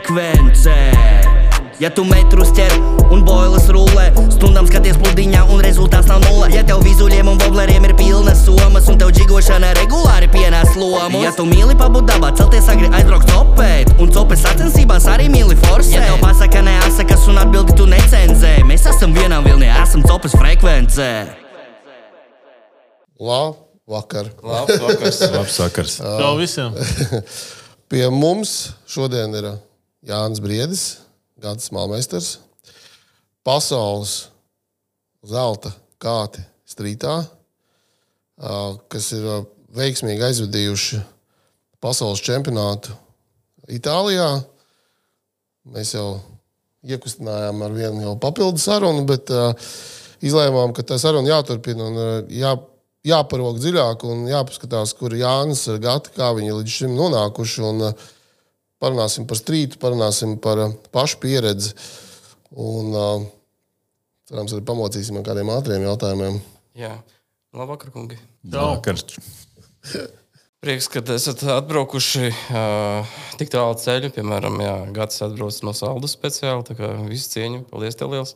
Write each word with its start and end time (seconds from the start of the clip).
frekvence. 0.00 0.74
Ja 1.80 1.88
tu 1.90 2.04
metrus 2.04 2.50
ķer 2.52 2.72
un 3.10 3.22
boilas 3.24 3.64
rullē, 3.72 4.10
stundām 4.34 4.66
skaties 4.68 4.98
pludiņā 5.00 5.46
un 5.48 5.62
rezultāts 5.64 6.08
nav 6.10 6.20
nulle. 6.26 6.50
Ja 6.52 6.60
tev 6.66 6.82
vizuļiem 6.84 7.28
un 7.28 7.38
bobleriem 7.40 7.86
ir 7.88 7.94
pilnas 7.96 8.42
somas 8.44 8.88
un 8.92 8.98
tev 9.00 9.12
džigošana 9.16 9.72
regulāri 9.78 10.28
pienāc 10.28 10.76
lomu. 10.76 11.22
Ja 11.24 11.32
tu 11.32 11.46
mīli 11.48 11.76
pabūt 11.80 12.10
dabā, 12.10 12.34
celties 12.36 12.68
agri 12.68 12.90
aizbraukt 12.92 13.32
copēt 13.32 13.94
un 13.96 14.12
copes 14.12 14.44
sacensībās 14.44 15.08
arī 15.08 15.30
mīli 15.32 15.56
forsēt. 15.64 15.96
Ja 15.96 16.10
tev 16.10 16.20
pasaka 16.24 16.60
neasakas 16.68 17.24
un 17.32 17.40
atbildi 17.40 17.78
tu 17.80 17.88
necenzē, 17.88 18.58
mēs 18.68 18.84
esam 18.92 19.16
vienā 19.16 19.40
vilnī, 19.46 19.72
esam 19.80 20.04
copes 20.04 20.36
frekvencē. 20.36 21.10
Labi, 23.20 23.56
vakar. 23.88 24.28
Labs 24.44 24.84
vakars. 24.84 25.24
Labs 25.32 25.56
sakars. 25.56 25.96
Kā 26.04 26.30
visiem? 26.36 26.76
Pie 27.90 28.04
mums 28.12 28.70
šodien 28.86 29.32
ir 29.34 29.48
Jānis 30.06 30.40
Briedis, 30.40 30.84
Gans 31.40 31.70
Malmeisters, 31.72 32.38
pasaules 33.44 34.30
zelta 35.26 35.72
kāti 36.00 36.40
strītā, 36.68 37.18
kas 38.88 39.10
ir 39.16 39.26
veiksmīgi 39.76 40.24
aizvadījuši 40.30 41.00
pasaules 41.84 42.22
čempionātu 42.24 42.96
Itālijā. 43.70 44.40
Mēs 45.70 45.92
jau 45.94 46.18
iekustinājām 46.88 47.60
ar 47.62 47.74
vienu 47.76 48.04
jau 48.06 48.14
papildu 48.20 48.58
sarunu, 48.58 49.04
bet 49.06 49.28
uh, 49.34 49.52
izlēmām, 50.24 50.72
ka 50.74 50.82
tā 50.86 50.96
saruna 50.98 51.28
jāturpina 51.28 51.90
un 51.90 51.98
uh, 52.00 52.14
jā, 52.32 52.54
jāparok 53.06 53.60
dziļāk 53.60 54.06
un 54.08 54.24
jāpaskatās, 54.30 54.96
kur 54.96 55.14
Jānis 55.14 55.66
ir 55.68 55.78
gatavi, 55.84 56.16
kā 56.16 56.30
viņi 56.38 56.56
līdz 56.56 56.78
šim 56.78 56.96
nonākuši. 56.96 57.62
Un, 57.68 57.84
uh, 57.90 58.08
parunāsim 58.82 59.26
par 59.28 59.38
strītu, 59.40 59.80
parunāsim 59.82 60.36
par 60.42 60.64
uh, 60.66 60.76
pašu 60.94 61.20
pieredzi 61.22 61.74
un 62.50 62.94
uh, 62.96 63.26
cerams, 64.30 64.54
arī 64.56 64.64
pamocīsim 64.66 65.20
ar 65.20 65.26
kādiem 65.26 65.52
ātriem 65.54 65.86
jautājumiem. 65.88 66.40
Jā. 66.78 66.94
Labvakar, 67.56 67.90
kungi. 67.94 68.18
Vakar. 68.46 69.00
Prieks, 70.60 70.90
ka 70.92 71.00
esat 71.14 71.40
atbraukuši 71.54 72.28
uh, 72.28 73.14
tik 73.40 73.48
tālu 73.52 73.78
ceļu. 73.80 74.12
Piemēram, 74.12 74.58
jā, 74.60 74.74
Gatis 74.94 75.22
atbrauc 75.24 75.56
no 75.64 75.72
Saldus 75.76 76.12
speciāli. 76.18 76.66
Tā 76.68 76.76
kā 76.76 76.90
visu 77.08 77.32
cieņu. 77.32 77.64
Paldies, 77.70 77.96
tev 77.96 78.12
liels. 78.12 78.34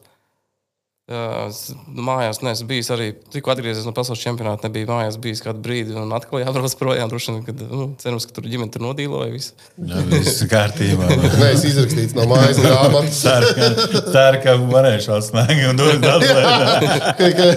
Mājās 1.04 2.38
neesmu 2.40 2.64
bijis 2.70 2.88
arī 2.94 3.10
tikko 3.28 3.50
atgriezies 3.52 3.84
no 3.84 3.92
pasaules 3.92 4.22
čempionāta. 4.22 4.70
Nebija 4.70 4.88
mājās 4.88 5.18
bijis 5.20 5.42
kādu 5.44 5.60
brīdi, 5.60 5.92
un 6.00 6.12
atkal 6.16 6.40
jābrauc 6.40 6.72
projām. 6.80 7.10
Droši 7.12 7.34
vien, 7.34 7.42
kad 7.44 7.58
nu, 7.60 7.88
cerams, 8.00 8.24
ka 8.24 8.32
tur 8.38 8.46
ģimene 8.48 8.72
tur 8.72 8.86
nodīloja 8.86 9.28
visu. 9.34 9.52
Jā, 9.84 10.00
viss 10.08 10.40
kārtībā. 10.48 11.10
Nē, 11.42 11.50
es 11.50 11.66
izrakstīju 11.68 12.16
no 12.16 12.24
mājas 12.30 12.56
grāmatas. 12.64 13.18
Ceru, 13.20 13.50
ka, 13.52 14.00
ceru, 14.14 14.40
ka 14.46 14.54
varēšu 14.62 15.12
atslēgt 15.18 15.66
un 15.68 15.82
dot 15.82 16.00
ka, 17.20 17.50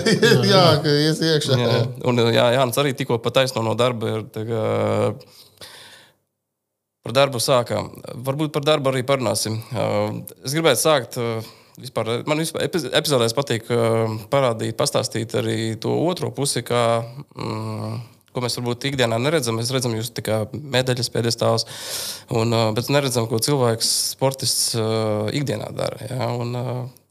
jā, 0.44 0.66
ka 0.84 0.96
ies 1.08 1.22
iekšā. 1.32 1.60
Jā, 1.64 1.78
un 2.12 2.20
jā, 2.28 2.50
Jānis 2.58 2.82
arī 2.84 2.92
tikko 3.00 3.22
pataisno 3.24 3.64
no 3.64 3.78
darba. 3.80 4.18
Ir, 4.18 4.28
par 7.08 7.16
darbu 7.16 7.40
sākām. 7.40 7.94
Varbūt 8.28 8.52
par 8.60 8.68
darbu 8.68 8.92
arī 8.92 9.06
parunāsim. 9.08 9.56
Es 10.44 10.52
gribētu 10.52 10.84
sākt. 10.84 11.18
Vispār, 11.78 12.10
man 12.26 12.40
vispār 12.42 12.64
epi- 12.66 12.90
epizodēs 12.98 13.36
patīk 13.38 13.68
uh, 13.70 14.16
parādīt, 14.34 14.74
pastāstīt 14.80 15.36
arī 15.38 15.76
to 15.82 15.92
otro 16.10 16.32
pusi, 16.34 16.64
kā, 16.66 17.04
mm, 17.38 17.98
ko 18.34 18.42
mēs 18.42 18.58
varbūt 18.58 18.88
ikdienā 18.90 19.20
neredzam. 19.22 19.60
Mēs 19.60 19.70
redzam, 19.76 19.94
jūs 19.94 20.10
kā 20.26 20.40
medaļas 20.54 21.12
pēdējās, 21.14 21.68
un, 22.34 22.54
uh, 22.58 22.72
bet 22.78 22.90
neredzam, 22.94 23.28
ko 23.30 23.38
cilvēks, 23.46 23.92
sportists 24.16 24.72
ikdienā 25.38 25.70
dara. 25.78 26.00
Ja? 26.10 26.32
Un, 26.34 26.58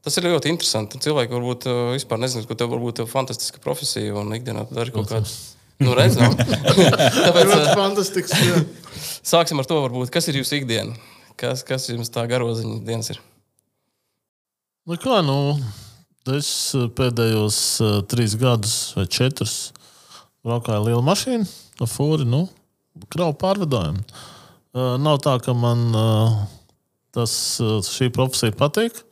tas 0.03 0.19
ir 0.19 0.27
ļoti 0.33 0.51
interesanti. 0.51 0.99
Cilvēki 1.03 1.35
varbūt 1.39 1.69
vispār 1.95 2.19
nezina, 2.25 2.43
ka 2.51 2.59
tev 2.59 2.75
varbūt 2.75 3.05
ir 3.05 3.11
fantastiska 3.11 3.63
profesija 3.63 4.19
un 4.19 4.35
ikdienā 4.35 4.67
tu 4.67 4.75
dari 4.81 4.95
kaut 4.95 5.11
kādu. 5.15 5.31
Nu, 5.83 5.93
redz, 5.95 6.17
nu. 6.19 6.31
Tāpēc, 7.27 7.51
Ļoti 7.53 7.73
fantastisks. 7.77 8.35
jā. 8.41 8.61
Sāksim 9.35 9.61
ar 9.63 9.67
to, 9.69 9.79
varbūt, 9.85 10.11
kas 10.15 10.27
ir 10.33 10.39
jūsu 10.41 10.59
ikdiena. 10.63 10.95
Kas, 11.37 11.63
kas 11.69 11.91
jums 11.93 12.09
tā 12.15 12.25
garoziņa 12.31 12.79
dienas 12.87 13.13
ir? 13.13 13.21
Nu, 14.87 14.95
kā, 15.03 15.17
nu, 15.19 15.57
es 16.31 16.49
eh, 16.79 16.85
pēdējos 16.95 17.57
uh, 17.83 17.95
trīs 18.07 18.37
gadus 18.39 18.93
vai 18.95 19.03
četrus 19.11 19.73
braukāju 20.47 20.79
ar 20.79 20.85
lielu 20.87 21.01
mašīnu, 21.03 21.47
no 21.81 21.89
fūri, 21.91 22.23
nu, 22.31 22.45
kravu 23.11 23.35
pārvadojumu. 23.41 24.05
Uh, 24.07 24.93
nav 25.03 25.19
tā, 25.25 25.33
ka 25.43 25.57
man 25.59 25.83
uh, 25.91 26.37
tas, 27.11 27.35
šī 27.89 28.13
profesija 28.15 28.55
patīk. 28.55 29.03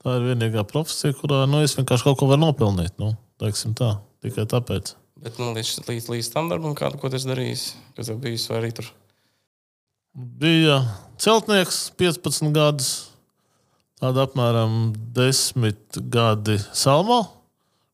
Tā 0.00 0.16
ir 0.16 0.24
vienīgā 0.30 0.64
profesija, 0.70 1.12
kurā 1.18 1.42
nu, 1.52 1.60
es 1.68 1.76
vienkārši 1.76 2.08
kaut 2.08 2.16
ko 2.22 2.30
varu 2.30 2.46
nopelnīt. 2.46 2.96
Nu, 2.96 3.12
tā, 3.36 3.90
tikai 4.24 4.48
tāpēc. 4.48 4.94
Bet 5.20 5.36
nu, 5.36 5.50
līdz, 5.52 5.82
līdz, 5.84 6.08
līdz 6.14 6.32
tam 6.32 6.48
darbam, 6.48 6.72
kādu 6.80 6.96
ko 6.96 7.12
tas 7.12 7.28
darījis, 7.28 7.66
kas 7.92 8.08
tev 8.08 8.24
bijis 8.24 8.48
vai 8.48 8.62
arī 8.62 8.72
tur. 8.80 8.88
Bija 10.16 10.80
celtnieks 11.20 11.90
15 12.00 12.56
gadus, 12.56 13.09
tāda 14.00 14.24
apmēram 14.26 14.94
10 15.16 16.00
gadi 16.12 16.56
Salmā, 16.76 17.22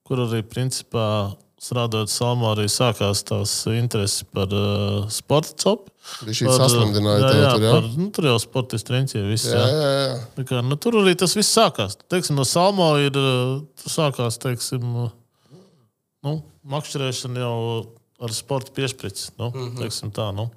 kur 0.07 0.23
arī 0.27 0.43
principā 0.47 1.35
strādājot 1.63 2.13
Salmā, 2.13 2.53
arī 2.55 2.67
sākās 2.71 3.25
tās 3.27 3.53
intereses 3.73 4.27
par 4.31 4.53
uh, 4.55 5.07
sporta 5.13 5.55
copu. 5.63 5.93
Viņš 6.27 6.43
jā, 6.45 6.57
tev 6.61 6.75
jā, 6.77 7.49
tur, 7.51 7.65
jā? 7.65 7.71
par, 7.73 7.87
nu, 7.97 8.09
tur 8.15 8.29
jau 8.29 8.37
sportisti 8.39 8.95
riņķi 8.95 9.23
viss. 9.27 9.49
Jā, 9.51 9.63
Jā. 9.63 9.71
jā, 9.73 9.95
jā. 9.97 10.19
Tā 10.37 10.45
Kā, 10.47 10.61
nu, 10.63 10.79
tur 10.79 11.01
arī 11.01 11.17
tas 11.19 11.35
viss 11.39 11.57
sākās. 11.57 11.99
Teiksim, 12.13 12.37
no 12.39 12.45
Salmā 12.47 12.91
ir 13.03 13.17
tur 13.17 13.91
sākās 13.91 14.39
teiksim, 14.43 14.85
nu, 16.27 16.37
makšķerēšana 16.71 17.43
jau 17.43 17.57
ar 18.23 18.37
sporta 18.37 18.75
piešķirts. 18.77 19.33
Nu, 19.41 19.51
mm 19.51 19.65
-hmm. 19.65 19.81
teiksim, 19.81 20.13
tā, 20.15 20.29
nu, 20.37 20.51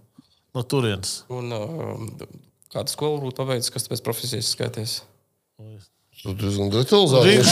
no 0.54 0.64
turienes. 0.64 1.24
Un, 1.34 1.50
uh, 1.56 2.28
kādu 2.74 2.94
skolu 2.94 3.18
varbūt 3.18 3.42
paveicis, 3.42 3.74
kas 3.74 3.90
pēc 3.90 4.04
profesijas 4.06 4.54
skaities? 4.54 5.00
Tu 6.20 6.34
diezgan 6.36 6.68
detalizēti. 6.74 7.38
Ē, 7.40 7.44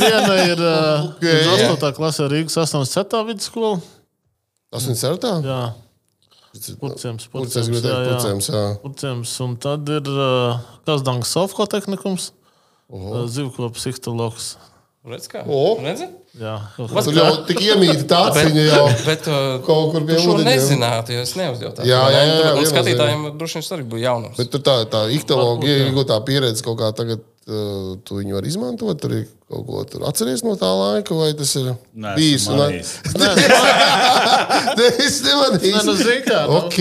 viena, 0.00 0.34
ir 0.46 0.58
uh, 0.58 1.14
Okay. 1.14 1.44
8. 1.54 1.94
klasē 1.94 2.26
Rīgas 2.32 2.56
8. 2.58 2.82
vidusskola. 3.28 3.78
Tas 4.70 4.82
viņa 4.86 4.98
certā? 4.98 5.32
Jā, 5.46 5.60
Purcēms, 6.80 7.24
Purcēs 7.30 7.66
gribēja 7.70 7.94
teikt, 7.94 8.10
purcēms, 8.10 8.46
jā. 8.50 8.64
Purcēms, 8.82 9.30
un 9.44 9.50
tad 9.62 9.82
ir 9.94 10.04
uh, 10.10 10.58
Kazdangas 10.86 11.30
Sofko 11.36 11.64
tehnikums, 11.70 12.24
uh, 12.90 13.22
zivkops, 13.30 13.82
ichtologs. 13.92 14.44
Redz, 15.06 15.26
kā? 15.30 15.40
O! 15.46 15.78
Redzi? 15.82 16.06
Jā, 16.38 16.52
Tur 16.78 17.16
jau 17.16 17.30
tik 17.48 17.58
iemīti 17.64 18.04
tā 18.06 18.20
ciņa 18.36 18.64
jau. 18.68 18.84
Bet, 19.02 19.24
uh, 19.26 19.56
Kaut 19.66 19.88
kur 19.94 20.04
tu 20.06 20.18
šo 20.22 20.36
nezinātu, 20.46 21.16
jo 21.16 21.24
es 21.26 21.32
neuzjautāju. 21.34 21.88
Jā, 21.90 21.98
jā, 22.06 22.20
jā, 22.20 22.28
Un 22.28 22.36
viennozīmīgi. 22.44 22.70
skatītājiem 22.70 23.24
droši 23.40 23.58
vien 23.58 23.64
tas 23.66 23.74
arī 23.74 23.86
bija 23.90 24.04
jaunums. 24.12 24.38
Bet 24.38 24.52
tur 24.54 24.62
tā, 24.62 24.76
tā 24.92 25.00
jā. 25.66 25.88
iegūtā 25.88 26.20
pieredze 26.28 26.62
kaut 26.66 26.78
kā 26.82 26.92
tagad. 26.94 27.26
Uh, 27.50 27.96
tu 28.06 28.20
viņu 28.20 28.36
vari 28.36 28.50
izmantot, 28.52 28.94
tur 29.00 29.14
ir 29.16 29.22
kaut 29.50 29.64
ko 29.66 29.80
tur 29.88 30.04
atceries 30.06 30.44
no 30.46 30.52
tā 30.60 30.68
laika, 30.70 31.16
vai 31.18 31.32
tas 31.34 31.50
ir 31.58 31.72
Nē, 31.98 32.12
bijis. 32.14 32.44
un-. 32.52 32.60
Nē, 34.78 34.90
es 35.02 35.16
nemanīju. 35.24 35.80
Nu, 35.88 35.94
zini 35.98 36.20
kā, 36.28 36.44
nu. 36.46 36.60
Ok. 36.60 36.78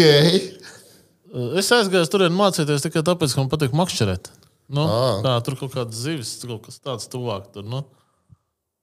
Es 1.58 1.72
aizgāju 1.74 2.12
tur 2.12 2.28
mācīties 2.36 2.86
tikai 2.86 3.02
tāpēc, 3.08 3.34
ka 3.34 3.42
man 3.42 3.50
patīk 3.50 3.74
makšķerēt. 3.82 4.30
Nu, 4.70 4.86
Ā. 4.86 5.08
tā, 5.26 5.34
tur 5.48 5.58
kaut 5.64 5.74
kādas 5.74 6.04
zivis, 6.06 6.36
kaut 6.46 6.68
kas 6.68 6.78
tāds 6.84 7.10
tuvāk. 7.10 7.50
Tur, 7.56 7.66
nu. 7.66 7.82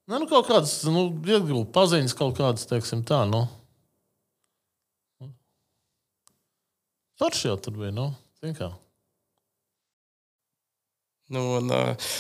Nē, 0.07 0.21
nu, 0.23 0.27
kaut 0.31 0.47
kādas 0.47 0.79
nu, 0.87 1.09
iegūta 1.27 1.67
paziņas, 1.75 2.13
kaut 2.15 2.37
kādas, 2.39 2.67
teiksim, 2.71 3.01
tā. 3.07 3.25
Nu. 3.27 3.41
Forši 7.19 7.49
jau 7.49 7.57
tur 7.59 7.75
bija. 7.81 7.91
Nu. 7.97 8.11
Kā. 8.55 8.69
Nu, 11.35 11.43
un, 11.57 11.73
uh, 11.75 12.11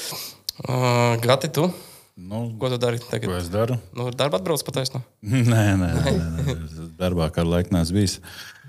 uh, 0.67 1.15
Gati, 1.23 1.53
tu? 1.55 1.69
Nu, 2.17 2.41
Ko 2.59 2.73
tu 2.73 2.81
dari 2.81 2.99
ko 2.99 3.07
tagad? 3.13 3.37
es 3.37 3.53
daru? 3.53 3.77
Nu, 3.95 4.09
darba 4.11 4.41
atbrauc 4.41 4.65
pataisno. 4.67 5.03
Nē, 5.23 5.43
nē, 5.53 5.77
nē, 5.79 6.15
nē. 6.17 6.57
darbā 6.99 7.29
kādu 7.31 7.53
laiku 7.53 7.77
neesmu 7.77 8.01
bijis. 8.01 8.19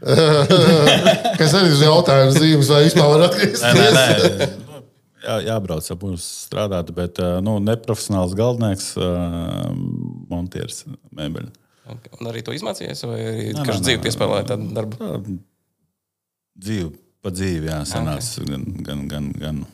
Kas 1.40 1.56
arī 1.58 1.72
ir 1.72 1.86
jautājums 1.88 2.38
zīmes, 2.38 2.70
vai 2.70 2.84
vispār 2.86 3.08
var 3.16 3.26
atgriezties? 3.32 4.67
Jā, 5.28 5.38
jābrauc 5.44 5.88
ap 5.92 6.04
mums 6.08 6.26
strādāt, 6.48 6.94
bet 6.96 7.20
uh, 7.20 7.38
nu, 7.44 7.58
neprofesionāls 7.60 8.36
galdnieks, 8.38 8.94
uh, 8.96 9.74
montieris, 10.32 10.86
mēbeļi. 11.18 11.52
Un 12.20 12.30
arī 12.32 12.44
to 12.44 12.56
izmācījies, 12.56 13.04
vai 13.08 13.18
arī 13.24 13.50
kāds 13.58 13.84
dzīvi 13.84 14.04
piespēlēja 14.06 14.50
tādu 14.54 14.70
darbu? 14.76 15.10
Dzīve 16.58 16.94
pa 17.24 17.32
dzīvi, 17.36 17.68
jā, 17.68 17.82
sanāca 17.88 18.48
gan, 18.48 18.64
gan, 18.88 19.04
gan, 19.12 19.28
gan. 19.36 19.66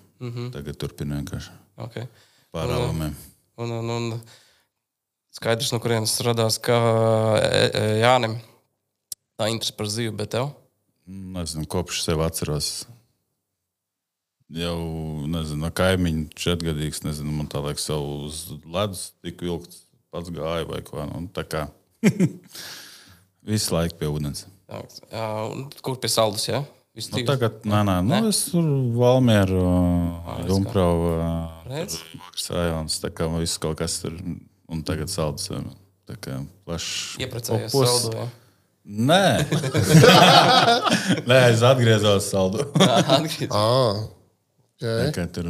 Tagad 0.53 0.79
turpinu 0.79 1.17
vienkārši 1.19 1.59
Okay. 1.83 2.06
pārāvumiem. 2.53 3.15
Un, 3.57 3.71
un, 3.79 3.89
un 3.89 4.19
skaidrs, 5.33 5.71
no 5.73 5.79
kurienes 5.81 6.13
radās, 6.25 6.59
ka 6.61 6.77
e, 7.39 7.63
e, 7.65 7.81
Jānim 8.03 8.38
tā 9.39 9.49
interese 9.49 9.73
par 9.77 9.89
dzīvi, 9.89 10.13
bet 10.19 10.35
tev? 10.35 10.51
Nezinu, 11.09 11.65
kopš 11.69 12.03
sev 12.06 12.21
atceros. 12.23 12.69
Jau, 14.54 14.78
nezinu, 15.31 15.63
no 15.63 15.69
kaimiņa 15.74 16.28
četrgadīgs, 16.38 17.04
nezinu, 17.06 17.31
man 17.34 17.48
tā 17.50 17.62
liekas, 17.63 17.88
jau 17.90 18.01
uz 18.28 18.44
ledus 18.69 19.07
tika 19.24 19.48
vilkts, 19.48 19.86
pats 20.13 20.30
gāja 20.34 20.68
vai 20.69 20.81
ko. 20.86 21.01
Nu, 21.10 21.25
tā 21.34 21.45
kā 21.48 21.66
visu 23.50 23.74
laiku 23.74 23.98
pie 24.01 24.12
ūdens. 24.12 24.45
Un 24.74 25.68
kur 25.86 25.98
pie 26.01 26.12
saldus, 26.12 26.48
jā? 26.51 26.63
Viss 26.94 27.10
Nu, 27.10 27.24
tagad, 27.25 27.63
nē, 27.66 27.80
nē, 27.88 27.95
nu, 28.06 28.30
es 28.30 28.44
tur 28.51 28.68
Valmieru, 28.94 29.63
Junkravu, 30.45 31.16
Redz? 31.66 31.98
Rajons, 32.54 33.00
tā 33.01 33.10
kā 33.10 33.25
viss 33.34 33.57
kaut 33.62 33.80
kas 33.80 33.98
tur, 34.04 34.13
un 34.69 34.84
tagad 34.86 35.10
saldus. 35.10 35.50
Tā 36.06 36.19
kā 36.22 36.38
plašs. 36.68 37.16
Iepriecājies 37.24 37.74
opus. 37.74 37.90
saldu, 37.90 38.18
jā. 38.19 38.30
Nē, 38.84 39.25
Nē 41.31 41.38
es 41.54 41.62
atgriezos 41.63 42.28
saldu. 42.28 42.66
Atgriezt. 42.78 43.56
Ah, 44.81 44.85
okay. 44.85 45.11
Tikai 45.11 45.27
tur 45.35 45.49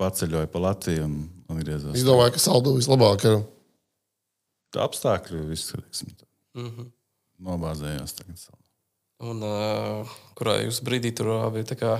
paceļoju 0.00 0.48
pa 0.52 0.58
Latviju 0.64 1.04
un 1.06 1.16
atgriezos. 1.52 1.94
Es 1.96 2.04
domāju, 2.06 2.32
ka 2.36 2.42
saldu 2.42 2.72
vislabāk 2.78 3.24
ir. 3.28 3.36
Tā 4.74 4.82
apstākļi 4.86 5.42
viss, 5.50 5.70
teiksim, 5.72 6.14
tā. 6.18 6.26
Mhm. 6.60 6.88
nobāzējās 7.46 8.14
tagad. 8.16 8.38
saldu. 8.40 8.62
Un 9.28 9.42
uh, 9.44 10.14
kurā 10.36 10.58
jūs 10.64 10.80
brīdī 10.84 11.12
tur 11.16 11.30
abi 11.46 11.62
tā 11.68 11.76
kā 11.80 11.94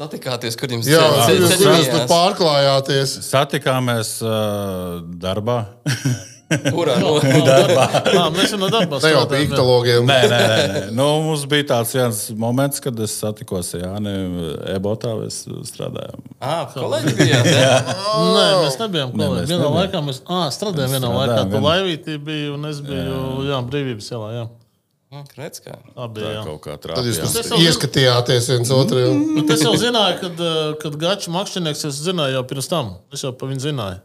satikāties, 0.00 0.56
kur 0.58 0.72
jums 0.74 0.86
Jā, 0.90 0.98
ceļ- 1.26 1.38
jūs, 1.38 1.50
ceļ- 1.52 1.60
jūs 1.62 1.90
tur 1.90 1.98
ceļojās? 1.98 2.08
pārklājāties. 2.10 3.12
Satikāmies 3.28 4.14
uh, 4.26 5.02
darbā. 5.22 5.58
Kurā 6.74 6.94
no? 7.02 7.12
Jā, 7.24 8.24
mēs 8.34 8.54
jau 8.54 8.58
no 8.60 8.68
darba 8.72 8.98
Ne 9.02 9.10
jau 9.12 9.22
pie 9.28 9.40
strādājam. 9.40 9.44
iktalogiem. 9.48 10.08
Nē, 10.08 10.18
nē, 10.32 10.40
nē, 10.44 10.64
nē. 10.74 10.82
Nu, 10.98 11.06
mums 11.26 11.44
bija 11.50 11.66
tāds 11.74 11.94
viens 11.96 12.20
moments, 12.38 12.80
kad 12.84 12.98
es 13.04 13.14
satikos 13.20 13.72
ar 13.78 13.86
Jāni 13.86 14.14
Ebotā. 14.74 15.14
Mēs 15.20 15.42
strādājām. 15.70 16.24
Ah, 16.40 16.66
kolēģi 16.74 17.14
bijāt, 17.20 17.48
jā? 17.64 17.78
Nē, 17.84 18.48
mēs 18.64 18.80
nebijām 18.82 19.14
kolēģi. 19.14 19.46
Vienā 19.52 19.62
nebijām. 19.62 19.78
laikā 19.80 20.04
mēs 20.10 20.20
ah, 20.26 20.46
strādājām 20.54 20.98
vienā 20.98 21.14
laikā. 21.14 21.38
Tu 21.46 21.56
vienā. 21.56 21.64
laivītī 21.70 22.18
biji 22.30 22.52
un 22.56 22.68
es 22.72 22.82
biju 22.84 23.48
jā. 23.50 23.62
brīvības 23.70 24.12
ielā. 24.14 24.30
Jā. 24.40 24.44
Redz, 25.38 25.60
kā. 25.62 25.76
Tā 25.94 26.06
bija. 26.10 26.26
Tā 26.26 26.30
Jā. 26.34 26.40
kaut 26.42 26.62
kā 26.64 26.72
Tad 26.82 27.06
jūs 27.06 27.20
trāpījām. 27.20 27.34
Tas 27.36 27.46
tur 27.46 27.52
jau- 27.54 27.66
ieskatījāties 27.68 28.48
viens 28.50 28.70
otru. 28.74 29.02
Bet 29.36 29.52
es 29.54 29.60
jau 29.62 29.74
zināju, 29.78 30.16
kad, 30.24 30.40
kad 30.82 30.96
Gačs 30.98 31.28
Makšķinieks, 31.30 31.84
es 31.86 32.00
zināju 32.02 32.34
jau 32.34 32.42
pirms 32.50 32.66
tam. 32.72 32.88
Es 33.14 33.22
jau 33.22 33.30
par 33.38 33.52
viņu 33.52 33.62
zināju. 33.62 34.00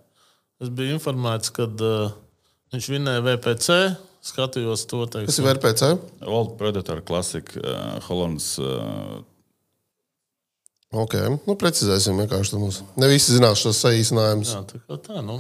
Es 0.62 0.70
biju 0.70 1.00
informēts, 1.00 1.50
kad 1.56 1.82
uh, 1.82 2.12
viņš 2.74 2.92
vinēja 2.96 3.26
VPC. 3.26 3.80
Skatījos 4.30 4.84
to 4.92 5.06
Tas 5.08 5.14
teiksim. 5.30 5.46
ir 5.48 5.56
VPC. 5.56 5.90
Old 6.28 6.58
Predator 6.60 7.00
Classic, 7.08 7.48
uh, 7.62 8.00
Hollands. 8.10 8.58
Uh, 8.60 9.22
Ok, 10.90 11.14
nu 11.46 11.54
precizēsim 11.54 12.18
vienkārši. 12.18 12.58
Mums. 12.58 12.80
Ne 12.98 13.06
visi 13.12 13.36
zinās 13.36 13.62
šos 13.62 13.78
saīsinājumus. 13.84 14.56
Jā, 14.56 14.64
tā 14.66 14.80
kā 14.82 14.98
tā, 15.06 15.20
nu. 15.22 15.36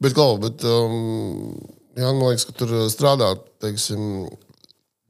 Bet, 0.00 0.14
Klau, 0.16 0.38
bet 0.40 0.64
um, 0.64 1.52
jā, 1.92 2.08
man 2.08 2.30
liekas, 2.30 2.46
ka 2.48 2.54
tur 2.56 2.72
strādā, 2.90 3.34
teiksim, 3.60 4.24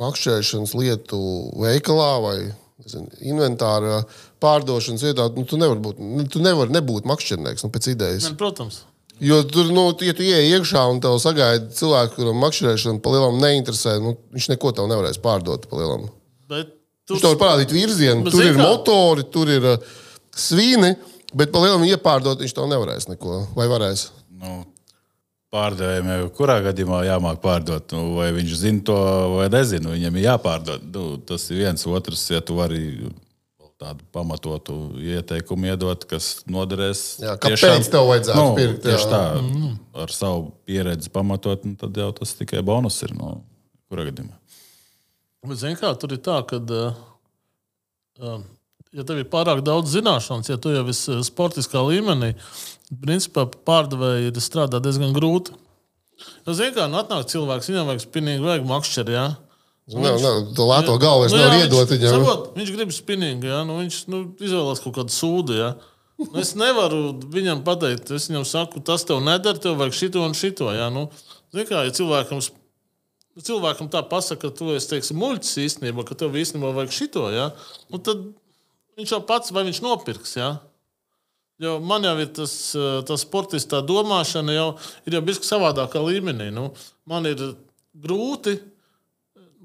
makšķerēšanas 0.02 0.74
lietu 0.74 1.20
veikalā 1.62 2.10
vai 2.24 2.36
nezinu, 2.82 3.06
inventāra 3.30 4.00
pārdošanas 4.42 5.06
vietā. 5.06 5.28
Nu, 5.38 5.46
tu 5.46 5.60
nevari 5.60 5.84
būt, 5.86 6.02
nu, 6.02 6.26
tu 6.26 6.42
nevari 6.42 6.74
nebūt 6.74 7.06
makšķernieks, 7.06 7.62
nu, 7.62 7.70
pēc 7.72 7.92
idejas. 7.94 8.26
Ne, 8.26 8.34
protams. 8.42 8.82
Jo 9.22 9.38
tur, 9.46 9.68
nu, 9.70 9.84
ja 10.02 10.14
tu 10.18 10.24
ieej 10.26 10.48
iekšā 10.56 10.80
un 10.90 10.98
tev 11.04 11.14
sagaida 11.22 11.68
cilvēku, 11.76 12.16
kuram 12.18 12.40
makšķerēšana 12.42 12.98
pa 13.04 13.12
lielam 13.14 13.36
neinteresē, 13.42 13.96
nu, 14.02 14.16
viņš 14.34 14.48
neko 14.56 14.72
tev 14.74 14.88
nevarēs 14.90 15.20
pārdot 15.22 15.68
pa 15.70 15.78
lielam. 15.78 16.08
Bet 16.50 16.72
Viņš 16.72 17.12
tur 17.12 17.22
tev 17.22 17.34
var 17.36 17.40
parādīt 17.44 17.74
virzienu, 17.74 18.24
Bet 18.26 18.34
tur 18.34 18.42
ir 18.46 18.56
kā? 18.58 18.66
motori, 18.66 19.24
tur 19.34 19.50
ir 19.52 19.68
uh, 19.76 19.94
svīni, 20.34 20.92
bet 21.38 21.52
pa 21.54 21.62
lielam 21.62 21.86
iepārdot 21.86 22.42
viņš 22.42 22.54
tev 22.58 22.66
nevarēs 22.70 23.06
neko. 23.12 23.40
Vai 23.58 23.68
varēs? 23.70 24.08
nu, 24.42 24.64
pārdevējiem 25.52 26.06
jau 26.16 26.28
kurā 26.38 26.56
gadījumā 26.64 27.02
jāmāk 27.06 27.42
pārdot. 27.44 27.92
Nu, 27.92 28.14
vai 28.16 28.30
viņš 28.34 28.54
zina 28.58 28.82
to 28.88 28.96
vai 29.36 29.48
nezina, 29.52 29.92
viņam 29.92 30.16
ir 30.18 30.24
jāpārdod. 30.30 30.86
Nu, 30.94 31.04
tas 31.28 31.44
ir 31.52 31.60
viens 31.62 31.84
otrs, 31.86 32.22
ja 32.32 32.40
tu 32.40 32.56
vari 32.58 32.80
tādu 33.82 34.06
pamatotu 34.14 34.76
ieteikumu 35.02 35.72
iedot, 35.72 36.04
kas 36.08 36.42
noderēs. 36.50 37.02
Jā, 37.22 37.34
kāpēc 37.42 37.88
tev 37.90 38.06
vajadzētu 38.10 38.38
nu, 38.38 38.54
pirkt, 38.58 38.86
jā. 38.86 38.94
Tieši 38.94 39.08
tā, 39.10 39.22
ar 40.04 40.14
savu 40.14 40.44
pieredzi 40.68 41.10
pamatot, 41.12 41.66
nu, 41.66 41.74
tad 41.80 41.98
jau 41.98 42.10
tas 42.20 42.36
tikai 42.38 42.62
bonus 42.66 43.00
ir. 43.06 43.14
Nu, 43.18 43.40
kurā 43.90 44.06
gadījumā? 44.08 44.36
Bet, 45.48 45.58
zini, 45.58 45.78
kā 45.80 45.90
tur 45.98 46.14
ir 46.14 46.22
tā, 46.22 46.38
ka, 46.46 46.60
uh, 46.62 47.00
uh, 48.22 48.44
ja 48.94 49.06
tev 49.08 49.24
ir 49.24 49.30
pārāk 49.32 49.64
daudz 49.66 49.96
zināšanas, 49.96 50.52
ja 50.52 50.60
tu 50.62 50.70
jau 50.70 50.84
esi 50.92 51.18
sportiskā 51.26 51.82
līmenī, 51.88 52.36
tad, 52.86 53.00
principā, 53.02 53.48
pārdevēji 53.66 54.30
ir 54.30 54.42
strādāt 54.44 54.86
diezgan 54.86 55.16
grūti. 55.16 55.58
Nu, 56.46 56.54
zini, 56.54 56.70
kā 56.76 56.86
nu, 56.86 57.00
atnāk 57.00 57.26
cilvēks, 57.32 57.72
viņam 57.72 57.90
vajag 57.90 58.04
spinīgi, 58.04 58.46
vajag 58.46 58.68
makšķeri. 58.70 59.16
Ja? 59.16 59.26
Nē, 59.90 60.12
nē, 60.14 60.30
to 60.54 60.64
lēto 60.68 60.94
galvu 61.02 61.26
es 61.26 61.32
Nu, 61.34 61.40
jā, 61.42 61.64
iedot 61.64 61.90
viņš, 61.90 61.98
viņam. 61.98 62.12
saprot, 62.22 62.44
viņš 62.54 62.70
grib 62.76 62.92
spinīgi, 62.94 63.48
ja? 63.50 63.62
nu, 63.66 63.80
viņš 63.80 63.96
nu, 64.12 64.20
izvēlās 64.38 64.82
kaut 64.84 64.94
kādu 65.00 65.14
sūdu. 65.14 65.56
Ja? 65.58 65.72
Nu, 66.22 66.28
es 66.38 66.52
nevaru 66.54 67.16
viņam 67.34 67.64
pateikt, 67.66 68.12
es 68.14 68.28
viņam 68.30 68.46
saku, 68.46 68.82
tas 68.86 69.02
tev 69.08 69.18
neder, 69.26 69.58
tev 69.58 69.74
vajag 69.80 69.98
šito 69.98 70.22
un 70.22 70.38
šito. 70.38 70.70
Ja? 70.70 70.86
Nu, 70.94 71.08
kā, 71.50 71.82
ja 71.88 71.94
cilvēkam, 71.98 72.44
cilvēkam 73.42 73.90
tā 73.90 74.04
pasaka, 74.06 74.52
ka 74.52 74.54
tu 74.54 74.70
esi 74.76 74.92
teiksim, 74.94 75.18
muļķis 75.18 75.58
īstenībā, 75.66 76.06
ka 76.06 76.14
tev 76.22 76.38
īstenībā 76.38 76.70
vajag 76.78 76.94
šito, 77.02 77.26
ja? 77.34 77.50
nu, 77.90 77.98
tad 77.98 78.22
viņš 79.00 79.16
jau 79.16 79.24
pats 79.26 79.50
vai 79.50 79.66
viņš 79.66 79.82
nopirks. 79.82 80.38
Ja? 80.38 80.54
Jo 81.62 81.76
man 81.82 82.06
jau 82.06 82.14
ir 82.22 82.30
tas, 82.34 82.54
eh, 82.78 83.02
tas 83.06 83.22
sportists, 83.26 83.70
tā 83.70 83.82
domāšana 83.86 84.54
jau 84.54 84.68
ir 85.06 85.18
jau 85.18 85.26
bijusi 85.26 85.46
savādākā 85.46 86.00
līmenī. 86.02 86.50
Nu, 86.54 86.70
man 87.06 87.26
ir 87.26 87.42
grūti 87.98 88.56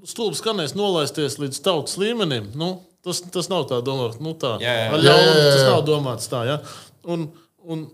stulbi 0.06 0.38
skanēs 0.38 0.76
nolaisties 0.78 1.38
līdz 1.42 1.60
tautas 1.64 1.98
līmenim. 2.00 2.50
Nu, 2.58 2.74
tas, 3.04 3.22
tas 3.34 3.50
nav 3.50 3.66
tā 3.70 3.80
domāts. 3.84 4.20
Nu, 4.22 4.34
tā, 4.38 4.56
Jā, 4.62 4.74
jā. 4.84 4.88
Ar 4.94 5.04
Jā, 5.04 5.14
jā, 5.18 5.30
jā, 5.38 5.52
Tas 5.54 5.68
nav 5.72 5.84
domāts 5.88 6.30
tā. 6.30 6.44
Ja? 6.48 6.58
Un, 7.08 7.28
un 7.66 7.86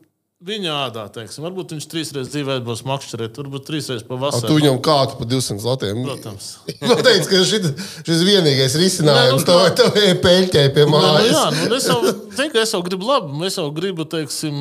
viņa 0.45 0.73
ādā, 0.89 1.06
teiksim, 1.15 1.45
varbūt 1.47 1.73
viņš 1.73 1.87
trīs 1.89 2.11
reizes 2.12 2.33
dzīvē 2.35 2.59
būs 2.67 2.83
makšķerēt, 2.85 3.39
varbūt 3.41 3.65
trīs 3.65 3.87
reizes 3.89 4.05
pa 4.05 4.19
A, 4.19 4.23
vasaru. 4.27 4.51
Tu 4.51 4.56
viņam 4.58 4.81
kādu 4.84 5.17
pa 5.20 5.29
200 5.31 5.65
latiem. 5.65 6.03
Protams. 6.05 6.49
Man 6.84 7.01
teica, 7.06 7.29
ka 7.31 7.43
šit, 7.49 7.69
šis 8.05 8.19
ir 8.19 8.29
vienīgais 8.29 8.77
risinājums. 8.81 9.46
Nu, 9.46 9.49
Tev 9.49 9.93
tev 9.94 10.01
ir 10.03 10.19
peļķē 10.25 10.65
pie 10.77 10.84
Nu, 10.89 10.99
nu, 10.99 11.05
jā, 11.31 11.44
mājas. 11.49 11.63
nu, 11.70 11.79
es, 11.79 11.89
jau, 11.89 12.51
ka 12.53 12.65
es 12.67 12.75
jau 12.77 12.82
gribu 12.84 13.08
labi, 13.08 13.39
es 13.49 13.56
jau 13.61 13.70
gribu, 13.73 14.05
teiksim, 14.17 14.61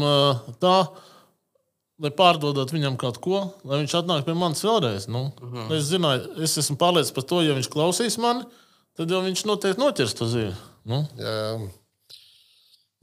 tā, 0.63 0.77
lai 2.01 2.12
pārdodot 2.17 2.71
viņam 2.73 2.97
kaut 3.00 3.19
ko, 3.23 3.43
lai 3.67 3.83
viņš 3.83 3.93
atnāk 4.01 4.25
pie 4.25 4.33
manis 4.38 4.63
vēlreiz. 4.65 5.07
Nu, 5.12 5.27
es, 5.75 5.85
zināju, 5.91 6.33
es 6.43 6.57
esmu 6.57 6.77
pārliecināts 6.81 7.15
par 7.15 7.27
to, 7.29 7.41
ja 7.45 7.53
viņš 7.57 7.69
klausīs 7.73 8.17
mani, 8.21 8.47
tad 8.97 9.12
jau 9.13 9.21
viņš 9.25 9.45
noteikti 9.50 9.81
noķers 9.83 10.17
to 10.17 10.29
zīvi. 10.31 10.53
Nu, 10.89 11.03
Jā, 11.19 11.33
jā. 11.38 11.53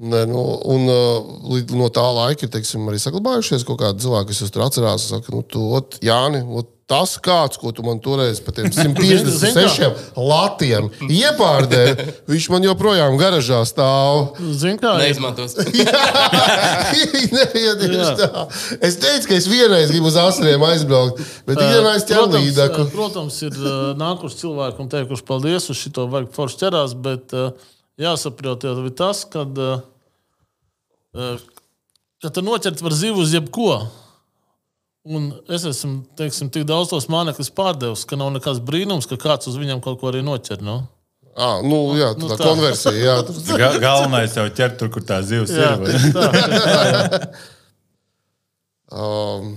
Nē, 0.00 0.24
nu, 0.24 0.40
un 0.72 0.88
uh, 0.88 1.30
līdz 1.52 1.76
no 1.76 1.90
tā 1.92 2.06
laika 2.16 2.46
ir 2.46 2.52
teiksim, 2.54 2.86
arī 2.88 2.96
saglabājušies 3.02 3.66
kaut 3.68 3.82
kādi 3.82 4.00
cilvēki, 4.06 4.30
kas 4.30 4.38
jūs 4.40 4.52
tur 4.54 4.62
atcerās. 4.64 5.08
Saka, 5.10 5.28
nu, 5.34 5.42
tu, 5.44 5.60
ot, 5.76 5.98
Jāni, 6.00 6.40
ot, 6.56 6.70
tas 6.90 7.12
kāds, 7.22 7.58
ko 7.60 7.70
tu 7.76 7.84
man 7.86 8.00
toreiz 8.02 8.40
par 8.42 8.54
tiem 8.56 8.70
156 8.74 10.16
latiem 10.16 10.88
iepārdēji, 11.04 12.06
viņš 12.32 12.46
man 12.54 12.64
joprojām 12.66 13.18
garažā 13.20 13.60
stāv. 13.68 14.40
Zini, 14.40 14.78
kā. 14.80 14.94
Neizmantos. 15.02 15.58
Nē, 17.36 17.44
tieši 17.52 18.14
tā. 18.22 18.46
Es 18.80 18.96
teicu, 19.02 19.28
ka 19.30 19.36
es 19.36 19.50
vienreiz 19.50 19.92
gribu 19.92 20.08
uz 20.10 20.16
asinīm 20.20 20.64
aizbraukt, 20.70 21.20
bet 21.44 21.60
vienreiz 21.60 22.08
ķēru 22.08 22.40
līdaku. 22.40 22.88
ā, 22.88 22.94
protams, 22.94 23.36
ir 23.46 23.60
nākuši 24.00 24.40
cilvēki 24.46 24.82
un 24.82 24.90
teikuši 24.96 25.28
paldies, 25.28 25.68
uz 25.70 25.84
šito 25.84 26.08
vajag 26.10 26.32
forši 26.40 26.64
ķerās, 26.64 26.96
bet 27.04 27.36
ā, 27.36 27.50
jāsaprot 28.00 28.64
jau 28.66 28.74
ir 28.84 28.92
tas, 28.96 29.24
kad, 29.28 29.58
ā, 29.60 29.72
ā, 31.16 31.32
ka 32.24 32.30
tu 32.36 32.44
noķert 32.46 32.80
var 32.84 32.96
zivu 32.96 33.24
uz 33.24 33.34
jebko. 33.36 33.74
Un 35.10 35.30
es 35.48 35.64
esmu 35.64 36.02
teiksim, 36.18 36.50
tik 36.52 36.66
daudz 36.68 36.90
tos 36.92 37.06
mānekļus 37.12 37.48
pārdevis, 37.56 38.02
ka 38.08 38.18
nav 38.20 38.34
nekāds 38.34 38.60
brīnums, 38.64 39.06
ka 39.08 39.16
kāds 39.20 39.48
uz 39.48 39.56
viņiem 39.56 39.80
kaut 39.84 39.96
ko 40.02 40.10
arī 40.10 40.20
noķer. 40.26 40.60
Nu? 40.66 40.82
Ah, 41.40 41.62
nu, 41.64 41.78
jā, 41.96 42.10
tā, 42.18 42.20
Nu, 42.20 42.28
tā 42.34 42.36
konversija. 42.42 42.92
Jā, 43.00 43.14
tur- 43.26 43.58
Ga 43.60 43.70
galvenais 43.80 44.34
jau 44.36 44.44
ķert 44.52 44.76
tur, 44.82 44.90
kur 44.92 45.04
tā 45.08 45.22
zivs 45.24 45.54
Jā, 45.56 45.72
ir. 45.80 46.12
tā, 46.12 46.28
tā. 46.34 47.20
Um, 48.90 49.52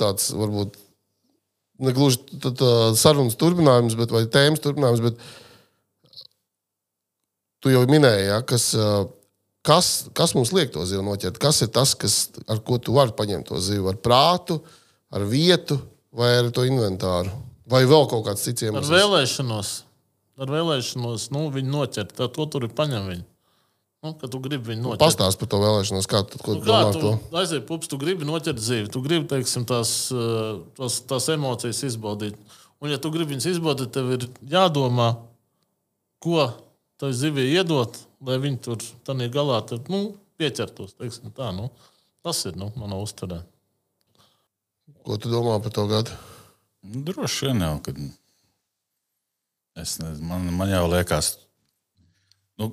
tāds 0.00 0.24
varbūt 0.34 0.74
ne 1.86 1.92
gluži 1.94 2.18
sarunas 2.98 3.36
turpinājums, 3.38 3.94
bet, 3.98 4.10
vai 4.10 4.24
tēmas 4.26 4.62
turpinājums, 4.64 5.02
bet 5.04 5.20
tu 7.64 7.72
jau 7.72 7.82
minēji, 7.88 8.26
ja, 8.28 8.38
kas, 8.46 8.68
kas, 9.64 9.90
kas 10.16 10.34
mums 10.36 10.52
liek 10.56 10.72
to 10.74 10.84
zivu 10.88 11.02
noķert. 11.06 11.40
Kas 11.42 11.62
ir 11.64 11.72
tas, 11.74 11.94
kas, 11.98 12.18
ar 12.50 12.60
ko 12.66 12.76
tu 12.82 12.94
vari 12.96 13.14
paņemt 13.16 13.48
to 13.48 13.60
zivu? 13.64 13.88
Ar 13.92 13.98
prātu, 14.04 14.60
ar 15.14 15.24
vietu 15.30 15.80
vai 16.14 16.34
ar 16.42 16.52
to 16.54 16.66
inventāru? 16.68 17.32
Vai 17.70 17.86
vēl 17.88 18.04
kaut 18.10 18.26
kāds 18.26 18.44
cits 18.44 18.62
Ar 18.66 18.68
iemesls? 18.74 18.90
vēlēšanos, 18.92 19.68
ar 20.44 20.50
vēlēšanos 20.52 21.30
nu, 21.32 21.46
viņi 21.54 21.72
noķert. 21.72 22.12
Tad 22.18 22.34
ko 22.36 22.44
tur 22.52 22.66
ir 22.68 22.74
paņem 22.76 23.06
viņi? 23.14 23.24
Nu, 24.04 24.10
kad 24.20 24.28
tu 24.28 24.36
gribi 24.44 24.74
viņu 24.74 24.82
noķert. 24.84 25.00
Pastāst 25.00 25.40
par 25.40 25.48
to 25.48 25.62
vēlēšanos, 25.62 26.04
kā 26.12 26.20
tu, 26.28 26.36
Nu, 26.52 26.58
kā 26.60 26.80
tu 26.92 27.00
to. 27.00 27.12
aizēji 27.40 27.62
pups, 27.64 27.88
tu 27.88 27.96
gribi 27.96 28.26
noķert 28.28 28.60
dzīvi, 28.60 28.90
tu 28.92 29.00
gribi 29.00 29.24
teiksim, 29.30 29.64
tās, 29.64 30.10
tās, 30.76 30.98
tās 31.08 31.28
emocijas 31.32 31.80
izbaudīt. 31.88 32.36
Un, 32.84 32.90
ja 32.92 32.98
tu 33.00 33.08
gribi 33.14 33.32
viņas 33.32 33.46
izbaudīt, 33.54 33.94
tev 33.96 34.10
ir 34.18 34.26
jādomā, 34.52 35.14
ko 36.20 36.50
tai 37.00 37.12
zivij 37.16 37.56
iedot, 37.58 37.98
lai 38.24 38.38
viņi 38.42 38.60
tur 38.64 38.84
tādā 39.06 39.28
galā 39.32 39.60
tur, 39.68 39.82
nu, 39.92 40.14
pieķertos. 40.40 40.96
teiksim 40.98 41.32
Tā, 41.34 41.50
nu. 41.56 41.70
Tas 42.24 42.40
ir 42.48 42.56
nu, 42.56 42.70
manā 42.80 42.96
uztverē. 43.02 43.42
Ko 45.04 45.18
tu 45.20 45.28
domā 45.32 45.58
par 45.60 45.74
to 45.76 45.84
gadu? 45.90 46.14
Nu, 46.84 47.02
Droši 47.04 47.50
vien 47.50 47.64
jau, 47.64 47.74
kad 47.84 47.98
es 49.80 49.98
nezinu, 50.00 50.28
man, 50.30 50.46
man 50.56 50.70
jau 50.72 50.84
liekas, 50.88 51.34
nu, 52.60 52.70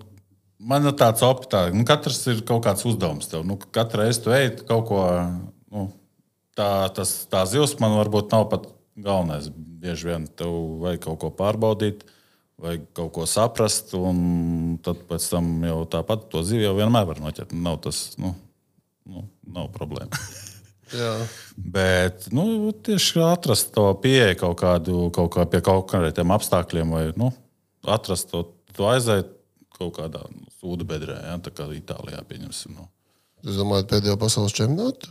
man 0.61 0.87
ir 0.87 0.95
tāds 0.99 1.23
optāts, 1.25 1.75
nu, 1.75 1.83
katrs 1.87 2.21
ir 2.31 2.43
kaut 2.47 2.63
kāds 2.67 2.85
uzdevums 2.87 3.31
tev. 3.31 3.43
Nu, 3.47 3.57
Katru 3.75 4.03
reizi 4.03 4.23
tu 4.23 4.35
ej 4.35 4.53
kaut 4.69 4.85
ko, 4.91 5.01
nu, 5.73 5.87
tā, 6.57 6.69
tas, 6.95 7.13
tā 7.31 7.43
zivs 7.49 7.77
man 7.81 7.97
varbūt 7.99 8.31
nav 8.35 8.47
pat 8.51 8.69
galvenais. 8.95 9.49
Bieži 9.81 10.11
vien 10.11 10.27
tev 10.37 10.51
vajag 10.83 11.07
kaut 11.07 11.21
ko 11.23 11.31
pārbaudīt. 11.35 12.05
Vajag 12.61 12.83
kaut 12.93 13.11
ko 13.15 13.25
saprast, 13.25 13.95
un 13.97 14.77
tad 14.85 15.01
pēc 15.09 15.25
tam 15.33 15.49
jau 15.65 15.81
tāpat 15.89 16.27
to 16.29 16.43
zivju 16.45 16.67
jau 16.67 16.77
vienmēr 16.77 17.07
var 17.09 17.21
noķert. 17.23 17.55
Nav 17.57 17.79
tas, 17.87 18.03
nu, 18.21 18.35
nu 19.09 19.25
nav 19.49 19.71
problēma. 19.73 20.19
Jā. 20.91 21.11
Bet 21.55 22.27
nu, 22.35 22.69
tieši 22.85 23.23
atrast 23.23 23.71
to 23.73 23.87
pieeju 24.03 24.37
kaut 24.43 24.59
kādu, 24.59 25.05
kaut 25.15 25.31
kā 25.33 25.45
pie 25.49 25.61
kaut 25.65 25.87
kādiem 25.89 26.33
apstākļiem, 26.35 26.91
vai 26.93 27.05
nu, 27.17 27.31
atrast 27.87 28.29
to, 28.33 28.43
to 28.75 28.89
aiziet 28.91 29.31
kaut 29.77 29.95
kādā 29.97 30.21
sūdu 30.59 30.85
bedrē, 30.87 31.17
ja, 31.25 31.39
tā 31.41 31.53
kā 31.55 31.65
Itālijā 31.73 32.21
pieņemsim. 32.27 32.75
Nu. 32.77 32.89
Jūs 33.41 33.57
domājat, 33.57 33.89
pēdējo 33.89 34.19
pasaules 34.21 34.53
čempionātu? 34.53 35.09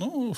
Nu, 0.00 0.30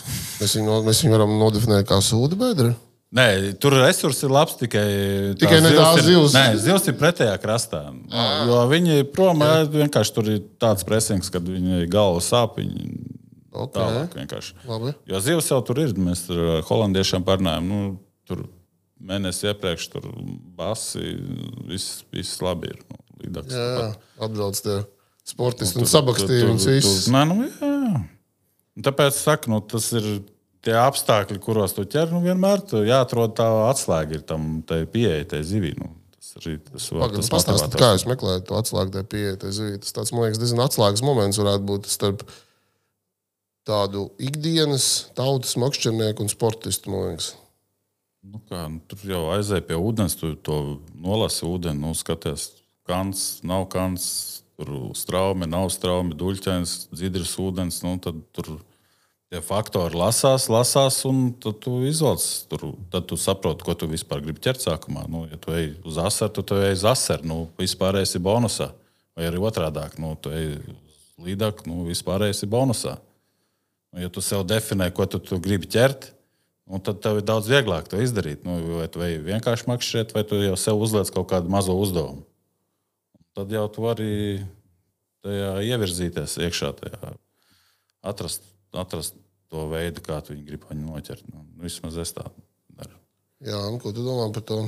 Mēs 0.43 0.57
viņu, 0.59 0.79
mēs 0.87 1.03
viņu 1.05 1.15
varam 1.15 1.37
nodefinēt 1.39 1.87
kā 1.89 1.99
sūdu 2.03 2.39
bedri. 2.39 2.73
Nē, 3.13 3.25
tur 3.61 3.75
resurs 3.77 4.23
ir 4.25 4.31
labs 4.33 4.55
tikai. 4.57 4.87
Tikai 5.37 5.59
tās 5.61 5.65
ne 5.67 5.73
tās 5.77 5.99
ir- 5.99 6.05
zivs. 6.07 6.33
Nē, 6.33 6.45
zivs 6.57 6.87
ir 6.89 6.95
pretējā 6.97 7.35
krastā. 7.43 7.83
Nu, 7.93 8.07
jo 8.49 8.61
viņi 8.71 9.03
prom 9.13 9.43
ēd, 9.45 9.69
vienkārši 9.69 10.15
tur 10.17 10.31
ir 10.33 10.39
tāds 10.59 10.83
presings, 10.89 11.29
kad 11.31 11.43
viņi 11.45 11.89
galva 11.93 12.21
sāp. 12.25 12.57
Viņi 12.57 13.19
Okay. 13.53 13.83
tālāk 13.83 14.15
vienkārši. 14.17 14.55
Labi. 14.67 14.95
Jo 15.07 15.21
zivs 15.21 15.51
jau 15.51 15.61
tur 15.63 15.79
ir. 15.83 15.93
Mēs 15.93 16.27
tur 16.27 16.39
ar 16.57 16.63
holandiešiem 16.63 17.23
parunājam. 17.23 17.69
Nu, 17.69 17.99
tur 18.27 18.47
mēnesi 19.03 19.45
iepriekš 19.53 19.91
tur 19.93 20.03
basi, 20.57 21.05
viss, 21.69 22.05
viss 22.11 22.41
labi 22.41 22.69
ir. 22.73 22.79
Nu, 22.89 22.97
līdaks, 23.27 23.53
Jā, 23.53 23.69
jā. 23.77 23.97
atbrauc 24.25 24.57
tie 24.63 24.87
sportisti 25.23 25.77
un 25.77 25.85
Tur- 25.85 25.93
sabakstīja 26.01 26.41
tur- 26.47 26.49
viņus 26.55 26.65
tur- 26.65 26.73
visus. 26.81 27.09
Nē, 27.13 27.29
nu, 27.29 27.35
jā, 27.45 27.61
jā. 27.61 28.09
Un 28.75 28.83
Tāpēc 28.83 29.13
saku, 29.13 29.49
nu, 29.51 29.61
tas 29.61 29.93
ir 29.93 30.23
tie 30.67 30.77
apstākļi, 30.79 31.41
kuros 31.43 31.75
tu 31.77 31.85
ķer. 31.89 32.13
Nu, 32.15 32.23
vienmēr 32.25 32.63
tu 32.69 32.85
jāatrod 32.87 33.35
tā 33.39 33.49
atslēga 33.69 34.19
ir 34.19 34.25
tam 34.29 34.63
pieeja, 34.67 35.27
tai 35.35 35.43
zivī. 35.47 35.75
Nu, 35.79 35.91
tas 36.15 36.33
arī 36.41 36.57
tas 36.69 36.89
var 36.93 37.05
Pagaid, 37.07 37.19
tas 37.19 37.33
Pastāstiet, 37.35 37.77
kā 37.81 37.93
jūs 37.97 38.07
meklējat 38.11 38.49
to 38.49 38.59
atslēgu 38.61 38.97
tajā 38.97 39.11
pieeja, 39.15 39.37
tai 39.43 39.53
zivī. 39.57 39.77
Tas 39.83 39.99
tāds, 39.99 40.15
man 40.15 40.27
liekas, 40.27 40.41
diezgan 40.43 40.65
atslēgas 40.67 41.05
moments 41.07 41.43
varētu 41.43 41.69
būt 41.73 41.91
starp 41.91 42.25
tādu 43.69 44.09
ikdienas 44.23 44.89
tautas 45.19 45.55
makšķernieku 45.61 46.25
un 46.25 46.33
sportistu. 46.33 46.95
man 46.95 47.13
liekas. 47.13 47.33
Nu, 48.23 48.39
kā, 48.47 48.67
nu, 48.71 48.79
tur 48.87 49.01
jau 49.03 49.23
aizēja 49.35 49.65
pie 49.67 49.79
ūdens, 49.83 50.15
tu 50.15 50.37
to 50.47 50.59
nolasi 50.95 51.43
ūdeni, 51.43 51.83
nu, 51.83 51.91
skaties, 51.99 52.53
kans, 52.87 53.41
nav 53.43 53.67
kans, 53.73 54.05
tur 54.55 54.93
straumi, 54.95 55.49
nav 55.51 55.73
straumi, 55.75 56.15
duļķēns, 56.19 56.77
dzidrs 56.95 57.33
ūdens. 57.43 57.81
Nu, 57.83 57.97
tad 58.03 58.21
tur 58.37 58.61
tie 59.33 59.41
faktori 59.41 59.97
lasās, 59.97 60.51
lasās, 60.53 60.99
un 61.09 61.31
tad 61.41 61.63
tu 61.65 61.79
izvelc. 61.89 62.25
Tur, 62.53 62.67
tad 62.93 63.09
tu 63.09 63.17
saproti, 63.17 63.65
ko 63.65 63.75
tu 63.79 63.89
vispār 63.89 64.21
gribi 64.25 64.43
ķert 64.45 64.61
sākumā. 64.61 65.07
Nu, 65.09 65.25
ja 65.31 65.41
tu 65.41 65.55
ej 65.57 65.73
uz 65.89 65.97
asaru, 65.97 66.35
tad 66.37 66.51
tu 66.51 66.61
ej 66.61 66.77
uz 66.77 66.85
asaru. 66.93 67.29
Nu, 67.31 67.39
vispār 67.61 68.03
esi 68.03 68.21
bonusā. 68.21 68.71
Vai 69.17 69.29
arī 69.29 69.41
otrādi- 69.41 69.89
nu, 70.03 70.15
tu 70.21 70.31
ej 70.31 70.59
uz 70.61 71.25
līdaku, 71.25 71.67
nu, 71.67 71.87
vispār 71.89 72.29
esi 72.29 72.47
bonusā. 72.47 72.99
Nu, 73.93 74.05
ja 74.05 74.09
tu 74.09 74.21
sev 74.21 74.45
definē, 74.45 74.93
ko 74.93 75.07
tu, 75.07 75.19
tu 75.19 75.41
gribi 75.41 75.67
ķert, 75.67 76.13
Un 76.73 76.81
tad 76.81 77.03
tev 77.03 77.19
ir 77.19 77.25
daudz 77.27 77.51
vieglāk 77.51 77.89
to 77.91 77.99
izdarīt. 78.01 78.45
Nu, 78.47 78.55
vai 78.79 78.87
tu 78.89 79.03
ej 79.03 79.19
vienkārši 79.27 79.67
makšķerēt, 79.69 80.15
vai 80.15 80.23
tu 80.25 80.39
jau 80.41 80.55
sev 80.57 80.79
uzliec 80.81 81.11
kaut 81.11 81.29
kādu 81.33 81.51
mazo 81.51 81.75
uzdevumu. 81.75 82.23
Tad 83.37 83.51
jau 83.53 83.67
tu 83.73 83.83
vari 83.83 84.13
tajā 85.25 85.51
ievirzīties 85.67 86.39
iekšā, 86.47 86.71
tajā, 86.79 87.13
atrast, 88.13 88.47
atrast 88.73 89.19
to 89.53 89.67
veidu, 89.69 90.01
kā 90.05 90.17
tu 90.25 90.33
viņu 90.33 90.47
gribi 90.49 90.71
viņu 90.71 90.89
noķert. 90.89 91.29
Nu, 91.29 91.45
vismaz 91.61 91.99
es 92.01 92.15
tā 92.17 92.25
daru. 92.73 92.97
Jā, 93.45 93.59
un 93.69 93.77
ko 93.83 93.93
tu 93.93 94.05
domā 94.05 94.31
par 94.33 94.45
to? 94.49 94.63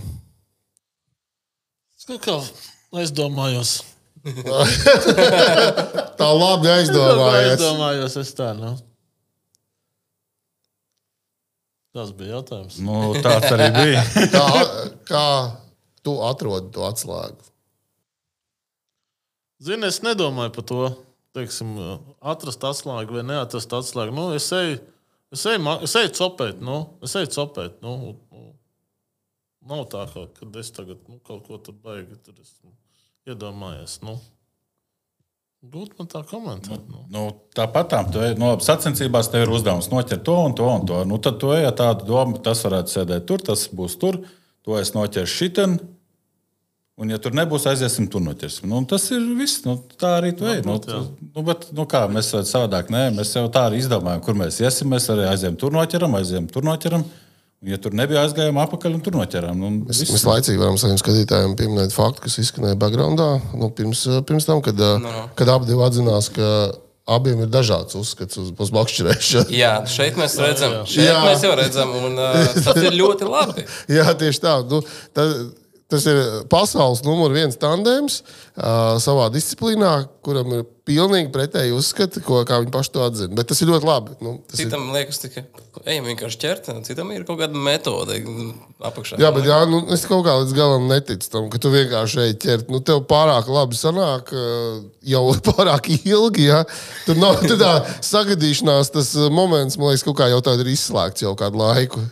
Es 1.96 2.04
kā 2.20 2.36
aizdomājos. 3.00 3.78
Tā 6.20 6.28
labi 6.32 6.70
aizdomājos 6.72 8.16
es 8.20 8.30
tā. 8.36 8.52
Nu. 8.56 8.74
Tas 11.94 12.10
bija 12.16 12.38
jautājums. 12.38 12.78
Nu, 12.82 13.14
tāds 13.24 13.52
arī 13.54 13.68
bija. 13.74 14.02
Kā, 14.34 14.46
kā 15.06 15.26
tu 16.02 16.16
atrodi 16.26 16.72
to 16.74 16.82
atslēgu? 16.88 17.44
Zini, 19.64 19.86
es 19.86 20.00
nedomāju 20.02 20.50
par 20.56 20.66
to, 20.66 20.80
teiksim, 21.34 21.74
atrast 22.22 22.64
atslēgu 22.64 23.18
vai 23.18 23.24
neatrast 23.26 23.72
atslēgu. 23.74 24.14
Nu, 24.14 24.28
es 24.36 24.46
eju, 24.54 24.78
es 25.34 25.46
eju, 25.50 25.76
es 25.86 25.96
eju 26.00 26.12
copēt, 26.18 26.62
nu, 26.64 26.78
es 27.04 27.16
eju 27.20 27.32
copēt. 27.34 27.80
Nu, 27.84 28.14
nu. 28.30 28.52
Nav 29.64 29.86
tā, 29.88 30.04
ka 30.12 30.26
kad 30.36 30.56
es 30.60 30.68
tagad 30.76 31.00
nu, 31.08 31.18
kaut 31.24 31.46
ko 31.46 31.56
tur 31.56 31.76
baigi, 31.80 32.18
tur 32.20 32.36
esmu 32.36 32.74
iedomājies. 33.32 34.02
Nu. 34.04 34.18
Būtu 35.64 35.96
man 35.96 36.08
tā 36.12 36.20
komentēt. 36.28 36.82
Nu. 36.92 37.06
Nu, 37.08 37.22
Tāpat 37.56 37.88
tā, 37.88 38.02
ej, 38.26 38.34
no 38.36 38.50
sacensībās 38.60 39.30
tev 39.32 39.46
ir 39.46 39.52
uzdevums 39.56 39.88
noķert 39.88 40.24
to 40.26 40.34
un 40.36 40.56
to 40.58 40.66
un 40.68 40.84
to. 40.90 40.98
Nu, 41.08 41.16
tad 41.24 41.38
tu 41.40 41.54
ej 41.56 41.70
ar 41.70 41.76
tādu 41.78 42.10
domu, 42.10 42.36
tas 42.44 42.60
varētu 42.66 42.92
sēdēt 42.92 43.24
tur, 43.30 43.40
tas 43.40 43.64
būs 43.72 43.96
tur, 44.02 44.20
to 44.66 44.76
es 44.76 44.92
noķeršu 44.92 45.38
šitien. 45.40 45.78
Un, 46.94 47.10
ja 47.10 47.16
tur 47.18 47.34
nebūs, 47.34 47.64
aiziesim, 47.66 48.06
tur 48.06 48.22
noķersim. 48.22 48.68
Nu, 48.70 48.78
tas 48.86 49.08
ir 49.10 49.22
viss. 49.34 49.64
Nu, 49.66 49.80
tā 49.98 50.12
arī 50.20 50.30
tu 50.38 50.46
ej. 50.46 50.60
Nu, 50.62 50.76
nu, 50.78 51.42
bet, 51.42 51.66
nu, 51.74 51.88
kā, 51.90 52.04
mēs 52.06 52.28
varam 52.36 52.46
savādāk. 52.46 52.92
Nē, 52.94 53.08
mēs 53.16 53.32
jau 53.34 53.48
tā 53.50 53.64
arī 53.66 53.80
izdomājam, 53.82 54.22
kur 54.22 54.38
mēs 54.38 54.60
iesim. 54.62 54.92
Mēs 54.94 55.08
arī 55.10 55.24
aizējām 55.26 55.56
tur 55.58 55.74
noķeram, 55.74 56.14
aizējām 56.20 56.46
tur 56.54 56.66
noķeram. 56.68 57.02
Un, 57.02 57.72
ja 57.72 57.80
tur 57.82 57.96
nebija, 57.98 58.22
aizgājām 58.22 58.60
apakaļ 58.62 58.94
un 58.94 59.02
tur 59.02 59.18
noķerām. 59.18 59.58
Nu, 59.58 59.72
Mēs, 59.88 60.04
viss. 60.04 60.14
mēs 60.14 60.26
laicīgi 60.28 60.62
varam 60.62 60.78
saviem 60.78 61.00
skatītājiem 61.02 61.56
pieminēt 61.58 61.96
faktu, 61.96 62.22
kas 62.28 62.38
izskanēja 62.44 62.78
backgroundā. 62.78 63.28
Nu, 63.58 63.72
pirms, 63.74 64.04
pirms 64.30 64.46
tam, 64.46 64.62
kad, 64.62 64.78
no. 65.02 65.26
kad 65.34 65.50
abi 65.50 65.72
divi 65.72 65.82
atzinās, 65.88 66.30
ka 66.36 66.52
abiem 67.10 67.42
ir 67.44 67.50
dažāds 67.52 67.98
uzskats 67.98 68.38
uz, 68.40 68.54
uz 68.54 68.70
makšķerēšanu. 68.78 69.50
Jā, 69.52 69.74
šeit 69.90 70.14
mēs 70.20 70.38
redzam, 70.40 70.78
šeit 70.88 71.10
Jā. 71.10 71.18
mēs 71.26 71.42
jau 71.44 71.52
redzam, 71.58 71.90
un 72.06 72.22
uh, 72.22 72.54
tas 72.54 72.78
ir 72.80 72.94
ļoti 72.96 73.28
labi. 73.28 73.66
Jā, 73.98 74.06
tieši 74.22 74.44
tā. 74.46 74.54
Nu, 74.70 74.80
ta, 75.16 75.26
tas 75.92 76.06
ir 76.08 76.20
pasaules 76.52 77.02
numur 77.04 77.34
viens 77.34 77.56
tandēms 77.60 78.20
uh, 78.22 78.96
savā 79.02 79.28
disciplīnā, 79.34 79.92
kuram 80.24 80.52
ir 80.56 80.64
pilnīgi 80.84 81.30
pretēji 81.32 81.72
uzskati, 81.76 82.20
ko, 82.24 82.42
kā 82.48 82.58
viņi 82.60 82.72
paši 82.72 82.92
to 82.92 83.02
atzina. 83.04 83.36
Bet 83.38 83.48
tas 83.48 83.60
ir 83.64 83.70
ļoti 83.70 83.88
labi. 83.88 84.16
Nu, 84.24 84.34
tas 84.48 84.60
ir, 84.60 84.68
Citam 84.68 84.90
liekas, 84.92 85.20
ka 85.32 85.44
ejam 85.88 86.08
vienkārši 86.10 86.40
ķert, 86.42 86.70
citam 86.88 87.12
ir 87.14 87.24
kaut 87.28 87.40
kāda 87.40 87.60
metode 87.68 88.18
apakšā. 88.84 89.20
jā, 89.20 89.30
bet 89.34 89.48
jā, 89.48 89.60
nu, 89.70 89.80
es 89.96 90.04
kaut 90.08 90.26
kā 90.26 90.36
līdz 90.40 90.56
galam 90.56 90.88
neticu 90.90 91.30
tam, 91.32 91.48
ka 91.52 91.60
tu 91.60 91.72
vienkārši 91.72 92.20
ej 92.26 92.34
ķert. 92.44 92.72
Nu, 92.72 92.82
tev 92.84 93.04
pārāk 93.08 93.48
labi 93.52 93.80
sanāk, 93.80 94.34
jau 95.14 95.24
pārāk 95.52 95.88
ilgi. 96.00 96.50
Ja? 96.50 96.64
Tur 97.08 97.20
nav 97.20 97.40
tur 97.48 97.60
tā 97.60 97.78
sagadīšanās, 98.04 98.92
tas 98.92 99.14
moments, 99.32 99.80
man 99.80 99.92
liekas, 99.92 100.04
kaut 100.08 100.20
kā 100.20 100.28
jau 100.32 100.42
tādā 100.44 100.66
ir 100.66 100.74
izslēgts 100.74 101.24
jau 101.24 101.32
kādu 101.38 101.64
laiku. 101.64 102.04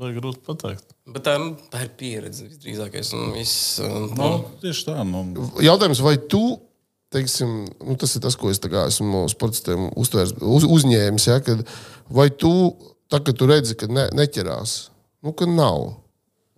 Vai 0.00 0.14
grūti 0.16 0.40
pateikt? 0.46 0.94
Bet 1.12 1.26
tā, 1.26 1.34
nu, 1.42 1.52
tā 1.72 1.82
ir 1.84 1.90
pieredze 2.00 2.46
visdrīzākais. 2.48 3.10
Un 3.18 3.34
viss, 3.36 3.76
uh, 3.84 4.06
Nu, 4.16 4.30
tieši 4.62 4.86
tā. 4.88 4.94
Nu, 5.04 5.24
Jautājums, 5.60 6.00
vai 6.04 6.14
tu, 6.30 6.40
teiksim, 7.12 7.66
nu, 7.84 7.96
tas 8.00 8.14
ir 8.16 8.24
tas, 8.24 8.38
ko 8.38 8.52
es 8.52 8.62
esmu 8.62 9.10
no 9.10 9.24
sportistiem 9.28 9.90
uztvērs, 10.00 10.36
uz, 10.40 10.64
uzņēmis, 10.64 11.26
ja, 11.28 11.40
kad, 11.44 11.66
vai 12.08 12.30
tu, 12.32 12.52
tā, 13.12 13.20
kad 13.20 13.36
tu 13.36 13.50
redzi, 13.50 13.76
ka 13.76 13.90
ne, 13.90 14.06
neķerās, 14.16 14.76
nu, 15.26 15.34
ka 15.36 15.48
nav, 15.50 15.90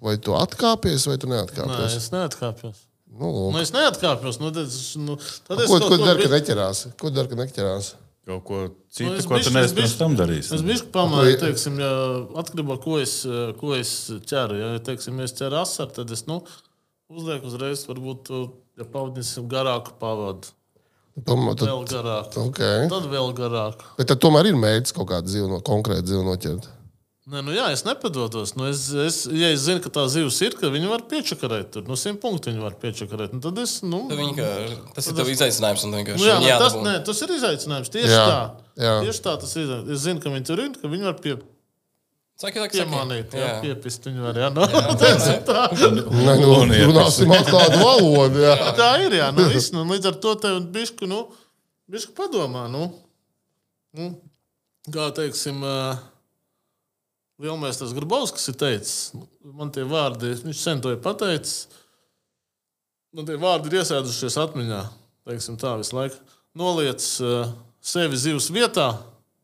vai 0.02 0.18
tu 0.22 0.37
atkāpies, 0.38 1.08
vai 1.11 1.18
tu 1.18 1.30
Nē, 1.30 1.40
neatkāpies? 1.40 1.99
es 1.99 2.11
neatkāpjos. 2.14 2.84
Nu. 3.12 3.50
Nu, 3.52 3.58
es 3.61 3.72
neatkāpjos. 3.75 4.38
Nu, 4.40 4.52
tad 4.54 4.64
es, 4.68 4.94
nu, 4.96 5.18
tad 5.49 5.61
es 5.61 5.68
ko 5.68 5.76
kaut 5.78 5.88
ko 5.90 5.96
ko 5.96 6.04
dara, 6.04 6.16
gribu- 6.16 6.30
kad 6.30 6.38
neķerās? 6.38 6.84
Ko 7.00 7.11
dara, 7.12 7.28
kad 7.28 7.42
neķerās? 7.42 7.90
Kaut 8.23 8.45
ko 8.47 8.59
citu, 8.87 9.11
Nu, 9.11 9.17
ko 9.26 9.35
tu 9.35 9.50
bišķi- 9.50 9.52
neesi 9.57 9.67
es 9.67 9.73
pirms 9.75 9.95
tam 9.99 10.12
darījis. 10.17 10.52
Es 10.55 10.62
biju 10.62 10.85
pamācis, 10.95 11.41
teiksim, 11.43 11.79
ja 11.83 11.88
atkarībā 12.38 12.76
no 12.76 12.79
ko 12.79 12.99
es, 13.02 13.14
ko 13.59 13.73
es 13.75 13.91
ķeru. 14.31 14.59
Ja, 14.61 14.69
teiksim, 14.79 15.19
ja 15.19 15.25
es 15.26 15.35
ķeru 15.35 15.59
asaru, 15.59 15.91
tad 15.97 16.11
es 16.14 16.23
nu, 16.31 16.37
uzlieku 17.11 17.50
uzreiz, 17.50 17.83
varbūt, 17.88 18.23
tu, 18.29 18.43
ja 18.79 18.85
pavadīsim 18.85 19.49
garāku 19.50 19.97
pavadu. 19.99 20.52
Pamat, 21.26 21.59
tad, 21.59 21.69
Vēl 21.69 21.83
garāku. 21.91 22.45
okay. 22.47 22.87
Tad 22.88 23.09
vēl 23.11 23.35
garāku. 23.37 23.85
Bet 23.99 24.07
tad 24.09 24.23
tomēr 24.23 24.47
ir 24.49 24.55
mērķis 24.57 24.95
kaut 24.97 25.11
kādu 25.11 25.49
no, 25.50 25.59
konkrētu 25.61 26.07
zivu 26.14 26.23
noķert. 26.25 26.71
Nē, 27.31 27.38
nu 27.47 27.52
jā, 27.55 27.69
es 27.71 27.85
nepadodos. 27.87 28.57
Nu, 28.59 28.64
es, 28.67 28.88
es, 28.99 29.17
ja 29.31 29.52
es 29.55 29.61
zinu, 29.62 29.79
ka 29.85 29.93
tā 29.95 30.02
zivs 30.11 30.41
ir, 30.43 30.57
ka 30.59 30.67
viņi 30.75 30.88
var 30.91 31.05
piečakarēt, 31.07 31.69
tad 31.76 31.87
no 31.91 31.95
simt 31.99 32.19
punktu 32.25 32.50
viņi 32.50 32.62
var 32.64 32.75
piečakarēt. 32.83 33.37
Nu, 33.37 33.38
tad 33.45 33.61
es, 33.62 33.76
nu, 33.87 34.00
Tu 34.11 34.17
Viņi, 34.19 34.35
kā, 34.41 34.49
tas 34.97 35.07
ir 35.07 35.14
tev 35.21 35.31
izaicinājums. 35.31 35.85
Un 35.87 35.95
vienkārši 36.00 36.19
Nu, 36.19 36.26
jā, 36.26 36.41
nu, 36.43 36.49
tas, 36.50 36.75
jādabū. 36.75 36.83
nē, 36.88 36.95
tas 37.07 37.23
ir 37.23 37.35
izaicinājums. 37.37 37.93
Tieši 37.95 38.11
Jā, 38.11 38.25
tā. 38.26 38.41
jā. 38.83 38.95
Tieši 39.07 39.23
tā 39.29 39.37
tas 39.45 39.55
ir. 39.62 39.71
Es 39.95 40.02
zinu, 40.09 40.19
ka 40.25 40.35
viņi 40.35 40.49
tur 40.50 40.64
ir, 40.67 40.75
ka 40.83 40.91
viņi 40.91 41.07
var 41.12 41.17
pie, 41.23 41.37
Saki, 42.43 42.59
saki, 42.59 42.75
saki. 42.81 42.91
piemānīt, 42.91 43.35
jā, 43.38 43.47
Jā. 43.47 43.57
piepist. 43.62 44.07
Viņi 44.09 44.23
var, 44.26 44.38
jā, 44.43 44.50
nu, 44.50 44.67
tā. 45.47 45.62
Nē, 45.79 46.37
nu, 46.43 46.55
runāsim 46.91 47.31
atklātu 47.38 47.79
valodu. 47.85 48.43
Jā. 48.43 48.57
tā 48.83 48.88
ir. 49.05 49.14
Jā, 49.21 49.29
nu, 49.37 49.47
viss, 49.52 49.71
nu, 49.71 49.87
līdz 49.95 50.11
ar 50.11 50.19
to 50.26 50.35
tev 50.43 50.59
bišku, 50.75 51.07
nu, 51.07 51.29
bišku 51.87 52.17
padomā. 52.19 52.67
Nu, 52.73 52.88
nu, 53.95 54.11
kā 54.91 55.12
teiksim, 55.14 55.62
uh, 55.62 56.02
Lielmēsters 57.42 57.94
Grabovskis 57.96 58.52
ir 58.52 58.58
teicis, 58.58 58.99
man 59.42 59.72
tie 59.75 59.82
vārdi, 59.88 60.37
viņš 60.44 60.58
sen 60.62 60.82
to 60.82 60.92
ir 60.94 61.00
pateicis. 61.02 61.66
Man 63.12 63.26
tie 63.28 63.34
vārdi 63.40 63.68
ir 63.68 63.80
iesēdušies 63.80 64.38
atmiņā. 64.40 64.82
Teiksim, 65.28 65.58
tā 65.61 65.75
visu 65.80 65.96
laiku. 65.96 66.20
Noliec 66.58 67.02
uh, 67.22 67.50
sevi 67.82 68.18
zivs 68.18 68.46
vietā. 68.54 68.92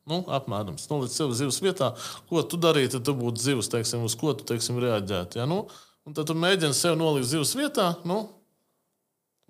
Nu, 0.09 0.23
apmēram, 0.33 0.79
noliec 0.89 1.13
sevi 1.13 1.37
zivs 1.37 1.59
vietā. 1.61 1.91
Ko 2.31 2.41
tu 2.47 2.61
darītu, 2.61 2.95
tad 2.97 3.09
tu 3.11 3.17
būtu 3.19 3.43
zivs, 3.43 3.69
teiksim, 3.73 4.07
uz 4.07 4.15
ko 4.19 4.33
tu 4.37 4.47
teiksim, 4.49 4.79
reaģētu. 4.81 5.43
Ja? 5.43 5.49
Nu, 5.51 5.65
un 6.07 6.17
tad 6.17 6.31
tu 6.31 6.39
mēģini 6.39 6.79
sev 6.79 6.97
nolikt 7.01 7.29
zivs 7.29 7.53
vietā. 7.59 7.91
Nu, 8.09 8.23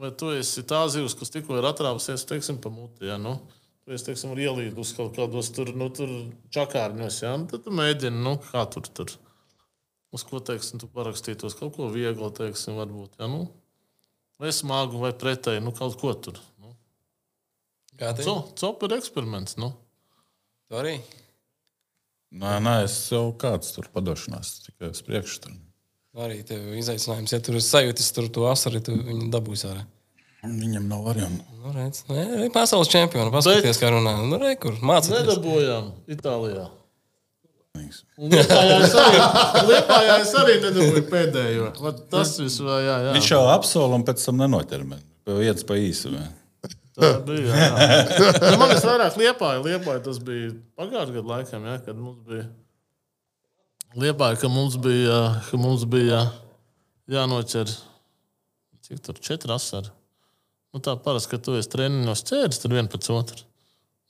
vai 0.01 0.11
tu 0.17 0.33
esi 0.35 0.65
tā 0.67 0.83
zivs, 0.91 1.15
kas 1.21 1.31
tikko 1.37 1.61
ir 1.61 1.69
atrāvusies, 1.69 2.27
teiksim, 2.27 2.59
pa 2.65 2.73
muti. 2.75 3.07
Ja? 3.13 3.21
Nu, 3.23 3.37
tu 3.89 3.97
esi, 3.97 4.05
teiksim, 4.11 4.35
ielīdus 4.37 4.91
kaut 4.99 5.17
kādos 5.17 5.49
tur, 5.57 5.71
nu, 5.73 5.89
tur 5.95 6.11
čakārņos. 6.53 7.23
Ja? 7.25 7.33
Nu, 7.41 7.49
tad 7.49 7.65
tu 7.65 7.73
mēģini, 7.73 8.21
nu, 8.27 8.35
kā 8.51 8.67
tur, 8.69 8.85
tur. 8.93 9.15
Uz 10.13 10.25
ko, 10.29 10.41
teiksim, 10.45 10.81
tu 10.81 10.89
parakstītos 10.93 11.57
kaut 11.57 11.75
ko 11.77 11.89
vieglu, 11.93 12.29
teiksim, 12.37 12.77
varbūt. 12.81 13.17
Ja? 13.21 13.31
Nu, 13.33 13.47
vai 14.41 14.53
smagu, 14.53 15.01
vai 15.01 15.15
pretēji, 15.17 15.65
nu, 15.65 15.73
kaut 15.77 15.97
ko 16.01 16.13
tur. 16.29 16.37
Nu. 16.61 16.75
Kā 17.97 18.13
tev? 18.13 18.29
Co- 18.29 18.53
Cop 18.61 18.85
ir 18.85 18.99
eksperiments. 19.01 19.57
Nu. 19.61 19.73
Tu 20.69 20.77
arī? 20.77 20.99
Nē, 22.39 22.59
nē, 22.61 22.75
es 22.85 22.99
jau 23.09 23.31
kāds 23.41 23.73
tur 23.73 23.89
padošanās, 23.95 24.59
tikai 24.67 24.93
uz 24.93 25.01
priekšu. 25.07 25.41
Tur. 25.47 25.57
Arī 26.29 26.43
tev 26.45 26.61
ir 26.61 26.81
izaicinājums. 26.83 27.33
Ja 27.33 27.41
tur 27.45 27.57
ir 27.57 27.65
sajūtas, 27.65 28.13
tur 28.13 28.29
to 28.33 28.45
asaru, 28.53 28.85
tu 28.85 28.97
viņu 29.01 29.31
dabūsi 29.33 29.71
ārā. 29.71 29.87
Viņam 30.39 30.85
nav 30.87 31.03
variantu. 31.03 31.43
Nu, 31.59 31.73
redz, 31.75 32.05
nē, 32.07 32.25
arī 32.39 32.49
pasaules 32.55 32.91
čempioni. 32.93 33.33
Paskaties, 33.35 33.81
kā 33.83 33.91
runā. 33.91 34.13
Nu, 34.31 34.39
re, 34.39 34.53
kur 34.61 34.77
mācīties. 34.79 35.25
Nedabūjām 35.25 35.89
Itālijā. 36.15 36.69
Un 38.19 38.33
Liepājā 38.35 40.15
es 40.23 40.33
arī, 40.39 40.55
nedabūju 40.63 41.03
pēdējo. 41.11 41.67
Vat 41.83 42.01
Tas 42.11 42.33
viss, 42.41 42.59
vai 42.65 42.81
jā, 42.87 42.97
jā. 43.07 43.13
Viņš 43.19 43.29
jau 43.35 43.43
apsola 43.53 43.99
un 43.99 44.07
pēc 44.07 44.25
tam 44.25 44.39
nenoķermē. 44.43 44.99
Viens 45.29 45.67
pa 45.69 45.77
īsu. 45.79 46.15
vai? 46.15 46.27
Tā 46.99 47.11
bija. 47.27 47.53
Jā, 47.53 47.69
jā. 47.69 47.99
Nu, 48.49 48.57
Man 48.63 48.73
tas 48.73 48.87
vairāk 48.87 49.19
liepāja. 49.21 49.61
Liepāja 49.67 50.03
tas 50.09 50.19
bija 50.23 50.55
pagājušajā 50.79 51.15
gadā, 51.19 51.29
laikam, 51.35 51.69
jā, 51.71 51.77
kad 51.87 52.01
mums 52.01 52.23
bija. 52.27 52.47
Liepāja, 53.99 54.41
ka 54.43 54.51
mums 54.53 54.79
bija, 54.83 55.21
ka 55.51 55.61
mums 55.61 55.87
bija 55.91 56.25
jānoķer. 57.11 57.71
Cik 58.89 59.05
tur 59.05 59.23
četri 59.23 59.55
asari? 59.55 59.93
Nu, 60.75 60.81
tā 60.85 60.95
parasti, 61.01 61.31
ka 61.33 61.39
tu 61.43 61.55
esi 61.59 61.71
treniņos 61.73 62.25
ķēris, 62.29 62.61
tad 62.63 62.75
viens 62.77 62.91
pēc 62.93 63.07
otra. 63.15 63.45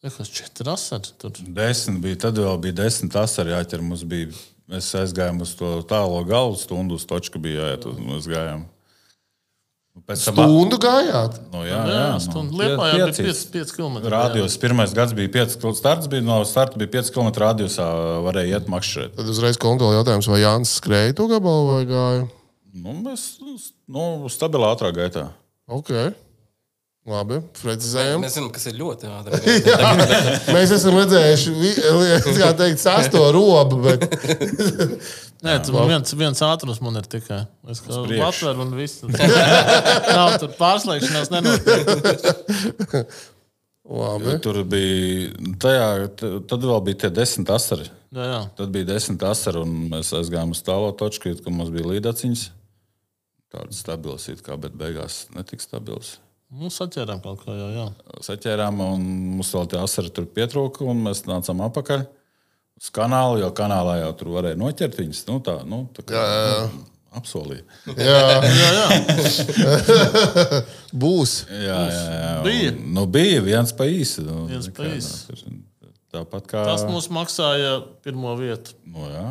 Liekas, 0.05 0.31
četri 0.31 0.71
asari. 0.71 1.12
Tur. 1.18 1.35
Desmit 1.55 2.01
bija, 2.03 2.18
tad 2.27 2.38
vēl 2.38 2.59
bija 2.62 2.77
desmit 2.85 3.14
asari 3.18 3.55
jāķer. 3.55 3.83
Mums 3.83 4.03
bija, 4.07 4.31
mēs 4.71 4.88
aizgājām 5.01 5.40
uz 5.42 5.55
to 5.59 5.77
tālo 5.90 6.21
galvu 6.27 6.59
stundu, 6.61 6.99
uz 6.99 7.07
točku 7.09 7.40
bija 7.42 7.64
jāiet, 7.73 7.87
un 7.90 8.03
mēs 8.12 8.29
gājām. 8.31 8.66
Pēc 10.07 10.21
tam 10.29 10.37
Stundu 10.38 10.77
gājāt. 10.79 11.40
Nu, 11.51 11.64
jā, 11.66 11.75
Jā, 11.75 11.87
jā, 11.90 12.03
nu, 12.14 12.21
stundu. 12.23 12.55
pie- 12.55 12.68
Liepājā 12.68 12.92
bija 13.01 13.07
piecīs. 13.09 13.40
5 13.51 13.73
km. 13.75 13.97
Rādījos, 14.14 14.55
pirmais 14.62 14.92
gads 14.94 15.14
bija 15.18 15.33
5 15.40 15.57
km. 15.59 15.75
Starts 15.75 16.07
bija 16.12 16.23
no 16.23 16.37
starta 16.47 16.79
bija 16.79 16.92
5 17.03 17.11
km 17.16 17.33
rādījusā, 17.42 17.87
varēja 18.23 18.61
iet 18.61 18.71
makšķerēt. 18.71 19.16
Tad 19.18 19.33
uzreiz 19.35 19.59
kontroli 19.59 19.99
jautājums, 19.99 20.29
vai 20.31 20.38
Jānis 20.44 20.77
skrēja 20.79 21.16
to 21.18 21.27
gabalu 21.27 21.66
vai 21.73 21.83
gāja. 21.90 22.23
Nu, 22.79 22.94
mēs 23.03 23.27
nu, 23.42 24.31
stabilā 24.31 24.71
ātrā 24.77 24.92
gaitā. 24.94 25.33
Ok. 25.66 25.90
Labi, 27.09 27.38
precizējam. 27.62 28.21
Mēs 28.21 28.35
zinām, 28.37 28.51
kas 28.53 28.66
ir 28.68 28.75
ļoti 28.77 29.09
ātri. 29.09 29.38
Mēs 30.57 30.75
esam 30.77 30.99
redzējuši, 30.99 31.55
kā 32.37 32.51
teikt, 32.59 32.83
sasto 32.83 33.23
robu, 33.33 33.79
bet 33.87 34.05
Nē, 35.47 35.55
tur 35.62 35.79
viens, 35.87 36.12
viens 36.18 36.42
ātrums 36.42 36.81
man 36.83 36.99
ir 36.99 37.07
tikai. 37.09 37.44
Es 37.71 37.81
kā. 37.85 37.94
Latvijas 37.94 38.42
un 38.59 38.75
viss. 38.77 39.05
Nav 40.18 40.35
tur 40.42 40.53
pārslēgšanās 40.59 41.31
nenotiek. 41.33 43.14
labi. 43.88 44.37
Tur 44.44 44.61
bija, 44.68 45.33
tajā, 45.62 45.88
t- 46.18 46.33
tad 46.51 46.68
vēl 46.68 46.85
bija 46.90 47.05
tie 47.07 47.12
desmit 47.23 47.55
asari. 47.55 47.88
Jā, 48.12 48.29
jā. 48.35 48.44
Tad 48.59 48.75
bija 48.75 48.90
desmit 48.92 49.25
asari, 49.31 49.62
un 49.64 49.88
mēs 49.94 50.12
aizgājām 50.18 50.53
uz 50.57 50.64
tālo 50.66 50.90
točku, 50.99 51.38
kad 51.38 51.55
mums 51.55 51.71
bija 51.73 51.94
līdaciņas. 51.94 52.49
Tādas 53.55 53.81
stabilas, 53.81 54.27
it 54.29 54.42
kā, 54.44 54.59
bet 54.61 54.75
beigās 54.77 55.23
netika 55.33 55.64
stabilas. 55.64 56.18
Nu, 56.49 56.71
saķērām 56.73 57.19
kaut 57.21 57.43
ko, 57.45 57.53
jā. 57.53 57.67
jā. 57.77 57.87
Saķērām, 58.25 58.79
un 58.81 59.03
mums 59.37 59.51
vēl 59.53 59.67
tie 59.69 59.81
asari 59.83 60.13
tur 60.17 60.25
pietrūka, 60.33 60.87
un 60.89 61.03
mēs 61.05 61.27
nācām 61.29 61.61
atpakaļ 61.67 62.07
uz 62.79 62.93
kanālu, 62.95 63.43
jo 63.43 63.51
kanālā 63.57 63.99
jau 64.01 64.13
tur 64.17 64.31
varēja 64.39 64.57
noķert 64.61 64.97
viņus. 64.97 65.25
Nu, 65.29 65.43
tā, 65.45 65.59
nu, 65.69 65.83
tā 65.97 66.07
kā, 66.09 66.23
Jā, 66.23 66.39
jā. 66.49 66.63
Nu, 66.73 66.87
apsolīja. 67.21 67.65
Jā, 68.01 68.17
jā, 68.63 68.71
jā. 68.79 68.89
būs. 71.05 71.37
Jā, 71.53 71.79
jā, 71.93 72.03
jā. 72.17 72.33
Bija. 72.47 72.73
Un, 72.73 72.83
nu, 72.97 73.05
bija 73.19 73.45
viens 73.45 73.75
pa 73.77 73.89
īsi. 73.91 74.25
Nu, 74.25 74.47
Viens 74.49 74.71
pa 74.73 74.87
kā, 74.87 74.95
īsi. 74.97 75.39
nu, 75.53 75.65
Tāpat 76.09 76.47
kā. 76.49 76.65
Tas 76.65 76.87
mums 76.89 77.11
maksāja 77.13 77.75
pirmo 78.05 78.33
vietu. 78.41 78.73
Nu, 78.89 79.05
jā. 79.13 79.27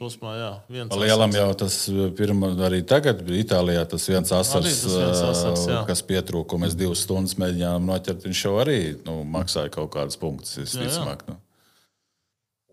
Plosmā, 0.00 0.30
jā. 0.32 0.52
Viens 0.72 0.94
lielam 0.96 1.34
jau 1.36 1.48
tas 1.60 1.74
pirma, 2.16 2.48
arī 2.64 2.78
tagad 2.88 3.18
bija 3.26 3.42
Itālijā 3.44 3.82
tas 3.84 4.06
viens 4.08 4.30
asars, 4.32 4.78
tas 4.80 4.94
viens 4.96 5.20
asars, 5.26 5.64
jā. 5.68 5.82
ā, 5.82 5.84
kas 5.90 6.00
pietrūka. 6.08 6.56
un 6.56 6.64
Mēs 6.64 6.76
divas 6.80 7.02
stundas 7.04 7.36
mēģinājām 7.36 7.84
noķert. 7.90 8.24
Viņš 8.24 8.40
jau 8.46 8.54
arī 8.62 8.78
nu, 9.04 9.18
maksāja 9.28 9.68
kaut 9.74 9.90
kādas 9.92 10.16
punktus. 10.16 10.56
Visticamāk, 10.56 11.26
nu. 11.28 11.36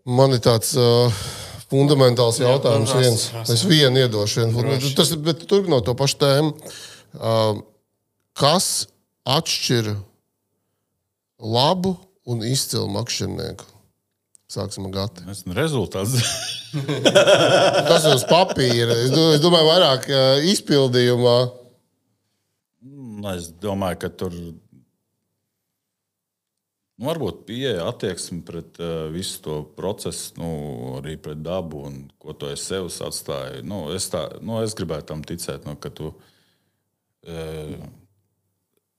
Man 0.08 0.38
ir 0.38 0.40
tāds 0.46 0.72
uh, 0.80 1.20
fundamentāls 1.68 2.40
jautājums. 2.40 2.96
prasa, 2.96 3.04
Viens. 3.04 3.52
Es 3.58 3.68
vienu 3.68 4.06
iedošu. 4.06 4.48
Vienu. 4.56 4.96
Tas 4.96 5.12
ir 5.12 5.44
turpinot 5.44 5.84
to 5.84 6.00
pašu 6.00 6.22
tēmu. 6.24 6.56
Uh, 7.12 7.60
kas 8.40 8.88
atšķir 9.28 9.98
labu 11.44 11.98
un 12.24 12.48
izcilu 12.48 12.88
makšķernieku? 12.96 13.68
Sāksim 14.48 14.86
ar 14.88 14.94
gatu. 14.96 15.24
Es 15.28 15.42
nezinu, 15.44 15.56
rezultāts. 15.58 16.14
Tas 17.90 18.06
ir 18.08 18.14
uz 18.16 18.24
papīra. 18.30 18.96
Es 19.04 19.12
do- 19.12 19.34
es 19.36 19.42
domāju, 19.44 19.68
vairāk 19.68 20.08
uh, 20.08 20.40
izpildījumā. 20.54 21.34
Nu, 22.88 23.28
es 23.34 23.50
domāju, 23.60 24.00
ka 24.06 24.10
tur 24.22 24.32
nu, 24.38 24.54
varbūt 27.10 27.44
pieeja 27.50 27.90
attieksme 27.90 28.40
pret 28.48 28.80
uh, 28.80 29.10
visu 29.14 29.42
to 29.44 29.58
procesu, 29.78 30.38
nu, 30.40 30.50
arī 31.02 31.18
pret 31.22 31.44
dabu 31.44 31.84
un 31.90 32.00
ko 32.22 32.32
tu 32.38 32.48
aiz 32.48 32.64
sevis 32.70 33.02
atstāji. 33.04 33.66
Nu, 33.68 33.84
es, 33.98 34.08
tā, 34.14 34.24
nu, 34.40 34.62
es 34.64 34.78
gribētu 34.80 35.12
tam 35.12 35.22
ticēt, 35.28 35.68
nu, 35.68 35.76
ka 35.76 35.92
tu 35.92 36.14
uh, 36.14 37.76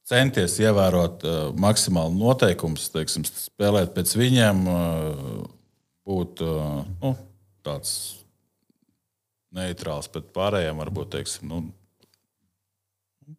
centies 0.09 0.57
ievērot 0.63 1.25
uh, 1.27 1.39
maksimāli 1.61 2.17
noteikumus, 2.19 2.89
teiksim, 2.95 3.27
spēlēt 3.29 3.93
pēc 3.97 4.15
viņiem, 4.19 4.63
uh, 4.73 5.43
būt 6.09 6.43
uh, 6.45 6.81
nu, 7.03 7.13
tāds 7.67 7.93
neitrāls 9.55 10.09
pret 10.13 10.31
pārējiem, 10.37 10.81
varbūt 10.81 11.13
teiksim, 11.17 11.51
nu, 11.51 11.65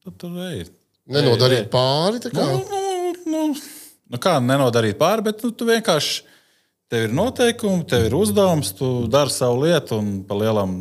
tad 0.03 0.17
tur 0.21 0.37
ej. 0.49 0.67
Nenodarīt 1.09 1.71
pāri. 1.73 2.21
tā 2.21 2.29
kā. 2.33 2.45
Nu, 2.45 2.59
nu, 2.69 3.13
nu, 3.33 3.43
nu 4.13 4.21
kā 4.21 4.35
nenodarīt 4.43 4.99
pāri, 4.99 5.25
bet 5.31 5.41
nu, 5.45 5.49
tu 5.55 5.65
vienkārši 5.69 6.21
tev 6.89 7.07
ir 7.07 7.15
noteikumi, 7.17 7.85
tev 7.89 8.05
ir 8.09 8.17
uzdevums, 8.17 8.73
tu 8.77 8.91
dari 9.09 9.33
savu 9.33 9.63
lietu 9.63 9.97
un 10.01 10.19
pa 10.29 10.37
lielam 10.37 10.77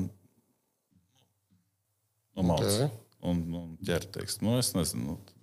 nu, 2.36 2.44
malc. 2.44 2.68
Ok. 2.68 3.04
Un, 3.28 3.40
un 3.56 3.70
ķer, 3.82 4.04
teiks. 4.14 4.38
Nu, 4.44 4.60
es 4.60 4.70
nezinu. 4.76 5.16
Nu, 5.16 5.37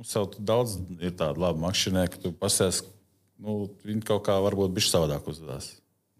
Mums 0.00 0.14
jau 0.16 0.22
tur 0.32 0.44
daudz 0.48 0.78
ir 0.96 1.10
tādu 1.12 1.42
labu 1.42 1.60
makšķernieku, 1.60 2.14
ka 2.14 2.22
tu 2.22 2.30
pasies, 2.32 2.78
nu, 3.36 3.66
viņi 3.84 4.00
kaut 4.08 4.22
kā 4.24 4.38
varbūt 4.40 4.72
bišķi 4.78 4.94
savādāk 4.94 5.28
uzvedās. 5.28 5.74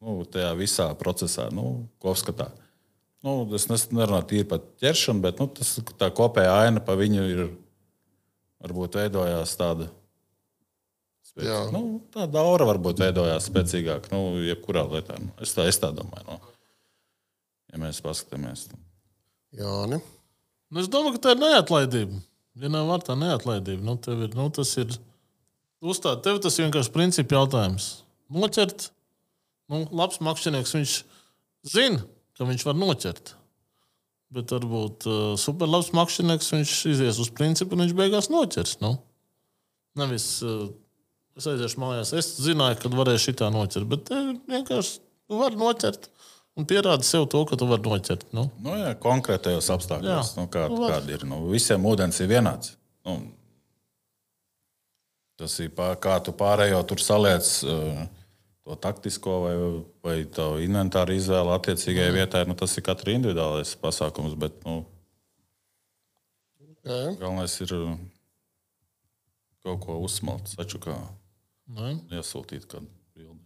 Nu, 0.05 0.19
tajā 0.29 0.51
visā 0.59 0.91
procesā, 1.01 1.47
nu, 1.49 1.87
kopskatā. 2.05 2.51
Nu, 3.25 3.49
es 3.57 3.65
nerunāju 3.89 4.29
tīri 4.29 4.49
par 4.53 4.61
ķeršanu, 4.85 5.25
bet 5.25 5.41
nu, 5.41 5.49
tas, 5.57 5.73
tā 5.97 6.11
kopējā 6.13 6.53
aina 6.67 6.85
pa 6.85 6.93
viņu 7.01 7.25
ir 7.33 7.43
varbūt 8.61 9.01
veidojās 9.01 9.57
tāda. 9.57 9.89
Spēc, 11.33 11.73
nu, 11.73 12.03
tāda 12.13 12.45
aura 12.45 12.69
varbūt 12.69 13.01
veidojās 13.01 13.49
spēcīgāk, 13.49 14.13
nu, 14.13 14.43
jebkurā 14.45 14.85
lietā. 14.93 15.17
Nu, 15.25 15.33
es, 15.41 15.57
tā, 15.57 15.65
es 15.73 15.81
tā 15.81 15.89
domāju. 15.97 16.29
Nu. 16.29 16.57
Ja 17.73 17.81
mēs 17.81 18.05
paskatāmies, 18.05 18.69
nu. 18.75 18.85
Jā, 19.57 19.77
ne? 19.89 20.05
Nu, 20.69 20.85
es 20.85 20.93
domāju, 20.93 21.17
ka 21.17 21.31
tā 21.31 21.39
ir 21.39 21.47
neatlaidība. 21.49 22.27
Vienā 22.59 22.83
vārtā 22.89 23.15
neatlaidība. 23.19 23.85
Nu, 23.87 23.97
ir, 24.11 24.33
nu, 24.35 24.47
tas 24.55 24.73
ir 24.81 24.91
uzstādīt. 25.81 26.25
Tev 26.27 26.41
tas 26.43 26.59
vienkārši 26.61 26.93
principu 26.95 27.37
jautājums. 27.39 27.91
Noķert, 28.31 28.89
nu, 29.71 29.85
labs 29.95 30.19
makšķernieks, 30.25 30.75
viņš 30.77 30.97
zina, 31.71 32.03
ka 32.39 32.49
viņš 32.49 32.67
var 32.67 32.79
noķert. 32.79 33.35
Bet 34.35 34.53
varbūt 34.55 35.07
uh, 35.11 35.21
superlabs 35.41 35.91
makšķernieks, 35.97 36.53
viņš 36.55 36.75
izies 36.93 37.19
uz 37.23 37.31
principu 37.35 37.75
un 37.75 37.85
viņš 37.87 37.97
beigās 37.99 38.31
noķers. 38.31 38.77
Nu. 38.83 38.97
Nevis 39.99 40.27
uh, 40.47 40.69
es 41.39 41.49
aiziešu 41.51 41.83
mājās, 41.83 42.15
es 42.19 42.35
zināju, 42.43 42.79
ka 42.83 42.93
varēšu 42.95 43.31
šitā 43.31 43.51
noķert, 43.55 43.89
bet 43.91 44.07
tev 44.11 44.35
vienkārši 44.51 44.99
tu 45.01 45.39
vari 45.39 45.59
noķert 45.59 46.11
un 46.61 46.69
pierādi 46.69 47.07
sev 47.09 47.27
to, 47.33 47.43
ka 47.49 47.57
tu 47.59 47.67
vari 47.71 47.85
noķert. 47.87 48.29
Nu. 48.37 48.47
Nu, 48.61 48.77
jā, 48.79 48.93
konkrētajos 49.01 49.71
apstākļos, 49.75 50.33
Jā. 50.35 50.39
nu, 50.39 50.47
kā, 50.53 50.69
Nu, 50.73 50.85
kāda 50.85 51.17
ir. 51.17 51.27
Nu, 51.29 51.43
visiem 51.51 51.85
ūdens 51.89 52.21
ir 52.21 52.31
vienāds. 52.31 52.75
Nu, 53.09 53.17
tas 55.41 55.57
ir 55.65 55.73
pār, 55.77 55.97
kā 56.01 56.19
tu 56.25 56.37
pārējo 56.37 56.83
tur 56.91 57.01
saliec 57.01 57.49
uh, 57.65 58.05
to 58.69 58.77
taktisko 58.77 59.37
vai, 59.47 59.57
vai 60.05 60.17
to 60.29 60.53
inventāru 60.61 61.17
izvēli 61.17 61.55
attiecīgajai 61.57 62.17
vietai. 62.19 62.47
Nu, 62.49 62.57
tas 62.61 62.77
ir 62.77 62.85
katra 62.87 63.17
individuālais 63.17 63.73
pasākums, 63.81 64.37
bet 64.39 64.61
nu, 64.69 64.83
Jā, 66.81 67.11
galvenais 67.21 67.53
ir 67.61 67.75
uh, 67.77 67.97
kaut 69.65 69.83
ko 69.85 69.99
uzsmelt, 70.01 70.49
saču 70.49 70.79
kā 70.81 70.95
iesūtīt 72.11 72.65
kādu 72.71 72.89
bildi. 73.17 73.45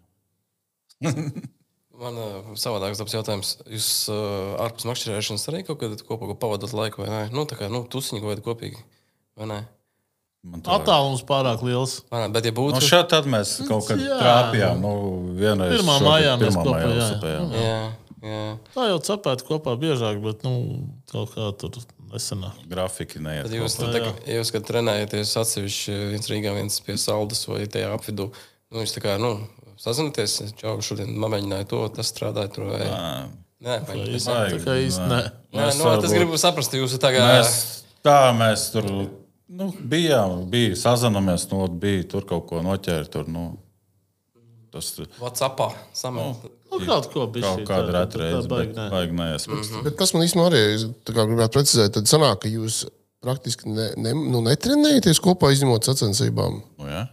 Man 2.00 2.16
uh, 2.18 2.50
savādāks 2.59 2.98
dabas 2.98 3.14
jautājums. 3.14 3.52
Jūs 3.70 3.88
uh, 4.11 4.57
ārpus 4.64 4.87
makšķerēšanas 4.88 5.46
arī 5.52 5.62
kaut 5.66 5.78
kad 5.83 6.00
kopā 6.09 6.35
pavadāt 6.35 6.74
laiku, 6.74 7.04
vai 7.04 7.11
ne? 7.12 7.22
Nu, 7.35 7.44
tā 7.46 7.59
kā 7.61 7.68
nu, 7.70 7.85
tusiņu 7.90 8.24
vai 8.26 8.35
kopīgi. 8.42 8.83
Vai 9.38 9.46
ne? 9.50 9.59
Man 10.44 10.61
tā- 10.61 10.74
Attālums 10.76 11.22
pārāk 11.24 11.62
liels. 11.64 12.02
Ne? 12.12 12.26
Bet, 12.35 12.44
ja 12.44 12.52
būtu. 12.52 12.76
Nu, 12.76 12.85
šeit 12.85 13.09
tad 13.12 13.28
mēs 13.30 13.57
kaut 13.68 13.87
kad 13.88 14.02
Jā. 14.02 14.18
trāpījām. 14.20 14.83
Nu, 14.83 14.92
Pirmā 15.38 15.96
maijā 16.04 16.35
mēs 16.40 16.59
kopā, 16.59 16.74
maijā 16.74 17.07
jā. 17.22 17.38
Jā, 17.62 17.78
jā. 18.26 18.42
Tā 18.74 18.88
jau 18.90 18.98
cepēt 19.09 19.46
kopā 19.48 19.76
biežāk, 19.80 20.20
bet 20.24 20.44
nu, 20.44 20.52
kaut 21.14 21.33
kā 21.33 21.48
tur 21.62 21.78
nesenāk. 22.12 22.61
Grafiki 22.68 23.22
neiet. 23.24 23.48
Tad 23.48 23.57
jūs, 23.57 23.78
tad, 23.80 23.96
tā, 23.96 24.12
jūs 24.35 24.52
kad 24.54 24.66
trenējaties 24.68 25.33
atsevišķi 25.40 25.96
viens 26.12 26.30
Rīgā, 26.30 26.52
viens 26.59 26.76
pie 26.85 26.98
saldas 27.00 27.46
vai 27.48 27.64
tajā 27.64 27.94
apvidū, 27.96 28.28
nu, 28.68 28.85
jūs 28.85 28.92
tā 28.98 29.02
kā, 29.07 29.16
nu, 29.22 29.38
sazināties, 29.80 30.38
čau, 30.60 30.76
šodien 30.84 31.12
mamēģināju 31.22 31.68
to, 31.70 31.82
tas 31.98 32.12
strādāja 32.12 32.52
tur 32.54 32.70
vai... 32.72 32.84
Nē, 33.64 33.78
tas 33.88 34.26
Tā 34.28 34.60
kā 34.60 34.76
īsti 34.82 35.08
ne. 35.08 35.20
Nē, 35.54 35.68
nu, 35.78 35.84
tas 36.02 36.12
gribu 36.12 36.38
saprast, 36.40 36.74
jūs 36.76 36.96
tagad... 37.00 37.24
Mēs, 37.30 37.52
tā 38.04 38.18
mēs 38.37 38.66
tur 38.74 38.88
nu, 38.90 39.70
bijām, 39.80 40.42
bija 40.52 40.74
sazināmies, 40.78 41.46
nu, 41.52 41.62
bija 41.80 42.04
tur 42.12 42.26
kaut 42.28 42.48
ko 42.50 42.60
noķērt. 42.64 43.12
Tur, 43.14 43.30
nu, 43.30 43.46
tas 44.74 44.90
Whatsappā 45.20 45.70
samēt. 45.96 46.44
Nu, 46.74 46.80
kaut 46.82 47.08
ko 47.12 47.28
bija. 47.30 47.54
kaut 47.54 47.68
kāda 47.68 47.94
reta 47.94 48.20
reize, 48.20 48.44
bet 48.50 48.74
Baigi, 48.74 48.87
vajag 48.92 49.16
neiespējas. 49.20 49.72
Bet 49.87 49.98
tas 50.00 50.14
man 50.16 50.26
īstenībā 50.26 50.50
arī 50.50 50.62
es 50.74 50.87
tā 51.06 51.14
kā 51.16 51.26
gribētu 51.30 51.58
precizēt. 51.58 51.94
Tad 51.96 52.10
sanāk, 52.10 52.40
ka 52.44 52.50
jūs 52.50 52.82
praktiski 53.24 53.70
ne, 53.70 53.90
ne, 54.00 54.14
nu, 54.18 54.42
netrenējaties 54.44 55.22
kopā, 55.24 55.52
izņemot 55.54 55.87
sacensībām. 55.87 56.58
Nu, 56.80 56.90
ja? 56.90 57.06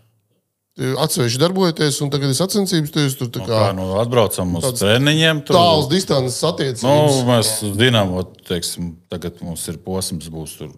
Atsevišķi 0.80 1.40
darbojaties, 1.42 1.98
un 2.00 2.10
tagad 2.14 2.32
ir 2.32 2.38
sacensības, 2.38 2.94
jūs 2.96 3.18
tur 3.20 3.28
Nu, 3.28 3.44
kā 3.44 3.48
kā, 3.50 3.72
nu, 3.76 3.90
atbraucam 4.00 4.54
uz 4.56 4.70
treniņiem. 4.80 5.42
Tur, 5.44 5.58
tāls 5.58 5.90
distances 5.92 6.38
Nu, 6.40 6.52
attiecības. 6.54 7.18
mēs 7.28 7.50
zinām, 7.76 8.14
ot, 8.22 8.38
teiksim, 8.48 8.94
tagad 9.12 9.42
mums 9.44 9.66
ir 9.68 9.82
posms, 9.84 10.30
būs 10.32 10.54
tur 10.62 10.70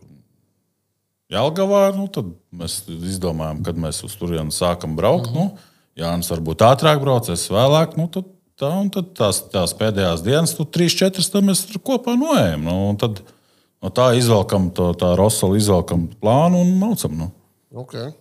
Jālgavā. 1.30 1.84
Nu, 1.94 2.08
tad 2.10 2.32
mēs 2.50 2.80
izdomājam, 2.90 3.62
kad 3.68 3.78
mēs 3.86 4.02
uz 4.08 4.16
turieni 4.18 4.54
sākam 4.54 4.98
braukt. 4.98 5.30
Mm 5.30 5.38
-hmm. 5.38 5.54
nu, 5.54 6.02
Jānis 6.02 6.32
varbūt 6.34 6.66
ātrāk 6.66 7.00
brauc, 7.06 7.30
es 7.30 7.46
vēlāk. 7.54 7.94
Nu, 7.98 8.08
tad, 8.10 8.26
tā, 8.58 8.74
tad 8.90 9.14
tās, 9.14 9.44
tās 9.54 9.78
pēdējās 9.78 10.26
dienas, 10.26 10.56
tu 10.58 10.66
trīs, 10.66 10.98
četras, 10.98 11.30
mēs 11.30 11.68
tur 11.70 11.78
kopā 11.82 12.18
noejam. 12.18 12.66
Nu, 12.66 12.98
tad 12.98 13.22
no 13.78 13.90
tā 13.90 14.18
izvelkam 14.18 14.72
to 14.74 14.90
tā 14.98 15.16
Rosala, 15.16 15.58
izvelkam 15.58 16.10
plānu 16.18 16.66
un 16.66 16.78
maucam. 16.80 17.18
Nu. 17.18 17.32
Okay. 17.72 18.12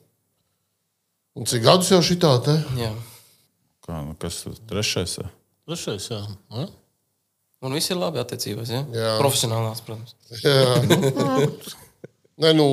Un 1.39 1.49
cik 1.49 1.65
gadus 1.65 1.91
jau 1.93 2.03
šī 2.05 2.19
tā 2.21 2.33
te? 2.45 2.55
Jā. 2.77 2.93
Kā, 3.87 4.03
nu, 4.05 4.15
kas 4.21 4.43
ir 4.51 4.57
trešais? 4.69 5.19
jā? 5.23 5.29
Trešais, 5.69 6.11
jā. 6.13 6.23
Nu, 6.53 6.69
Un 7.63 7.77
viss 7.79 7.93
ir 7.95 7.99
labi 8.01 8.19
attiecībās, 8.19 8.73
ja? 8.75 8.81
Jā. 8.91 9.11
Profesionālās, 9.23 9.79
protams. 9.87 10.17
Jā, 10.43 10.81
Nē, 12.43 12.51
nu, 12.59 12.67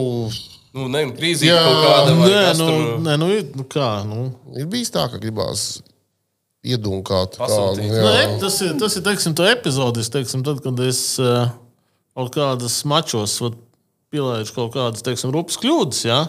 Nu, 0.70 0.86
ne, 0.86 1.02
un 1.08 1.14
krīzī 1.18 1.48
Jā. 1.50 1.62
kaut 1.66 1.80
kāda 1.82 2.12
vai 2.14 2.28
Nē, 2.30 2.42
kas 2.46 2.60
nu, 2.60 2.66
tur... 2.70 2.90
nē, 3.06 3.14
nu, 3.18 3.30
nu 3.58 3.64
kā. 3.66 3.88
Nu. 4.06 4.26
ir 4.54 4.68
bijis 4.70 4.92
tā, 4.94 5.08
ka 5.10 5.18
gribās 5.22 5.64
iedunkāt 6.66 7.40
Pasūtīt. 7.40 7.90
kādu. 7.90 8.04
Nē, 8.06 8.12
Jā, 8.20 8.28
tas 8.44 8.60
ir, 8.66 8.76
tas 8.82 8.98
ir 9.00 9.06
teiksim, 9.08 9.34
tā 9.38 9.48
epizodis, 9.54 10.12
teiksim, 10.14 10.44
tad, 10.46 10.62
kad 10.66 10.82
es 10.86 11.02
uh, 11.24 11.50
kaut 12.18 12.30
kādas 12.36 12.78
mačos 12.90 13.40
vat, 13.42 13.58
pielaidu 14.14 14.54
kaut 14.54 14.76
kādas 14.76 15.06
teiksim, 15.06 15.34
rupas 15.34 15.58
kļūdas. 15.62 16.04
Ja? 16.06 16.20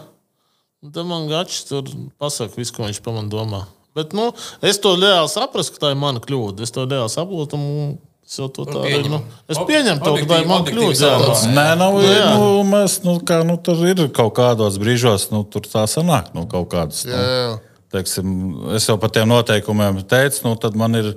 Un 0.82 0.92
Tad 0.94 1.06
man 1.06 1.26
gačs 1.28 1.64
tur 1.68 1.84
pasaka, 2.20 2.54
visu, 2.56 2.72
ko 2.76 2.86
viņš 2.88 3.00
par 3.04 3.16
mani 3.18 3.28
domā. 3.32 3.64
Bet 3.96 4.14
nu, 4.16 4.30
es 4.64 4.78
to 4.80 4.94
reāli 4.96 5.28
saprotu, 5.28 5.74
ka 5.74 5.82
tā 5.82 5.90
ir 5.92 5.98
mana 6.00 6.22
kļūda. 6.24 6.62
Es 6.64 6.72
to 6.72 6.86
reāli 6.88 7.10
saprotu. 7.12 7.58
un 7.58 7.98
Es 8.30 8.36
jau 8.38 8.46
to 8.46 8.62
tā 8.62 8.78
arī. 8.78 8.92
pieņemam. 8.94 9.22
Nu, 9.26 9.38
es 9.50 9.58
pieņemu 9.66 10.02
to, 10.06 10.10
ka 10.20 10.26
tā 10.30 10.36
ir 10.38 10.46
mana 10.46 10.66
kļūda. 10.68 11.08
Nē, 11.50 11.64
nav, 11.80 11.96
Nu, 11.98 12.02
jā. 12.14 12.28
nu, 12.38 12.50
mēs, 12.62 13.00
nu, 13.02 13.16
kā, 13.26 13.40
nu, 13.42 13.56
tur 13.58 13.80
ir 13.88 14.04
kaut 14.14 14.36
kādos 14.36 14.76
brīžos, 14.78 15.24
nu, 15.34 15.40
tur 15.42 15.66
tā 15.66 15.82
sanāk, 15.90 16.28
nu, 16.38 16.44
kaut 16.46 16.68
kādas. 16.70 17.00
Nu, 17.08 17.10
jā, 17.10 17.24
jā. 17.26 17.48
teiksim, 17.90 18.30
es 18.78 18.86
jau 18.86 18.94
par 19.02 19.10
tiem 19.10 19.26
noteikumiem 19.32 19.98
teicu, 20.06 20.44
nu, 20.46 20.54
tad 20.62 20.78
man 20.78 20.94
ir 21.00 21.10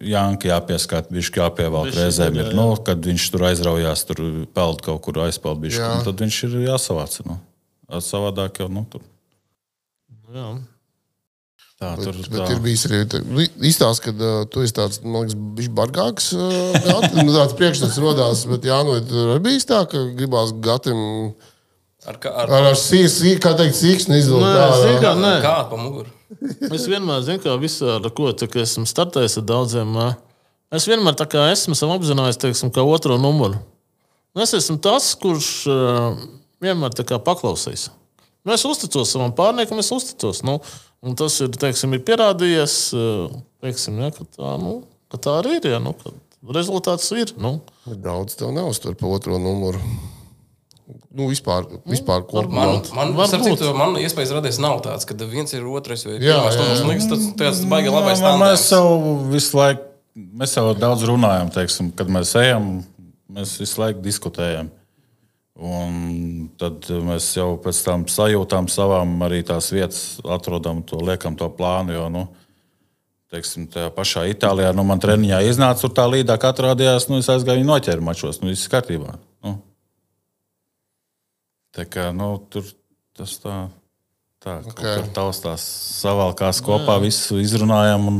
Janka 0.00 0.48
jāpieskata, 0.48 1.12
viņš 1.12 1.28
jāpievelk 1.36 1.90
Bišķi, 1.92 2.00
reizēm. 2.00 2.38
jā, 2.40 2.46
Ir, 2.46 2.48
jā. 2.54 2.56
nu, 2.56 2.70
kad 2.88 3.04
viņš 3.04 3.26
tur 3.34 3.44
aizraujās, 3.50 4.06
tur 4.08 4.22
peld 4.56 4.80
kaut 4.86 5.02
kur 5.04 5.20
aizpeld, 5.26 5.60
bišķi, 5.60 5.84
nu, 5.84 6.06
tad 6.08 6.24
viņš 6.24 6.38
ir 6.48 6.56
jāsavāc. 6.70 7.20
Nu. 7.28 7.36
Savādāk 8.04 8.60
jau 8.62 8.68
nu, 8.72 8.84
tur. 8.90 9.02
Jā. 10.34 10.54
Tā, 11.74 11.90
Bet, 11.98 12.04
tur 12.06 12.16
bet 12.30 12.38
tā. 12.38 12.46
ir 12.54 12.60
bijis 12.62 12.84
arī 12.86 13.00
izstāsts, 13.68 14.00
ka 14.04 14.12
uh, 14.14 14.44
tu 14.48 14.62
esi 14.64 14.72
tāds, 14.76 15.00
man 15.02 15.24
liekas, 15.24 15.34
bijis 15.58 15.72
bargāks. 15.74 16.28
Uh, 16.38 16.70
gati. 16.86 17.10
nu, 17.18 17.34
tāds 17.34 17.56
priekšstats 17.58 17.98
rodās, 18.02 18.44
bet 18.48 18.68
jā, 18.70 18.78
nu, 18.86 18.94
tur 19.10 19.34
arī 19.34 19.42
bijis 19.50 19.66
tā, 19.68 19.82
ka 19.90 20.04
gribās 20.16 20.54
gatim 20.64 20.98
Ar, 22.04 22.18
kā- 22.20 22.32
ar, 22.36 22.50
ar, 22.52 22.66
ar 22.70 22.78
sīk, 22.78 23.08
sīk, 23.08 23.38
kā 23.42 23.54
teikt, 23.58 23.76
sīksni 23.78 24.18
izlūkt. 24.20 24.44
Nē, 24.44 24.94
kā, 25.02 25.12
nē. 25.18 25.34
Kāda 25.44 25.66
pa 25.70 25.78
muguru? 25.80 26.10
Es 26.68 26.84
vienmēr 26.90 27.22
zinu, 27.24 27.40
ka 27.42 27.54
visā, 27.60 27.94
ar 27.98 28.10
ko 28.12 28.28
tā, 28.36 28.48
ka 28.50 28.60
esmu 28.60 28.84
startējis 28.88 29.38
ar 29.40 29.46
daudziem. 29.48 29.94
Es 30.74 30.84
vienmēr 30.90 31.16
tā 31.16 31.24
kā 31.30 31.46
esmu 31.52 31.76
apzinājies, 31.94 32.40
teiksim, 32.42 32.72
kā 32.74 32.84
otro 32.84 33.16
numuru. 33.20 33.60
Un 34.34 34.42
Es 34.44 34.52
esmu 34.56 34.76
tas, 34.82 35.12
kurš 35.16 35.48
uh, 35.70 36.18
vienmēr 36.64 37.20
paklausīs. 37.24 37.90
Nu, 38.44 38.52
es 38.52 38.64
uzticos 38.68 39.12
savam 39.14 39.32
pārniekam, 39.36 39.80
es 39.80 39.88
uzticos. 39.94 40.42
Nu, 40.44 40.58
un 41.04 41.16
tas 41.16 41.38
ir, 41.40 41.52
teiksim, 41.60 41.94
ir 41.96 42.02
pierādījies, 42.04 42.74
uh, 42.96 43.38
teiksim, 43.64 44.02
ja, 44.04 44.10
ka, 44.12 44.26
tā, 44.36 44.50
nu, 44.60 44.82
ka 45.12 45.20
tā 45.24 45.38
arī 45.40 45.56
ir. 45.62 45.70
Ja, 45.72 45.78
nu, 45.80 45.94
ka 45.96 46.12
rezultāts 46.52 47.08
ir. 47.16 47.32
Nu. 47.40 47.56
Daudz 47.88 48.36
tev 48.36 48.52
neuztur 48.52 48.98
pa 49.00 49.08
otro 49.08 49.40
numuru. 49.40 49.80
Nu, 51.14 51.30
vispār, 51.30 51.64
vispār 51.88 52.24
kopumā. 52.28 52.66
Man, 52.92 53.14
man, 53.16 53.30
citu, 53.30 53.70
man 53.78 53.96
iespējas 54.02 54.34
radies 54.36 54.58
nav 54.60 54.82
tāds, 54.84 55.06
ka 55.08 55.16
viens 55.24 55.54
ir 55.56 55.64
otrais 55.70 56.04
vai 56.04 56.18
pirmais. 56.18 56.58
Man 56.60 56.90
liekas, 56.90 57.08
tas, 57.08 57.26
tas 57.40 57.60
baigi 57.70 57.92
labais 57.94 58.20
Nē, 58.20 58.32
Mēs 58.42 58.66
jau 58.74 58.88
visu 59.30 59.56
laiku, 59.56 59.86
mēs 60.42 60.56
jau 60.58 60.66
daudz 60.76 61.06
runājam, 61.08 61.52
teiksim, 61.54 61.92
kad 61.96 62.10
mēs 62.12 62.34
ejam, 62.42 62.74
mēs 63.32 63.54
visu 63.62 63.80
laiku 63.80 64.04
diskutējam. 64.04 64.68
Un 65.54 66.48
tad 66.58 66.88
mēs 67.06 67.28
jau 67.36 67.52
pēc 67.62 67.82
tam 67.86 68.06
sajūtām 68.10 68.66
savām 68.72 69.12
arī 69.22 69.44
tās 69.46 69.70
vietas, 69.70 70.16
atrodam 70.26 70.82
to, 70.82 70.98
liekam 70.98 71.36
to 71.38 71.46
plānu. 71.54 71.94
Jo, 71.94 72.08
nu, 72.10 72.24
teiksim, 73.30 73.68
tajā 73.70 73.92
pašā 73.94 74.24
Itālijā, 74.32 74.72
nu, 74.74 74.82
man 74.86 75.02
treniņā 75.02 75.44
iznāca 75.46 75.84
tur 75.84 75.94
tā 75.94 76.08
līdā, 76.10 76.38
ka 76.42 76.50
atrādījās, 76.50 77.06
nu, 77.10 77.22
es 77.22 77.30
aizgāju 77.30 77.66
noķēru 77.68 78.02
mačos, 78.02 78.42
nu, 78.42 78.50
viss 78.50 78.70
kārtībā. 78.72 79.14
Nu. 79.46 79.56
Tā 81.74 81.86
kā, 81.90 82.10
nu, 82.14 82.34
tur 82.50 82.66
tas 83.16 83.38
tā. 83.42 83.64
Tā 84.44 84.58
kā 84.60 84.72
Okay. 84.74 84.98
okay. 85.00 85.12
taustās 85.16 85.62
savalkās 86.02 86.58
kopā, 86.60 86.98
visu 87.00 87.38
izrunājām. 87.40 88.10
Un, 88.10 88.18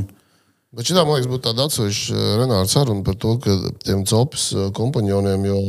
Bet 0.74 0.88
šī, 0.88 0.96
man 0.96 1.18
liekas, 1.18 1.28
būtu 1.30 1.44
tāda 1.44 1.66
atsevišķa 1.68 2.14
eh, 2.16 2.30
Renāra 2.40 2.70
saruna 2.70 3.04
par 3.06 3.18
to, 3.20 3.34
ka 3.42 3.56
tiem 3.84 4.06
copis 4.08 4.48
eh, 4.56 4.70
kompanioniem 4.74 5.44
jau, 5.46 5.60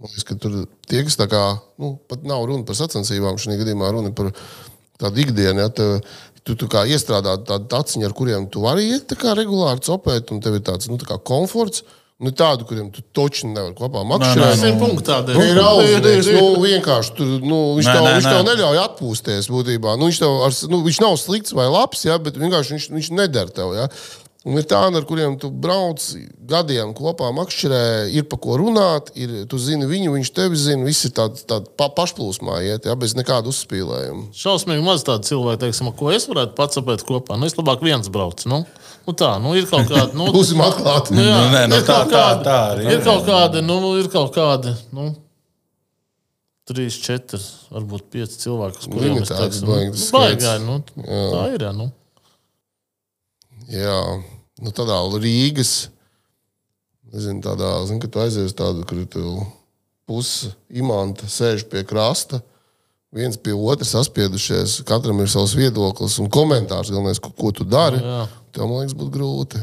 man 0.00 0.08
liekas, 0.10 0.26
ka 0.26 0.36
tur 0.40 0.56
tie, 0.88 1.04
kas 1.06 1.18
tā 1.20 1.28
kā, 1.30 1.44
nu, 1.80 1.94
pat 2.10 2.24
nav 2.28 2.46
runa 2.48 2.66
par 2.68 2.78
sacensībām, 2.78 3.38
šajā 3.40 3.60
gadījumā 3.60 3.92
runa 3.94 4.12
par 4.16 4.32
tādu 5.00 5.24
ikdienu, 5.24 5.60
ja, 5.62 5.70
tev, 5.72 6.00
tu, 6.44 6.56
tu 6.56 6.68
kā 6.72 6.86
iestrādā 6.88 7.36
tādu 7.46 7.68
taciņu, 7.72 8.08
ar 8.08 8.16
kuriem 8.16 8.48
tu 8.52 8.64
vari 8.64 8.88
iet 8.94 9.12
regulāri 9.12 9.84
copēt, 9.84 10.32
un 10.32 10.42
tev 10.44 10.58
ir 10.58 10.64
tāds, 10.66 10.88
nu, 10.90 10.98
tā 11.00 11.20
komforts, 11.20 11.84
ir 12.20 12.34
tādu, 12.36 12.66
kuriem 12.68 12.90
tu 12.92 13.04
toči 13.16 13.48
nevar 13.48 13.72
kopā 13.76 14.02
makšķerēt. 14.08 14.58
Simt 14.60 14.80
punktu 14.82 15.06
tādēļ. 15.08 15.38
Nu, 15.38 15.44
ir 15.48 15.60
audzinieks, 15.64 16.30
nu, 16.36 16.48
vienkārši 16.64 17.14
tur, 17.16 17.30
nu, 17.40 17.60
viņš, 17.78 17.88
Nē, 17.88 17.94
tev, 17.96 18.04
nē, 18.04 18.14
viņš 18.18 18.28
tev 18.28 18.42
neļauj 18.48 18.80
atpūsties 18.82 19.48
būtībā. 19.52 19.94
Nu, 20.00 20.10
viņš, 20.10 20.20
tev 20.20 20.36
ar, 20.44 20.56
nu, 20.72 20.82
viņš 20.84 21.00
nav 21.00 21.16
slikts 21.20 21.56
vai 21.56 21.68
labs, 21.72 22.04
ja, 22.04 22.18
bet 22.20 22.36
vienkārši 22.40 22.76
viņš, 22.76 22.88
viņš 22.98 23.10
neder 23.16 23.52
tev. 23.56 23.72
Ja. 23.78 23.88
Un 24.48 24.56
ir 24.56 24.64
tādi, 24.64 24.96
ar 24.96 25.04
kuriem 25.04 25.34
tu 25.36 25.50
brauc 25.52 26.00
gadiem 26.48 26.94
kopā, 26.96 27.26
makšķerē, 27.36 27.80
ir 28.16 28.24
pa 28.24 28.38
ko 28.40 28.54
runāt, 28.56 29.10
ir, 29.20 29.34
tu 29.50 29.58
zini 29.60 29.84
viņu, 29.84 30.14
viņš 30.14 30.30
tevi 30.32 30.56
zina, 30.56 30.86
viss 30.88 31.04
ir 31.04 31.12
tāds 31.18 31.44
tā, 31.44 31.58
pa, 31.76 31.90
pašplūsmā, 31.92 32.54
iet, 32.64 32.88
ja, 32.88 32.94
bez 32.96 33.12
nekāda 33.18 33.52
uzspīlējuma. 33.52 34.30
Šausmīgi 34.32 34.86
maz 34.86 35.04
tādu 35.04 35.28
cilvēku, 35.28 35.60
teiksim, 35.66 35.90
ko 35.92 36.08
es 36.16 36.24
varētu 36.30 36.56
pats 36.56 36.80
sapēt 36.80 37.04
kopā. 37.04 37.36
Nu, 37.36 37.50
es 37.50 37.58
labāk 37.60 37.84
viens 37.84 38.08
braucu. 38.08 38.48
Nu, 38.48 38.62
nu 39.04 39.12
tā, 39.12 39.34
nu, 39.44 39.52
ir 39.60 39.68
kaut 39.68 39.92
kāda. 39.92 40.16
Nu, 40.16 40.30
Būsim 40.38 40.64
atklāti. 40.64 41.18
Nu, 41.20 41.26
jā, 41.28 41.36
Nu, 41.36 41.52
nē, 41.58 41.66
nu 41.68 41.82
ir 41.82 41.84
tā- 41.92 42.00
tā- 42.08 42.40
tā 42.40 42.58
arī 42.72 42.88
Ir 42.88 42.96
ir. 42.96 43.04
kaut 43.04 43.28
kādi, 43.28 43.60
nu, 43.68 43.78
ir 44.00 44.08
kaut 44.08 44.32
kādi, 44.40 44.72
nu, 44.96 45.10
trīs, 46.70 46.96
četri, 47.02 47.44
varbūt 47.76 48.08
pieci 48.08 48.40
cilvēki, 48.46 48.80
uz 48.86 48.88
kuriem 48.88 49.18
Limitēts 49.20 49.36
teiksim, 49.36 49.68
baigs 50.16 50.48
nu, 50.64 50.80
nu, 50.96 51.24
tā 51.36 51.48
ir, 51.52 51.64
jā, 51.68 51.72
nu. 51.76 51.92
Jā, 53.70 53.98
nu, 54.60 54.72
tādā 54.74 54.98
Rīgas, 55.22 55.88
nezinu, 57.12 57.42
tādā, 57.44 57.72
zinu, 57.86 58.00
ka 58.02 58.10
tu 58.10 58.22
aizies 58.22 58.54
tādu, 58.58 58.82
kur 58.88 59.04
tu 59.10 59.24
pusi 60.10 60.50
imanta 60.74 61.28
sēž 61.30 61.68
pie 61.70 61.84
krasta. 61.86 62.42
Viens 63.14 63.34
pie 63.42 63.50
otra 63.54 63.86
saspiedušies, 63.86 64.84
katram 64.86 65.18
ir 65.22 65.30
savs 65.30 65.56
viedoklis 65.58 66.18
un 66.22 66.28
komentārs, 66.30 66.92
galvenais, 66.94 67.18
ko, 67.18 67.32
ko 67.34 67.50
tu 67.54 67.66
dari. 67.66 67.98
Jā. 67.98 68.20
Tev, 68.54 68.68
man 68.70 68.84
liekas, 68.84 68.94
būtu 68.98 69.14
grūti. 69.16 69.62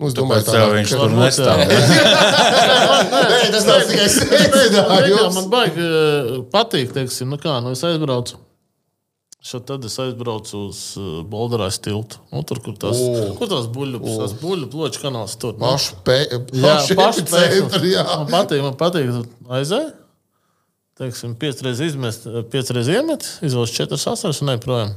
Nu, 0.00 0.08
es 0.08 0.16
tādā- 0.16 0.54
jau 0.56 0.70
viņš 0.72 0.94
tur 0.96 1.12
nestāv. 1.14 1.60
Nē, 1.68 3.42
tas 3.52 3.66
nav 3.68 3.84
tikai 3.88 4.08
sēdinājums. 4.10 5.36
man 5.36 5.50
baigi 5.52 5.84
eh, 5.84 6.32
patīk, 6.52 6.96
teiksim, 6.96 7.28
nu 7.30 7.38
kā, 7.40 7.60
nu 7.62 7.76
es 7.76 7.84
aizbraucu. 7.86 8.40
Šo 9.44 9.58
tad 9.60 9.84
es 9.84 9.98
aizbraucu 10.00 10.60
uz 10.70 10.78
uh, 10.96 11.18
Bolderājas 11.28 11.76
tiltu. 11.84 12.16
Nu, 12.32 12.40
tur, 12.48 12.62
kur 12.64 12.78
tās, 12.80 12.96
O. 12.96 13.34
kur 13.36 13.50
tās 13.50 13.66
buļbuļs, 13.74 14.14
tās 14.22 14.32
buļbuļs, 14.40 15.00
kanāls 15.02 15.34
tur. 15.36 15.52
Nu, 15.58 15.66
Pašu 15.66 15.98
pē- 16.06 16.24
Jā. 16.56 16.78
Man 18.22 18.30
patīk, 18.32 18.62
man 18.64 18.78
patīk. 18.80 19.10
Aizēj, 19.58 19.90
teiksim, 20.96 21.34
piecreiz 21.36 21.82
izmest, 21.90 22.24
piecreiz 22.54 22.88
iemet, 22.88 23.26
izvelc 23.44 23.74
četras 23.76 24.06
asaras 24.14 24.40
un 24.40 24.54
ej 24.54 24.62
projām. 24.64 24.94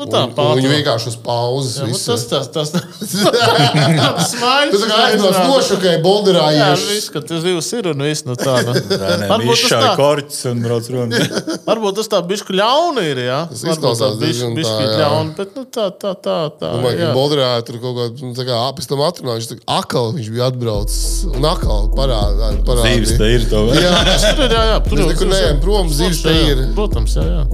Nu, 0.00 0.06
tā 0.08 0.20
un 0.24 0.30
pāri. 0.32 0.62
Viņi 0.62 0.68
vienkārši 0.72 1.10
uz 1.12 1.16
pauzes. 1.20 1.74
Jā, 1.76 1.86
nu, 1.90 1.98
tas 2.00 2.22
tas 2.32 2.46
tas 2.54 2.70
tas 2.72 4.30
smaids. 4.30 4.80
Tā 4.80 4.88
kā 4.88 4.98
aizbrauc 5.10 5.38
nošokēji 5.50 6.00
Bolderā. 6.04 6.46
Jā, 6.56 6.68
viss, 6.80 7.10
ka 7.12 7.20
tas 7.24 7.42
zivs 7.44 7.68
ir 7.76 7.88
un 7.92 8.04
viss 8.06 8.24
no 8.24 8.36
tā. 8.38 8.54
Nu. 8.64 8.72
Nē, 9.20 9.28
Varbūt 9.30 9.64
tas 9.66 9.74
tā. 9.74 9.90
korķis 9.98 10.40
un 10.50 10.62
brauc 10.64 10.88
prom. 10.88 11.12
Varbūt 11.68 11.98
tas 12.00 12.10
tā 12.14 12.22
bišķi 12.30 12.56
ļauni 12.60 13.04
ir, 13.12 13.22
jā. 13.28 13.40
Tas 13.50 13.64
Varbūt 13.66 13.76
izklausās 13.76 14.16
diezgan 14.22 14.56
tā, 14.56 14.64
jā. 14.64 14.96
ļauni, 15.02 15.34
bet 15.38 15.54
nu 15.60 15.66
tā, 15.68 15.86
tā, 16.00 16.14
tā, 16.24 16.36
tā. 16.56 16.72
Domāju, 16.78 16.96
ka 16.96 17.04
jā. 17.04 17.12
Bolderā 17.20 17.50
tur 17.68 17.80
kaut 17.84 17.98
kādā 18.00 18.24
nu, 18.30 18.32
tā 18.40 18.48
kā 18.48 18.60
apēc 18.70 18.88
tam 18.90 19.04
atrunā, 19.06 19.36
viņš 19.38 19.50
tā 19.52 19.58
akal, 19.80 20.12
viņš 20.16 20.32
bija 20.34 20.48
atbraucis 20.50 21.04
un 21.34 21.48
akal 21.50 21.90
parādā. 21.96 22.52
Zīves 22.80 23.16
te 23.20 23.28
ir 23.36 23.44
to 23.50 23.66
vēl. 23.68 23.82
Jā, 23.84 23.94
ir, 24.32 24.44
jā, 24.48 24.64
jā. 24.72 24.78
Tur 24.88 24.96
Mēs 24.96 25.04
jau- 25.04 25.10
nekur 25.12 25.32
neejam 25.34 25.60
prom, 25.64 25.92
zivs 25.92 26.22
te 26.24 26.34
ir. 26.48 26.64
Protams, 26.78 27.18
jā, 27.20 27.26
jā. 27.36 27.44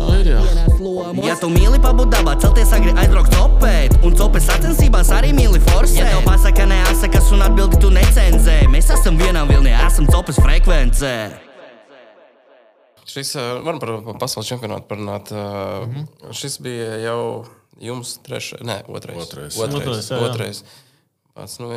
Tā 0.00 0.06
ir, 0.20 0.30
jā. 0.34 0.40
Ja 1.24 1.34
tu 1.40 1.48
mīli 1.52 1.78
pabūt 1.82 2.10
dabā, 2.12 2.34
celties 2.40 2.72
agri 2.76 2.92
aizbraukt 3.00 3.32
copēt 3.34 3.94
Un 4.04 4.14
copes 4.18 4.44
sacensībās 4.50 5.10
arī 5.16 5.30
mīli 5.36 5.60
forsēt 5.70 6.00
Ja 6.02 6.08
tev 6.12 6.24
pasaka 6.26 6.66
neasakas 6.68 7.30
un 7.32 7.42
atbildi 7.46 7.80
tu 7.80 7.90
necenzē 7.94 8.58
Mēs 8.72 8.90
esam 8.94 9.16
vienā 9.20 9.46
vilnī, 9.48 9.72
esam 9.86 10.06
copes 10.12 10.36
frekvencē 10.40 11.14
Šis, 13.10 13.32
eh, 13.34 13.40
varam 13.64 13.80
par 13.82 13.90
pasaules 14.20 14.46
čempionātu 14.46 14.86
parunāt. 14.86 15.32
eh, 15.32 15.86
Mhm. 15.86 16.04
Šis 16.32 16.60
bija 16.62 17.00
jau 17.02 17.44
jums 17.80 18.18
trešais, 18.22 18.62
ne, 18.62 18.82
otrais. 18.88 19.16
Otrais. 19.18 19.56
Otrais. 19.56 19.74
Otrais, 19.80 20.10
jā, 20.10 20.16
jā. 20.20 20.28
otrais. 20.30 20.62
Pats, 21.40 21.56
nu, 21.62 21.70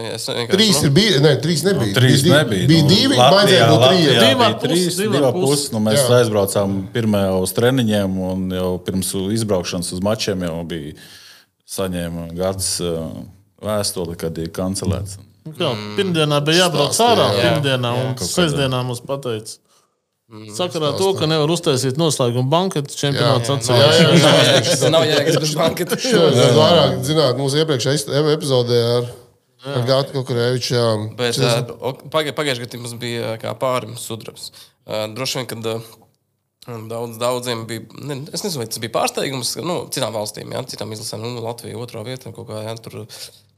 Trīs 0.51 0.81
nu, 0.81 0.89
ir 0.89 0.91
bija, 0.91 1.19
ne, 1.23 1.33
trīs 1.39 1.61
nebija. 1.63 1.93
Trīs 1.95 2.23
bija, 2.25 2.41
nebija. 2.43 2.67
Bija 2.67 2.83
Nu, 2.83 2.89
divi, 2.91 3.15
Latvijā- 3.15 3.67
būt 3.69 3.79
Latvijā 3.85 4.15
bija 4.19 4.49
pus, 4.51 4.63
trīs, 4.65 4.97
ar 5.07 5.23
ar 5.29 5.33
pus. 5.37 5.49
pus. 5.49 5.65
Nu, 5.71 5.79
mēs 5.87 6.01
Jā. 6.01 6.17
aizbraucām 6.19 6.73
pirmā 6.91 7.21
uz 7.39 7.53
treniņiem, 7.55 8.17
un 8.33 8.43
jau 8.51 8.71
pirms 8.83 9.13
izbraukšanas 9.39 9.93
uz 9.95 10.01
mačiem 10.03 10.43
jau 10.43 10.57
bija 10.67 10.97
saņēma 11.77 12.27
gads 12.35 12.73
uh, 12.83 13.07
vēstuli, 13.63 14.17
kad 14.19 14.37
ir 14.43 14.51
kancelēts. 14.53 15.15
Nu 15.47 15.55
Kā, 15.57 15.71
pirmdienā 15.97 16.37
bija 16.43 16.65
jābrauc 16.67 16.99
ārā, 17.03 17.29
jā. 17.35 17.41
pirmdienā, 17.47 17.89
un 18.03 18.13
kaut 18.15 18.27
kādā. 18.27 18.35
sestdienā 18.35 18.83
mums 18.87 19.01
pateica. 19.03 19.59
Sakarā 20.55 20.93
to, 20.97 21.11
ka 21.13 21.27
nevar 21.29 21.51
uztaisīt 21.53 21.97
noslēguma 21.99 22.49
banketu 22.49 22.95
čempionāts 22.97 23.49
Jā, 23.51 23.57
atsevišķi. 23.59 24.03
jā, 24.03 24.29
jā, 24.33 24.45
jā. 24.49 24.61
Tas 24.65 24.85
nav 24.95 25.03
jēgas 25.05 25.35
bez 25.43 25.51
banketa. 25.59 25.97
Jūs 25.99 26.39
vairāk 26.57 26.95
zināt, 27.05 27.37
mūsu 27.37 27.59
iepriekšējā 27.61 28.23
epizodē 28.33 28.79
ar, 28.97 29.11
ar 29.65 29.85
Gātu 29.87 30.17
Kukurēviču. 30.17 30.75
jā. 30.75 30.87
Bet 31.19 31.39
pagājušajā 32.13 32.65
gadā 32.65 32.81
mums 32.81 32.95
bija 33.01 33.35
kā 33.41 33.53
pārim 33.59 33.97
sudrabs. 33.99 34.51
Droši 34.87 35.41
vien, 35.41 35.49
kad 35.51 35.69
daudz, 36.89 37.17
daudziem 37.19 37.65
bija, 37.67 37.85
ne, 37.99 38.21
es 38.31 38.43
nezinu, 38.43 38.63
vai 38.63 38.67
tas 38.71 38.81
bija 38.83 38.93
pārsteigums 38.95 39.55
nu, 39.63 39.81
citām 39.93 40.13
valstīm, 40.15 40.53
jā, 40.55 40.63
citām 40.71 40.93
izlasēm, 40.95 41.23
nu, 41.25 41.43
Latvija 41.43 41.79
otrā 41.79 42.03
vietā 42.07 42.31
kaut 42.35 42.47
kā, 42.51 42.63
jā, 42.67 42.75
tur. 42.83 43.03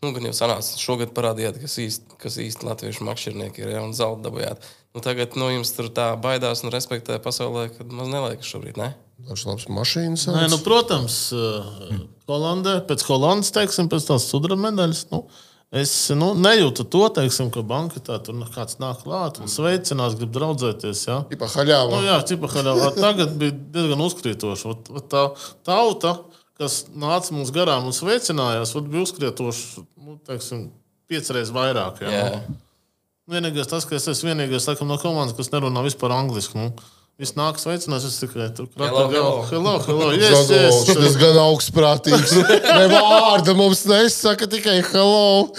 Nu, 0.03 0.11
gan 0.13 0.25
jau 0.27 0.33
sanāca, 0.35 0.77
šogad 0.77 1.13
parādījāt, 1.15 1.55
kas 1.61 1.77
īsti, 1.81 2.17
kas 2.21 2.35
īsti 2.41 2.67
latviešu 2.67 3.05
makšķernieki 3.07 3.63
ir, 3.63 3.71
ja, 3.77 3.81
un 3.81 3.93
zelta 3.95 4.27
dabūjāt. 4.27 4.65
Nu, 4.93 5.01
tagad, 5.01 5.37
nu, 5.39 5.47
jums 5.49 5.71
tur 5.73 5.87
tā 5.95 6.11
baidās 6.21 6.61
un 6.65 6.73
respektē 6.73 7.17
pasaulē, 7.23 7.69
kad 7.73 7.89
maz 7.95 8.11
neliekas 8.11 8.51
šobrīd, 8.51 8.77
ne? 8.77 8.91
Dažs 9.25 9.45
labs 9.47 9.65
mašīnas. 9.71 10.27
Nē, 10.35 10.45
nu, 10.51 10.59
protams, 10.61 11.17
Holandē, 12.29 12.75
pēc 12.85 13.05
Holandas, 13.07 13.53
teiksim, 13.55 13.89
pēc 13.89 14.05
tās 14.11 14.27
sudraba 14.29 14.67
medaļas. 14.67 15.07
Nu, 15.15 15.23
Es 15.73 15.91
nu, 16.15 16.33
nejūtu 16.37 16.85
to, 16.87 17.01
teiksim, 17.11 17.49
ka 17.51 17.63
banketā 17.65 18.19
tur 18.23 18.35
nu, 18.37 18.45
kāds 18.53 18.77
nāk 18.79 19.01
klāt 19.03 19.39
un 19.41 19.49
sveicinās, 19.51 20.13
grib 20.19 20.31
draudzēties. 20.35 21.01
Ja? 21.09 21.17
Tipā 21.31 21.49
haļāva. 21.51 21.89
Nu, 21.97 22.05
jā, 22.05 22.19
Cipahaļā 22.29 22.75
tagad 22.95 23.33
bija 23.41 23.51
diezgan 23.51 24.03
uzkrītoši. 24.05 24.69
Vat- 24.71 24.91
vat 24.95 25.09
Tā 25.11 25.23
tauta, 25.67 26.13
kas 26.55 26.85
nāca 26.95 27.33
mums 27.35 27.51
garām 27.51 27.89
un 27.89 27.95
sveicinājās, 27.97 28.75
vat 28.77 28.87
bija 28.87 29.03
uzkrītoši 29.03 29.83
nu, 30.05 30.19
teiksim, 30.27 30.69
piecreiz 31.11 31.51
vairāk. 31.51 31.99
Ja? 32.05 32.13
Jā. 32.13 32.43
Nu, 33.25 33.35
vienīgais 33.35 33.67
tas, 33.67 33.83
ka 33.89 33.97
es 33.97 34.05
esmu 34.07 34.31
vienīgais 34.31 34.69
laikam, 34.69 34.87
no 34.87 34.99
komandas, 35.01 35.35
kas 35.35 35.49
nerunā 35.51 35.81
vispār 35.83 36.13
angliski. 36.13 36.61
Nu, 36.61 36.71
Viss 37.15 37.31
nāk 37.37 37.55
sveicinās, 37.61 38.03
es 38.03 38.17
tikai 38.19 38.49
tur 38.51 38.65
yes. 40.19 40.89
tas 40.89 41.13
gan 41.21 41.37
augstprātīgs. 41.45 42.33
Ne 42.65 42.89
vārda 42.91 43.55
mums 43.55 43.85
nesaka, 43.87 44.49
tikai 44.51 44.81
hello. 44.89 45.53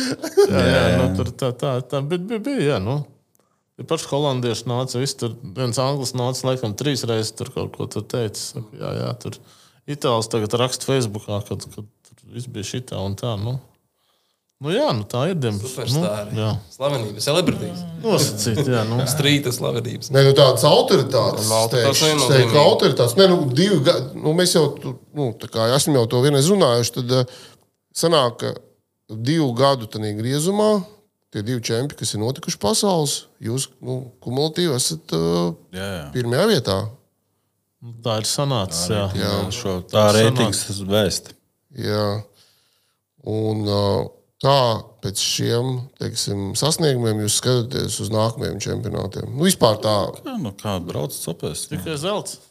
Jā, 0.52 0.64
jā, 0.68 0.82
nu, 1.00 1.06
tur 1.16 1.30
tā, 1.32 1.54
tā, 1.56 1.78
tā 1.80 2.02
bija. 2.04 2.20
bija, 2.28 2.42
bija 2.44 2.66
jā, 2.74 2.80
nu. 2.84 2.98
Tie 3.76 3.84
paši 3.88 4.08
holandieši 4.10 4.68
nāca, 4.68 5.00
viss 5.00 5.16
tur 5.16 5.32
viens 5.56 5.80
anglis 5.80 6.12
nāca, 6.16 6.44
laikam, 6.50 6.76
trīs 6.76 7.04
reizes 7.08 7.32
tur 7.36 7.48
kaut 7.54 7.72
ko 7.76 7.88
tur 7.92 8.04
teica. 8.04 8.36
Saka, 8.36 8.76
Jā, 8.76 8.92
jā, 9.00 9.08
tur 9.24 9.40
itālis 9.96 10.28
tagad 10.32 10.60
raksta 10.60 10.88
Facebookā, 10.90 11.40
kad, 11.48 11.64
kad 11.72 11.88
tur 12.12 12.36
viss 12.36 12.52
bija 12.52 12.68
šitā 12.68 13.00
un 13.00 13.16
tā. 13.16 13.32
Nu. 13.40 13.56
Nu, 14.64 14.70
jā, 14.72 14.86
nu, 14.96 15.04
tā 15.04 15.26
ir 15.28 15.36
diemžēl. 15.36 15.68
Superstāri. 15.68 16.30
Nu, 16.32 16.40
jā, 16.40 16.50
Slavenības, 16.72 17.24
celebrities. 17.26 17.80
nosacīt, 18.00 18.60
jā. 18.72 18.84
Nu. 18.88 19.02
Strīta 19.04 19.52
slavenības. 19.52 20.08
Nē, 20.14 20.22
nu 20.24 20.32
tādas 20.38 20.64
autoritātes. 20.64 21.50
Nu, 21.50 21.58
viennozīmīgi. 21.68 22.30
teiktu, 22.30 22.54
ka 22.54 22.62
autoritātes. 22.62 23.16
Nē, 23.20 23.26
nu, 23.34 23.36
divi 23.52 23.82
gadi. 23.84 24.16
Nu, 24.16 24.32
mēs 24.38 24.54
jau, 24.56 24.70
tu- 24.80 24.94
nu, 25.12 25.26
tā 25.36 25.50
kā 25.52 25.66
esam 25.76 25.98
jau 26.00 26.06
to 26.08 26.22
vienreiz 26.24 26.48
runājuši, 26.48 26.94
tad 26.96 27.12
uh, 27.18 27.36
sanāk, 27.92 28.38
ka 28.40 28.54
divu 29.12 29.50
gadu 29.60 29.90
tādā 29.92 30.14
griezumā 30.16 30.70
tie 31.36 31.42
divi 31.44 31.60
čempioni, 31.60 31.98
kas 32.00 32.14
ir 32.16 32.24
notikuši 32.24 32.58
pasaules, 32.62 33.18
jūs 33.44 33.68
nu, 33.84 33.98
kumulatīvi 34.24 34.72
esat 34.72 35.12
uh, 35.12 35.52
Jā, 35.76 35.84
jā. 36.00 36.04
pirmajā 36.16 36.48
vietā. 36.54 36.78
Tā 38.02 38.16
ir 38.22 38.26
sanācis. 38.32 38.86
Jā. 38.88 39.04
Jā. 39.20 39.34
Šo, 39.52 39.82
tā 39.84 40.08
reitingas 40.16 40.64
vēst. 40.88 41.34
Jā. 41.76 42.22
Un 43.26 43.66
uh, 43.68 44.06
kā 44.44 44.58
pēc 45.04 45.22
šiem 45.22 45.70
teiksim, 46.00 46.48
sasniegumiem 46.58 47.22
jūs 47.24 47.38
skatāties 47.40 48.00
uz 48.04 48.10
nākamajiem 48.14 48.58
čempionātiem? 48.62 49.30
Nu, 49.32 49.46
vispār 49.48 49.80
tā, 49.84 49.96
Jā, 50.26 50.36
nu 50.42 50.52
kā 50.56 50.76
brauc 50.84 51.16
cepēs. 51.16 51.68
Nu. 51.70 51.76
Tikai 51.76 51.98
zelts. 52.02 52.40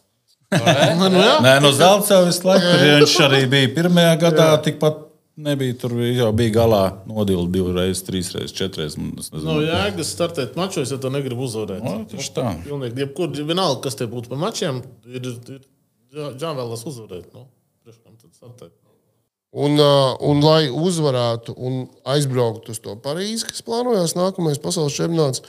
Nu, 0.55 1.09
nu, 1.09 1.19
jā. 1.19 1.39
Nē, 1.43 1.57
no 1.59 1.71
zelta 1.75 2.19
jau 2.19 2.27
visu 2.27 2.45
laiku. 2.47 2.67
Tur 2.69 2.83
viņš 2.85 3.15
arī 3.25 3.39
bija 3.51 3.71
pirmajā 3.75 4.13
gadā. 4.21 4.45
Tikpat 4.63 5.01
nebija 5.35 5.75
tur 5.81 5.95
jau 5.99 6.29
bija 6.37 6.53
galā 6.55 6.81
nodildi 7.09 7.57
divreiz, 7.57 7.99
trīsreiz, 8.07 8.53
četreiz. 8.55 8.95
un 8.99 9.11
es 9.19 9.31
nezinu. 9.33 9.49
Nav 9.49 9.63
jēgas 9.65 10.13
startēt 10.15 10.55
mačos, 10.59 10.93
ja 10.93 10.99
tu 11.01 11.11
negribi 11.11 11.43
uzvarēt. 11.47 11.83
Nu, 11.83 12.05
tieši 12.11 12.31
tā. 12.37 12.47
Pilnīgi, 12.63 13.03
jebkur, 13.03 13.33
vienalga, 13.41 13.81
kas 13.87 13.99
te 13.99 14.07
būtu 14.11 14.31
par 14.31 14.41
mačiem, 14.45 14.79
ir, 15.09 15.27
ir 15.27 15.61
jā, 16.15 16.31
jāvēlas 16.45 16.85
uzvarēt. 16.87 17.33
Nu, 17.35 17.49
priekš 17.83 17.99
kam 17.99 18.15
tad 18.15 18.31
startēt? 18.37 18.73
Un, 19.55 19.77
uh, 19.79 20.17
un 20.19 20.41
lai 20.43 20.65
uzvarētu 20.67 21.53
un 21.55 21.85
aizbrauktu 22.11 22.73
uz 22.75 22.81
to 22.83 22.97
Parīzi, 22.99 23.45
kas 23.47 23.63
plānojas 23.63 24.11
nākamais 24.17 24.59
pasaules 24.59 24.97
čempionāts, 24.97 25.39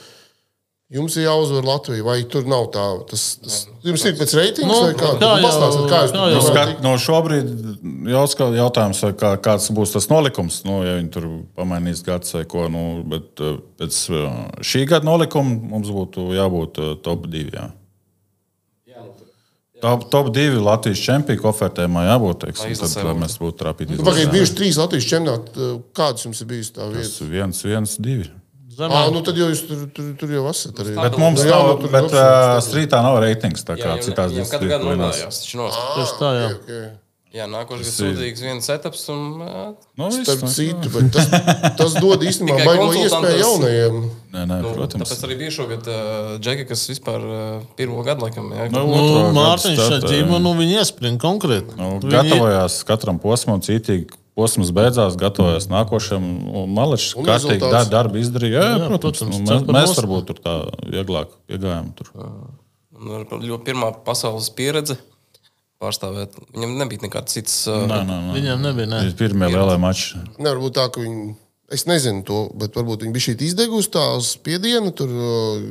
jums 0.87 1.17
ir 1.19 1.25
jāuzvar 1.25 1.65
Latvija. 1.67 2.05
Vai 2.07 2.21
tur 2.31 2.45
nav 2.47 2.69
tā? 2.71 2.85
Tas, 3.09 3.25
tas 3.43 3.57
jums 3.83 4.05
ir 4.07 4.15
pēc 4.15 4.35
reitinga, 4.39 4.69
Nu, 4.71 4.77
vai 4.85 4.93
kā? 4.95 5.09
kā 5.19 5.31
jau- 5.33 5.43
Pastāstiet, 5.43 5.89
kā 5.91 5.99
jūs 6.05 6.13
to 6.15 6.21
Nu, 6.23 6.41
skat, 6.45 6.71
no 6.85 6.93
šobrīd 6.95 7.51
jau 8.07 8.51
jautājums, 8.55 9.01
kā, 9.19 9.33
kāds 9.43 9.67
būs 9.75 9.91
tas 9.97 10.07
nolikums. 10.07 10.61
Nu, 10.63 10.79
ja 10.87 10.95
viņi 11.01 11.11
tur 11.11 11.27
pamainīs 11.57 12.03
gads 12.07 12.31
vai 12.33 12.45
ko. 12.45 12.69
Nu, 12.71 13.03
bet 13.03 13.43
eh, 13.43 13.57
pēc 13.79 13.99
eh, 14.07 14.39
šī 14.63 14.85
gada 14.87 15.05
nolikuma 15.05 15.51
mums 15.75 15.91
būtu 15.91 16.31
jābūt 16.37 16.79
eh, 16.79 16.95
top 17.03 17.27
2. 17.27 17.67
Top, 19.81 20.07
top 20.09 20.31
2 20.33 20.57
Latvijas 20.63 21.01
čempionu 21.05 21.49
ofertējumā 21.51 22.07
jābūt. 22.07 22.47
Teiksim, 22.47 22.73
tad, 22.79 22.95
lai 22.97 23.13
būtu. 23.13 23.21
mēs 23.21 23.37
būtu 23.41 23.57
trapīgi. 23.61 23.97
Nu, 23.99 24.05
Pagaidiet, 24.07 24.33
bijuši 24.33 24.55
trīs 24.57 24.79
Latvijas 24.81 25.05
čempionāti. 25.11 25.69
Kādas 25.97 26.25
jums 26.25 26.41
ir 26.41 26.49
bijusi 26.49 26.73
tā 26.73 26.87
vieta? 26.89 27.27
viens, 27.29 27.61
viens, 27.65 27.97
divi. 28.01 28.29
Zemāk, 28.77 28.93
Ah, 28.93 29.09
nu 29.09 29.21
tad 29.25 29.37
jau 29.37 29.47
jūs 29.49 29.63
tur, 29.65 29.87
tur, 29.89 30.09
tur 30.19 30.29
jau 30.29 30.43
esat 30.51 30.77
arī. 30.83 30.93
Bet 30.97 31.15
mums 31.17 31.41
Jā, 31.41 31.49
nav, 31.49 31.67
nu, 31.67 31.77
tur 31.81 31.93
bet 31.95 32.11
uh, 32.13 32.57
strītā 32.61 32.99
nav 33.01 33.17
reitings. 33.23 33.63
Tā 33.65 33.73
kā 33.77 33.95
Jā, 33.95 34.01
citās 34.05 34.33
disciplīnās. 34.35 35.21
nost. 35.57 35.79
tieši 35.97 36.17
tā, 36.21 36.29
jā. 36.37 36.49
Okay. 36.57 36.83
Jā, 37.37 37.45
nākošais 37.51 37.85
gads 37.85 37.99
ir- 38.01 38.07
sūdzīgs 38.07 38.41
viens 38.41 38.69
etaps. 38.73 39.03
Un, 39.13 39.23
jā, 39.45 39.63
Nu, 39.97 40.07
Starp 40.15 40.41
nu, 40.41 40.49
citu, 40.49 40.89
bet 40.95 41.11
tas, 41.13 41.27
tas 41.77 41.93
dod 42.01 42.21
īstenībā 42.25 42.59
baigo 42.65 42.87
iespēju 42.97 43.39
jaunajiem. 43.43 43.97
Nē, 44.33 44.43
nē, 44.49 44.57
nu, 44.65 44.71
protams. 44.75 45.05
tāpēc 45.05 45.25
arī 45.27 45.37
bija 45.43 45.53
šogad 45.53 45.87
uh, 45.91 46.35
Džeki, 46.41 46.65
kas 46.69 46.83
vispār 46.89 47.21
uh, 47.27 47.65
pirmo 47.77 48.01
gadu 48.07 48.25
laikam. 48.25 48.49
Jā, 48.57 48.69
Nu, 48.73 48.85
Nu, 48.89 49.33
Mārtiņš 49.37 49.81
šeit 49.87 50.07
dzīvo, 50.09 50.39
nu 50.41 50.53
viņi 50.57 50.79
iespringa 50.81 51.21
konkrēti. 51.23 51.77
Nu, 51.77 51.99
Viņi- 52.01 52.13
gatavojās 52.15 52.79
katram 52.89 53.19
posmam, 53.21 53.61
citīgi 53.61 54.09
posms 54.37 54.69
beidzās, 54.69 55.15
gatavojās 55.17 55.65
nākošajam. 55.71 56.25
Malečs 56.69 57.15
Un 57.17 57.25
kārtīgi 57.25 57.71
dar, 57.71 57.85
darbu 57.89 58.19
izdarīja. 58.21 58.61
Jā, 58.61 58.65
jā, 58.77 58.87
protams. 58.91 59.21
protams, 59.25 59.37
Nu, 59.41 59.57
mēs, 59.57 59.65
mēs 59.77 59.95
varbūt 59.97 60.25
tur 60.29 60.41
tā 60.45 60.55
vieglāk 60.93 61.33
iegājām. 61.49 61.93
Tur. 61.97 62.11
Pirmā 63.65 63.91
pasaules 64.05 64.49
pieredze 64.53 64.97
pārstāvēt. 65.81 66.37
Viņam 66.55 66.77
nebija 66.81 67.05
nekāds 67.07 67.35
cits. 67.37 67.57
Nē, 67.67 67.99
nē, 68.07 68.21
nē. 68.29 68.37
Viņiem 68.37 68.63
nebija. 68.69 68.87
Ne. 68.93 69.01
Pirmie 69.19 69.49
lielie 69.53 69.77
mači. 69.81 70.17
Nevar 70.39 70.61
būt 70.63 70.77
tā, 70.79 70.87
ka 70.91 71.03
viņi. 71.03 71.35
Es 71.67 71.81
nezinu 71.83 72.21
to, 72.23 72.35
bet 72.55 72.77
varbūt 72.79 73.01
viņi 73.03 73.11
bija 73.11 73.23
šī 73.25 73.33
izdegusi 73.43 73.89
tā 73.91 74.03
spiediena. 74.23 74.87
Tur 74.95 75.09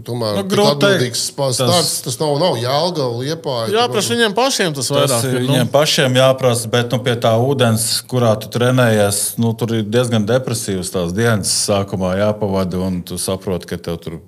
tomēr 0.04 0.34
Nu, 0.36 0.42
tik 0.44 0.50
grūti 0.52 0.74
atbildīgs 0.74 1.22
spā- 1.30 1.46
starts. 1.56 2.02
Tas 2.04 2.18
nav, 2.20 2.34
nav 2.42 2.58
jēga, 2.60 3.06
liepa. 3.22 3.54
Jā, 3.72 3.86
prasa 3.88 4.12
viņiem 4.12 4.34
pašiem 4.36 4.74
tas 4.76 4.90
Tas 4.92 4.98
vairāk. 5.08 5.24
ir 5.24 5.38
ir, 5.38 5.40
nu. 5.40 5.54
viņiem 5.54 5.70
pašiem 5.72 6.18
jāprasa, 6.20 6.68
bet 6.68 6.92
nu, 6.92 6.98
pie 7.00 7.14
tā 7.16 7.32
ūdens, 7.40 7.86
kurā 8.12 8.34
tu 8.38 8.52
trenējies, 8.52 9.38
nu, 9.40 9.54
tur 9.56 9.72
ir 9.78 9.84
diezgan 9.88 10.28
depresīvs 10.28 10.92
tās 10.92 11.16
dienas 11.16 11.48
sākumā 11.64 12.12
jāpavada. 12.20 12.76
Un 12.76 13.00
tu 13.00 13.16
saproti, 13.16 13.64
ka 13.72 13.78
tev 13.80 13.96
tur 14.04 14.20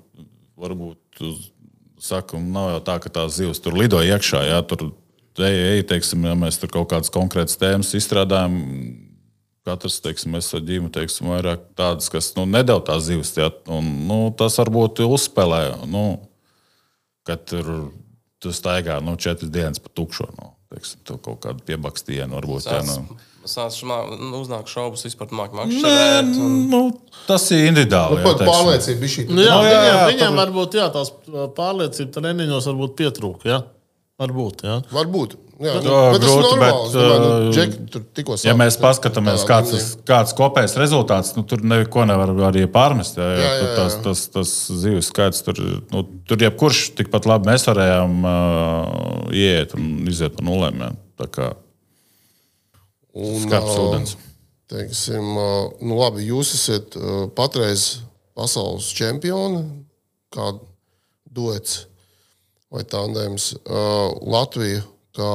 varbūt, 0.57 0.97
tu 1.21 1.35
saki, 2.01 2.33
un 2.41 2.49
nav 2.51 2.71
jau 2.73 2.81
tā, 2.81 2.97
ka 2.99 3.09
tās 3.13 3.37
zivs 3.37 3.61
tur 3.61 3.77
lido 3.77 4.01
iekšā. 4.01 4.41
Jā, 4.49 4.65
tur 4.65 4.89
ej, 5.45 5.57
ej, 5.75 5.83
teiksim, 5.89 6.25
ja 6.27 6.33
mēs 6.37 6.57
tur 6.61 6.71
kaut 6.73 6.89
kādas 6.91 7.11
konkrētas 7.13 7.59
tēmas 7.61 7.93
izstrādājam. 7.97 8.57
Katrs, 9.67 9.99
teiksim, 10.01 10.31
mēs 10.33 10.47
ar 10.55 10.63
ģimeni, 10.65 10.89
teiksim, 10.95 11.27
vairāk 11.29 11.65
tādas, 11.77 12.07
kas 12.09 12.31
nu, 12.37 12.45
nedēļ 12.49 12.79
tās 12.87 13.03
zivs. 13.05 13.33
Jā, 13.37 13.49
un, 13.69 13.89
nu, 14.09 14.19
tas 14.39 14.55
varbūt 14.57 15.01
uzspēlē. 15.05 15.59
Nu, 15.91 16.05
kad 17.27 17.43
tur 17.51 17.67
tu 18.41 18.53
staigā 18.55 18.97
nu, 19.03 19.17
četras 19.19 19.51
dienas 19.53 19.81
pa 19.83 19.91
tukšo. 19.93 20.29
Nu, 20.39 20.53
teiksim, 20.73 21.03
tu 21.05 21.17
kaut 21.21 21.41
kādu 21.43 21.65
piebakstījienu 21.67 22.39
varbūt. 22.39 22.69
Jā, 22.71 22.79
nu. 22.87 23.19
Sāc 23.49 23.75
šmā, 23.79 23.97
nu, 24.19 24.39
uznāk 24.43 24.67
šaubas 24.69 25.05
vispār 25.07 25.29
māk 25.35 25.53
Nē, 25.55 25.63
makšķerēt. 25.67 26.31
Un... 26.43 26.55
nu, 26.71 26.81
tas 27.27 27.45
ir 27.55 27.67
individuāli. 27.69 28.19
jā, 28.19 28.25
Pat 28.25 28.41
teiksim. 28.41 28.49
pārliecība 28.51 28.99
bija 29.03 29.13
šī. 29.15 29.25
Nu, 29.29 29.43
jā, 29.43 29.53
Nu, 29.53 29.67
jā, 29.69 29.77
viņiem, 29.79 29.89
jā, 29.89 30.01
viņiem 30.09 30.31
tur- 30.33 30.39
varbūt 30.41 30.77
jā, 30.79 30.87
tās 30.95 31.11
pārliecības 31.59 32.15
treniņos 32.17 32.67
varbūt 32.71 32.95
pietrūka. 32.99 33.59
Varbūt. 34.19 34.65
Jā. 34.67 34.81
Varbūt. 34.91 35.37
Jā, 35.59 35.73
Jā, 35.75 35.79
bet 36.13 36.21
tas 36.23 36.29
ir 36.31 36.37
grūti, 36.39 36.49
normāli. 36.55 36.59
bet, 36.63 36.93
domāju, 36.95 37.19
nu, 37.19 37.29
uh, 37.49 37.53
Džeki 37.55 37.85
tur 37.91 38.03
tikko 38.15 38.35
Ja 38.37 38.53
sāk- 38.53 38.59
mēs 38.61 38.77
paskatāmies, 38.79 39.41
kāds, 39.47 39.71
līmenī. 39.73 39.79
tas- 39.79 39.97
kāds 40.07 40.33
kopējs 40.37 40.75
rezultāts, 40.79 41.31
nu, 41.35 41.43
tur 41.43 41.59
neko 41.67 42.05
nevar 42.07 42.29
arī 42.47 42.63
pārmest. 42.71 43.17
Jā, 43.19 43.27
jā, 43.35 43.41
Jā, 43.43 43.49
jā. 43.63 43.75
Tas, 43.75 43.97
tas, 44.05 44.21
tas 44.31 44.53
zivs 44.71 45.09
skaits 45.11 45.43
tur, 45.43 45.55
nu, 45.91 46.03
tur 46.27 46.37
jebkurš 46.37 46.95
tikpat 46.95 47.27
labi 47.27 47.51
mēs 47.51 47.67
varējām 47.67 48.23
uh, 48.23 49.31
iet 49.35 49.75
un 49.75 50.07
iziet 50.07 50.35
pa 50.37 50.43
nulēm. 50.47 50.79
Jā. 50.79 50.91
Tā 51.19 51.27
kā 51.27 51.49
Un, 53.15 53.41
skarbs 53.43 53.75
ā, 53.75 53.83
ūdens. 53.83 54.15
Teiksim, 54.69 55.31
ā, 55.35 55.49
nu 55.81 55.97
labi, 55.99 56.23
jūs 56.29 56.53
esat 56.55 56.95
ā, 56.95 57.27
patreiz 57.35 57.99
pasaules 58.37 58.87
čempioni, 58.95 59.63
kā 60.31 60.53
duets 61.33 61.81
vai 62.73 62.85
tandēms. 62.87 63.51
Latvija, 64.29 64.83
kā 65.17 65.33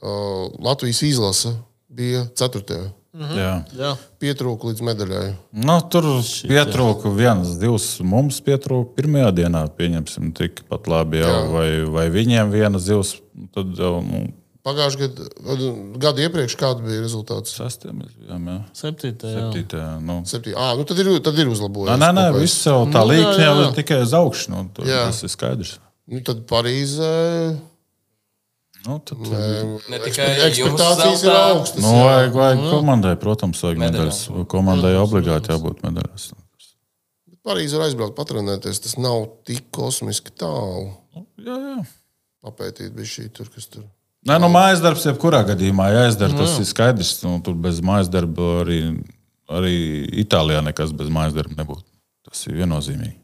ā, 0.00 0.18
Latvijas 0.64 1.02
izlase, 1.06 1.54
bija 1.88 2.26
ceturtajā. 2.36 2.90
Jā. 3.14 3.50
Jā. 3.78 3.92
Pietrūka 4.18 4.72
līdz 4.72 4.82
medaļai. 4.88 5.26
Nu, 5.62 5.76
tur 5.86 6.08
pietrūka 6.50 7.12
viens, 7.14 7.52
divs. 7.60 8.00
Mums 8.02 8.40
pietrūka 8.42 8.90
pirmajā 8.96 9.28
dienā, 9.36 9.60
pieņemsim, 9.78 10.32
tikpat 10.34 10.88
labi. 10.90 11.20
Jau, 11.22 11.30
Jā. 11.30 11.44
vai, 11.52 11.68
vai 11.94 12.08
viņiem 12.10 12.50
viena 12.50 12.80
zivs, 12.82 13.14
tad 13.54 13.70
jau 13.78 14.00
nu, 14.02 14.24
Pagājušajā 14.64 15.08
gadā, 15.12 15.66
gadu 16.00 16.22
iepriekš, 16.24 16.54
kāda 16.56 16.80
bija 16.86 17.02
rezultāts? 17.02 17.52
sastie 17.52 17.90
mēs 17.92 18.14
bijām. 18.16 18.46
Jā. 18.48 18.54
Septītā. 18.78 19.28
Jā. 19.28 19.42
Septītā, 19.42 19.82
nu. 20.00 20.22
Septī. 20.28 20.54
À, 20.56 20.70
nu 20.78 20.86
tad 20.88 21.02
ir, 21.02 21.10
tad 21.26 21.40
ir 21.42 21.50
uzlabojies. 21.52 21.98
Nē, 22.00 22.08
nē, 22.16 22.30
nē 22.32 22.38
viss 22.38 22.64
jau 22.64 22.78
tā 22.88 23.02
Nu, 23.04 23.10
līnija 23.12 23.50
jau 23.50 23.58
ir 23.66 23.74
tikai 23.76 24.00
uz 24.06 24.14
augšu. 24.16 24.54
Nu, 24.54 24.62
tur, 24.72 24.88
tas 24.88 25.20
ir 25.20 25.32
skaidrs. 25.34 25.76
Nu, 26.08 26.22
tad 26.24 26.46
Parīzē 26.48 27.12
Nu, 28.84 28.98
tad, 29.00 29.20
Ne 29.88 29.98
tikai 30.04 30.26
ekspektācijas 30.44 31.22
ir 31.24 31.32
augstas. 31.32 31.80
nu, 31.80 31.92
vajag, 32.04 32.34
vajag 32.36 32.64
komandai, 32.68 33.14
protams, 33.20 33.62
vajag 33.64 33.80
Medaļas. 33.80 34.18
Komandai 34.52 34.92
obligāti 35.00 35.52
jābūt 35.52 35.80
medaļas. 35.86 36.26
Parīzē 37.44 37.80
var 37.80 37.88
aizbraukt, 37.88 38.16
patrenēties. 38.16 38.80
Tas 38.84 38.96
nav 39.00 39.26
tik 39.48 39.68
kosmiski 39.72 40.32
tālu. 40.40 40.94
Jā, 41.40 41.56
jā. 41.56 41.76
Papētīt, 42.44 42.92
bija 42.96 43.08
šī 43.08 43.26
tur, 43.36 43.48
kas 43.52 43.68
tur. 43.72 43.84
Nē, 44.24 44.38
nu, 44.40 44.48
mājas 44.52 44.80
darbs, 44.80 45.04
jebkurā 45.04 45.42
gadījumā 45.50 45.90
jāizdara. 45.92 46.36
Tas 46.38 46.54
ir 46.62 46.68
skaidrs. 46.68 47.18
Nu, 47.26 47.36
tur 47.44 47.56
bez 47.60 47.82
mājas 47.84 48.08
darba 48.12 48.62
arī, 48.62 48.78
arī 49.52 49.74
Itālijā 50.24 50.62
nekas 50.64 50.94
bez 50.96 51.10
mājas 51.12 51.36
darba 51.36 51.58
nebūtu. 51.58 51.84
Tas 52.24 52.46
ir 52.48 52.56
viennozīmīgi. 52.62 53.18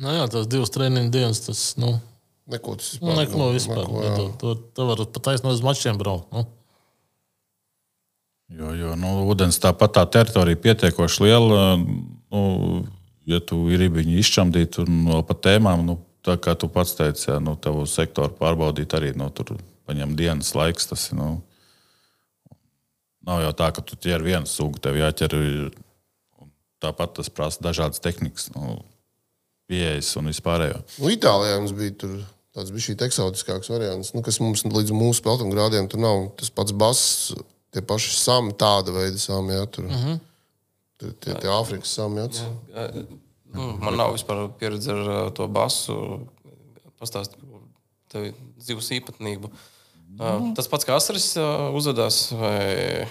Nu, 0.00 0.12
jā, 0.14 0.28
tas 0.30 0.46
divas 0.50 0.70
treniņu 0.70 1.10
dienas. 1.10 1.42
Tas, 1.48 1.64
nu, 1.80 1.96
Neko 2.50 2.74
tas 2.78 2.96
nu, 3.02 3.12
neko 3.14 3.50
vispār. 3.54 3.84
neko, 3.84 3.98
Nu, 3.98 4.04
jā. 4.06 4.14
to, 4.16 4.24
to, 4.40 4.54
to 4.74 4.86
var 4.88 5.02
pat 5.04 5.22
taisnot 5.28 5.54
uz 5.54 5.60
mačiem 5.62 5.98
braukt. 5.98 6.32
Nu. 6.34 6.46
Jo, 8.50 8.72
jo 8.74 8.94
nu, 8.98 9.12
ūdens 9.30 9.60
tāpat 9.62 9.94
tā 9.94 10.02
teritorija 10.18 10.58
pietiekoši 10.58 11.22
liela. 11.28 11.76
Nu, 11.78 12.40
ja 13.30 13.38
tu 13.42 13.60
gribi 13.70 14.02
viņu 14.02 14.16
izšķamdīt 14.22 14.80
un 14.82 15.04
vēl 15.12 15.22
pa 15.28 15.36
tēmām, 15.46 15.84
nu, 15.86 15.98
tā 16.26 16.34
kā 16.42 16.56
tu 16.58 16.66
pats 16.72 16.96
teici, 16.98 17.28
jā, 17.30 17.38
nu, 17.42 17.54
tavu 17.54 17.86
sektoru 17.86 18.34
pārbaudīt 18.40 18.98
arī 18.98 19.12
nu, 19.18 19.30
tur 19.34 19.54
paņem 19.88 20.16
dienas 20.18 20.54
laiks. 20.56 20.88
Tas. 20.90 21.10
Nu, 21.16 21.38
nav 23.26 23.44
jau 23.44 23.52
tā, 23.56 23.70
ka 23.76 23.84
tu 23.84 23.98
ķer 24.00 24.24
vienu 24.26 24.48
sugu, 24.48 24.80
tev 24.82 24.98
jāķer. 25.00 25.36
un 26.40 26.50
Tāpat 26.80 27.18
tas 27.18 27.28
prasa 27.28 27.60
dažādas 27.60 28.00
tehnikas, 28.00 28.48
nu, 28.54 28.78
pieejas 29.68 30.14
un 30.16 30.30
vispārējo. 30.32 30.78
Nu, 30.96 31.10
Itālijā 31.12 31.58
mums 31.60 31.74
bija 31.76 31.92
tur 32.00 32.14
tāds 32.56 32.72
bija 32.74 32.86
šī 32.88 32.96
eksotiskāks 33.06 33.70
variants, 33.70 34.14
nu, 34.16 34.24
kas 34.26 34.40
mums 34.42 34.64
līdz 34.66 34.94
mūsu 34.96 35.22
peltuma 35.26 35.54
grādiem 35.54 35.88
tur 35.90 36.02
nav. 36.02 36.30
Tas 36.40 36.50
pats 36.54 36.74
bass, 36.74 37.34
tie 37.74 37.82
paši 37.84 38.14
sami, 38.16 38.54
tāda 38.58 38.94
veida 38.96 39.20
sami, 39.20 39.54
jā, 39.58 39.66
tur. 39.70 39.86
Uh 39.86 40.04
-huh. 40.04 40.18
Tur 41.00 41.12
tie, 41.20 41.34
tie 41.34 41.48
Āfrikas 41.48 41.94
sami, 41.96 42.20
jā. 42.20 42.46
Nu, 43.52 43.76
man 43.82 43.96
nav 43.96 44.12
vispār 44.14 44.48
pieredze 44.58 44.92
ar 44.92 45.08
uh, 45.26 45.32
to 45.34 45.46
basu. 45.48 46.20
Pastāstīt 47.00 47.38
par 48.12 48.30
zivs 48.62 48.90
īpatnību. 48.98 49.50
Uh, 50.20 50.50
tas 50.58 50.66
pats 50.70 50.86
kā 50.86 50.96
Asaris 50.98 51.32
uzvedās. 51.76 52.22
Vai... 52.34 53.06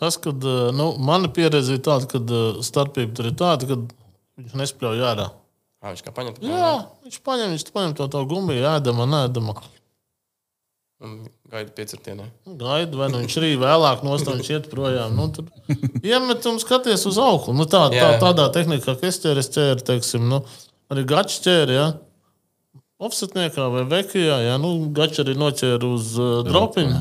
Tas, 0.00 0.16
kad 0.22 0.46
nu, 0.76 0.92
mana 1.02 1.28
pieredze 1.34 1.76
ir 1.76 1.82
tāda, 1.84 2.06
ka 2.08 2.20
starpība 2.64 3.16
tur 3.18 3.28
ir 3.32 3.36
tāda, 3.36 3.68
ka 3.68 3.80
viņš 4.40 4.56
nespļauj 4.62 5.04
ārā. 5.10 5.26
Ā, 5.80 5.90
viņš 5.94 6.02
kā 6.04 6.12
paņem 6.12 6.36
to 6.36 6.48
Jā, 6.48 6.72
viņš 7.06 7.20
paņem, 7.24 7.52
viņš 7.54 7.66
paņem 7.72 7.92
to, 7.96 8.06
to 8.12 8.22
gumiju, 8.28 8.64
ēdama, 8.68 9.06
nēdama. 9.08 9.56
un 11.00 11.14
gaida 11.48 11.72
piecirtienē. 11.76 12.26
Gaida, 12.60 12.98
vai 13.00 13.08
nu 13.12 13.22
viņš 13.22 13.36
arī 13.40 13.54
vēlāk 13.60 14.02
nostājas, 14.04 14.42
viņš 14.42 14.50
iet 14.52 14.68
projām. 14.72 15.16
Nu, 15.16 15.30
tur 15.32 15.48
iemet 16.04 16.44
un 16.50 16.60
skaties 16.60 17.06
uz 17.08 17.16
augšu. 17.20 17.54
Nu, 17.56 17.64
tā, 17.64 17.86
tā, 17.94 18.10
tādā 18.20 18.50
tehnikā, 18.52 18.94
kā 19.00 19.08
es 19.08 19.20
ķēru, 19.22 19.40
es 19.40 19.48
ķēru, 19.54 19.86
teiksim, 19.88 20.28
nu, 20.28 20.42
arī 20.92 21.06
gačs 21.08 21.40
ķēru. 21.46 21.76
Ja? 21.78 21.86
Offsetniekā 23.00 23.70
vai 23.72 23.86
vekijā, 23.88 24.42
ja 24.44 24.58
nu, 24.60 24.74
gačs 24.96 25.22
arī 25.22 25.36
noķēra 25.40 25.88
uz 25.88 26.12
uh, 26.20 26.40
dropiņu. 26.46 26.98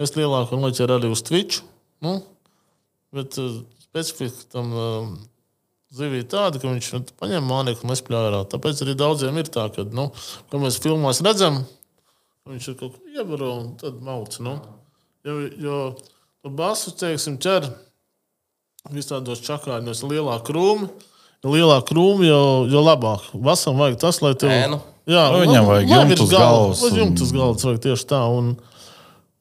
Es 0.00 0.14
lielāku 0.16 0.60
noķēru 0.60 1.00
arī 1.00 1.10
uz 1.10 1.24
Twitch. 1.26 1.64
Nu, 2.04 2.20
bet 3.14 3.36
uh, 3.42 3.58
specifika 3.82 4.46
tam 4.54 4.70
uh, 4.76 5.10
zivī 5.92 6.22
tāda, 6.22 6.62
ka 6.62 6.70
viņš 6.70 6.92
nu, 6.94 7.02
paņem 7.18 7.50
mānekli 7.50 7.84
un 7.84 7.92
nespļāvā. 7.92 8.44
Tāpēc 8.52 8.84
arī 8.86 8.94
daudziem 9.00 9.42
ir 9.42 9.50
tā, 9.50 9.66
ka, 9.74 9.84
nu, 9.90 10.08
ko 10.52 10.62
mēs 10.62 10.78
filmās 10.84 11.22
redzam, 11.26 11.64
Viņš 12.48 12.66
ir 12.72 12.76
kaut 12.80 12.96
ko 12.96 13.10
iebaro 13.12 13.50
un 13.60 13.66
tad 13.78 14.00
mauc. 14.02 14.34
Nu. 14.42 14.56
Jo, 15.26 15.36
jo 15.60 15.76
to 16.40 16.50
basu, 16.56 16.90
teiksim, 16.96 17.36
ķer 17.38 17.68
visādos 18.90 19.42
čakāņos 19.44 20.00
lielā 20.08 20.38
krūma. 20.46 20.88
Jo 21.44 21.52
lielāka 21.54 21.92
krūma, 21.92 22.24
jo, 22.26 22.40
jo 22.72 22.82
labāk. 22.84 23.28
Vasam 23.44 23.78
vajag 23.80 24.00
tas, 24.02 24.18
lai 24.24 24.32
tev... 24.40 24.50
Ēnu. 24.56 24.80
Jā, 25.10 25.24
Nu, 25.34 25.38
viņam 25.42 25.64
la- 25.64 25.70
vajag 25.74 25.88
jumtu 25.96 26.22
uz 26.26 26.30
galvas, 26.36 26.82
un- 26.86 26.98
jumtu 27.00 27.24
uz 27.26 27.32
galvas 27.34 27.64
vajag 27.66 27.80
tieši 27.88 28.06
tā. 28.12 28.20
Un, 28.38 28.50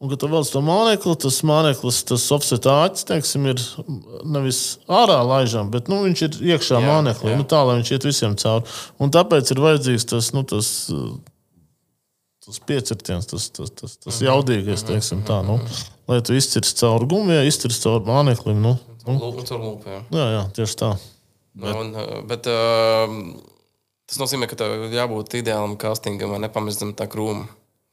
un 0.02 0.10
kad 0.10 0.20
tu 0.24 0.28
velc 0.32 0.50
to 0.50 0.62
mānekli, 0.66 1.16
tas 1.20 1.38
māneklis, 1.46 2.00
tas 2.10 2.24
offset 2.32 2.64
āķis, 2.72 3.06
teiksim, 3.10 3.46
ir 3.52 3.60
nevis 4.26 4.62
ārā 4.88 5.20
laižam, 5.28 5.70
bet 5.74 5.92
nu, 5.92 6.02
viņš 6.08 6.22
ir 6.26 6.38
iekšā 6.56 6.80
Jā, 6.80 6.86
māneklī. 6.88 7.34
jā. 7.36 7.38
Nu, 7.38 7.44
tā, 7.44 7.60
lai 7.68 7.76
viņš 7.82 7.92
iet 7.98 8.08
visiem 8.08 8.34
cauri. 8.40 8.66
Un 9.00 9.12
tāpēc 9.12 9.52
ir 9.52 9.62
vajadzīgs 9.62 10.08
tas, 10.10 10.32
nu, 10.34 10.42
tas, 10.48 10.88
tas 12.46 12.60
piecirtiens, 12.66 13.28
tas, 13.30 13.50
tas, 13.54 13.70
tas, 13.70 13.98
tas 13.98 14.16
Mhm. 14.22 14.26
jaudīgais, 14.30 14.84
teiksim 14.88 15.22
tā. 15.28 15.44
Nu, 15.46 15.60
lai 16.08 16.22
tu 16.22 16.34
izcirsti 16.34 16.80
cauri 16.82 17.06
gumijai, 17.06 17.46
izcirsti 17.52 17.84
cauri 17.86 18.06
māneklim. 18.08 18.58
Nu, 18.64 18.80
nu, 19.06 19.20
Lūk, 19.20 19.44
caur 19.46 19.60
lūpu. 19.60 19.86
jā. 19.86 20.02
jā, 20.12 20.26
jā, 20.38 20.44
tieši 20.56 20.76
tā. 20.82 20.98
Bet, 21.60 21.76
un, 21.76 21.94
uh, 21.96 22.22
bet 22.26 22.48
uh, 22.48 23.08
tas 24.10 24.20
nozīmē, 24.22 24.50
ka 24.50 24.58
tev 24.60 24.90
jābūt 24.94 25.38
ideālam 25.40 25.78
castingam, 25.80 26.34
vai 26.34 26.42
nepamestam 26.44 26.96
tā 26.98 27.08
krūmu. 27.12 27.46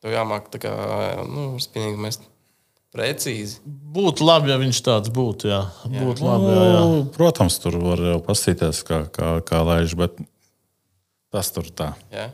Tev 0.05 0.13
jāmāk 0.13 0.49
tā 0.53 0.61
kā, 0.63 0.73
nu, 1.29 1.51
spīnīgi 1.61 2.01
mest 2.01 2.25
precīzi. 2.97 3.61
Būtu 3.67 4.25
labi, 4.27 4.53
ja 4.53 4.59
viņš 4.61 4.81
tāds 4.87 5.13
būtu. 5.13 5.51
Jā. 5.51 5.63
Būtu 5.85 6.25
labi, 6.25 6.51
jā, 6.53 6.65
jā. 6.71 6.81
Nu, 6.81 7.05
protams, 7.17 7.59
tur 7.63 7.79
var 7.83 8.01
jau 8.01 8.19
pastīties, 8.25 8.83
kā, 8.89 9.03
kā, 9.13 9.37
kā 9.47 9.63
laiž, 9.67 9.97
bet 9.99 10.17
tas 11.35 11.53
tur 11.53 11.69
tā. 11.69 11.93
Jā. 12.15 12.31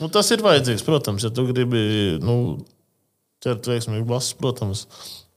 Nu, 0.00 0.08
tas 0.12 0.30
ir 0.32 0.42
vajadzīgs, 0.42 0.84
protams, 0.86 1.26
ja 1.26 1.30
tu 1.34 1.44
gribi 1.50 1.82
nu, 2.24 2.36
ķert 3.44 3.68
veiksmīgu 3.68 4.06
basu. 4.08 4.36
Protams, 4.40 4.86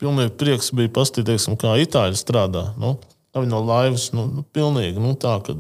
pilnīgi 0.02 0.34
prieks 0.40 0.72
bija 0.76 0.92
paskatīties, 0.96 1.50
kā 1.60 1.76
itāļi 1.84 2.20
strādā. 2.20 2.70
Nu, 2.80 2.96
viņi 3.36 3.52
no 3.52 3.62
laivas, 3.66 4.10
nu, 4.16 4.28
nu 4.40 4.46
pilnīgi 4.56 5.04
nu, 5.04 5.14
tā, 5.20 5.36
ka 5.44 5.58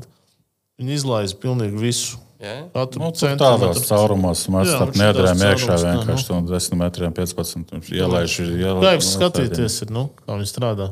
viņi 0.84 1.00
izlaiž 1.00 1.36
pilnīgi 1.42 1.80
visu. 1.80 2.20
Jā. 2.44 2.58
Katru 2.74 3.00
Nu, 3.00 3.10
tādos 3.16 3.86
caurumos 3.88 4.42
mēs 4.52 4.74
viņš 4.76 5.00
nedrēm 5.00 5.40
tāds 5.40 5.46
iekšā 5.48 5.78
caurums, 5.78 5.86
vienkārši 5.88 6.34
no 6.34 6.40
10 6.50 6.80
metriem 6.82 7.14
15. 7.16 7.94
Ielaiž, 7.96 8.36
Kaips 8.84 9.12
skatīties, 9.16 9.78
ir, 9.86 9.94
nu, 9.96 10.10
kā 10.20 10.36
viņi 10.36 10.50
strādā. 10.52 10.90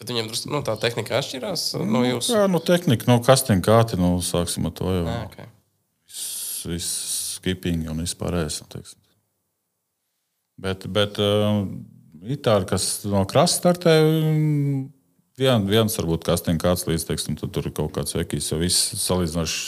Bet 0.00 0.10
viņiem 0.10 0.32
drusku, 0.32 0.50
nu, 0.50 0.64
tā 0.66 0.74
tehnika 0.82 1.20
atšķirās 1.20 1.68
no 1.86 2.02
jūsu. 2.02 2.34
Jā, 2.34 2.48
nu, 2.50 2.58
tehnika, 2.58 3.06
nu, 3.06 3.20
kastīna 3.22 3.62
kāti, 3.62 4.00
nu, 4.00 4.16
sāksim 4.26 4.66
ar 4.66 4.74
to 4.74 4.90
jau. 4.90 5.06
Jā, 5.06 5.20
okay. 5.28 5.46
Viss 6.74 6.90
skipping 7.36 7.86
un 7.92 8.02
vispārējais. 8.02 8.58
nu, 8.64 8.70
teiksim. 8.74 8.98
Bet, 10.64 10.88
bet 10.90 11.22
uh, 11.22 11.62
itāļi, 12.34 12.68
kas 12.74 12.88
no 13.06 13.22
krasta 13.30 13.62
startē, 13.62 13.94
vien, 15.40 15.66
viens 15.68 15.98
varbūt 15.98 16.26
kastīna 16.26 16.60
kāds 16.62 16.86
līdz, 16.88 17.08
teiksim, 17.08 17.38
tad 17.40 17.52
tur 17.54 17.68
ir 17.68 17.74
kaut 17.76 17.92
kāds 17.96 18.16
vekīs, 18.16 18.52
jo 18.52 18.60
viss 18.62 18.94
salīdzinoši 19.02 19.60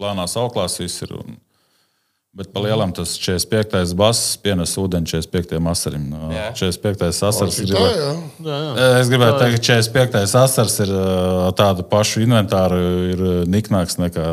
plānās 0.00 0.36
auklās 0.40 0.78
viss 0.82 1.04
ir. 1.06 1.16
Un, 1.16 1.36
Bet 2.36 2.50
par 2.52 2.66
lielam 2.66 2.90
tas 2.92 3.14
45. 3.16 3.94
bass 3.96 4.34
pienes 4.44 4.74
ūdeni 4.76 5.08
45. 5.08 5.56
asarim. 5.70 6.02
No, 6.12 6.26
Jā. 6.34 6.50
45. 6.52 7.22
asars 7.24 7.60
ir. 7.62 7.70
Tā, 7.72 7.84
jā. 7.94 8.10
Jā, 8.44 8.58
jā. 8.66 8.88
Es 8.98 9.08
gribēju 9.08 9.38
teikt, 9.40 9.56
ka 9.56 9.62
45. 9.70 10.34
asars 10.42 10.76
ir 10.84 10.92
tādu 11.56 11.86
pašu 11.88 12.20
inventāru, 12.26 12.82
ir 13.14 13.24
niknāks 13.48 13.96
nekā 13.96 14.26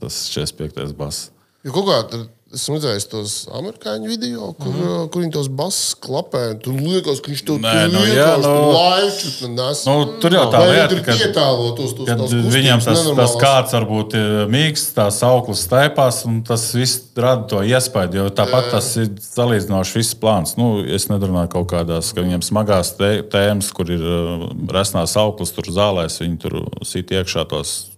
tas 0.00 0.22
45. 0.32 0.96
bass. 0.96 1.26
Jo 1.60 1.76
kaut 1.76 1.90
kā 1.90 2.22
esmu 2.50 2.76
redzējis 2.76 3.04
tos 3.10 3.34
amerikāņu 3.54 4.08
video, 4.10 4.48
kur, 4.58 4.72
mm 4.72 4.80
-hmm. 4.82 5.08
kur 5.14 5.22
viņi 5.22 5.32
tos 5.36 5.48
basus 5.54 5.94
klapē. 5.94 6.42
Tur 6.62 6.74
liekas, 6.74 7.20
ka 7.22 7.30
viņš 7.30 7.42
to 7.46 7.58
Nē, 7.62 7.74
nu, 7.92 8.00
jā, 8.10 8.30
nu- 8.42 8.72
laišķi 8.74 9.50
nes. 9.54 9.82
Nu, 9.86 9.94
tur 10.22 10.34
jau 10.34 10.46
tā 10.50 10.62
lieta, 10.66 10.98
ka- 11.06 11.14
pietēlo 11.20 11.68
tos, 11.78 11.94
tos, 11.94 12.34
viņam 12.56 12.82
tas, 12.84 13.04
tas 13.16 13.36
kāds 13.38 13.76
varbūt 13.78 14.18
ir 14.18 14.48
mīksts, 14.50 14.94
tās 14.98 15.22
auglas 15.22 15.62
staipās, 15.66 16.24
un 16.26 16.42
tas 16.42 16.72
viss 16.74 17.00
rada 17.16 17.46
to 17.46 17.62
iespēju. 17.62 18.14
Jo 18.14 18.28
tāpat 18.30 18.70
tas 18.70 18.96
ir 18.96 19.08
salīdzinoši 19.14 19.94
viss 19.94 20.14
plāns. 20.14 20.56
Nu, 20.58 20.82
es 20.82 21.06
nedomāju 21.06 21.48
kaut 21.48 21.70
kādās, 21.70 22.12
ka 22.14 22.20
viņiem 22.20 22.42
smagās 22.42 22.96
tē- 22.98 23.22
tēmas, 23.30 23.72
kur 23.72 23.90
ir 23.90 24.02
uh, 24.02 24.50
resnās 24.68 25.16
auglas, 25.16 25.52
tur 25.54 25.64
zālēs, 25.70 26.18
viņi 26.20 26.38
tur 26.38 26.64
sit 26.82 27.10
iekšā 27.10 27.46
tos 27.48 27.90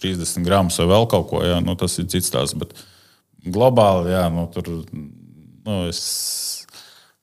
30 0.00 0.42
gramus 0.42 0.78
vai 0.78 0.86
vēl 0.86 1.06
kaut 1.06 1.28
ko. 1.30 1.42
Jā, 1.44 1.60
nu, 1.64 1.76
tas 1.76 1.98
ir 1.98 2.06
cits 2.10 2.30
tās. 2.30 2.54
Bet 2.58 2.74
globāli, 3.44 4.12
jā, 4.14 4.26
nu, 4.32 4.46
tur 4.52 4.68
nu, 4.70 5.78
es. 5.88 6.02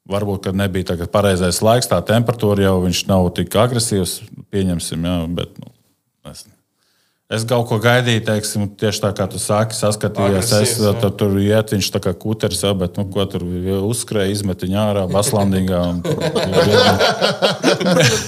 Varbūt, 0.10 0.48
nebija 0.58 0.88
tagad 0.90 1.12
pareizais 1.14 1.60
laiks, 1.62 1.86
tā 1.92 2.00
temperatūra 2.02 2.64
jau 2.64 2.78
nav 3.06 3.28
tik 3.38 3.54
agresīvs, 3.62 4.16
pieņemsim, 4.50 5.04
jā, 5.06 5.18
bet 5.38 5.60
nu, 5.62 5.70
es, 6.32 6.48
es 7.30 7.44
kaut 7.46 7.68
ko 7.70 7.78
gaidīju, 7.78 8.24
teiksim, 8.26 8.64
tieši 8.80 9.02
tā 9.04 9.12
kā 9.14 9.28
tu 9.30 9.38
saki, 9.42 9.76
saskatījies. 9.78 10.50
Es 10.64 10.72
tur, 10.82 11.12
tur 11.20 11.36
iet, 11.42 11.70
viņš 11.76 11.90
tā 11.94 12.00
kā 12.02 12.14
kuteris, 12.18 12.64
jā, 12.66 12.72
bet 12.78 12.98
nu, 12.98 13.06
ko 13.14 13.22
tur 13.30 13.44
uzskrēja, 13.86 14.32
izmet 14.34 14.64
viņu 14.66 14.80
ārā, 14.82 15.04
baslandīgā. 15.12 15.80
Un, 15.92 16.00
tur, 16.02 16.18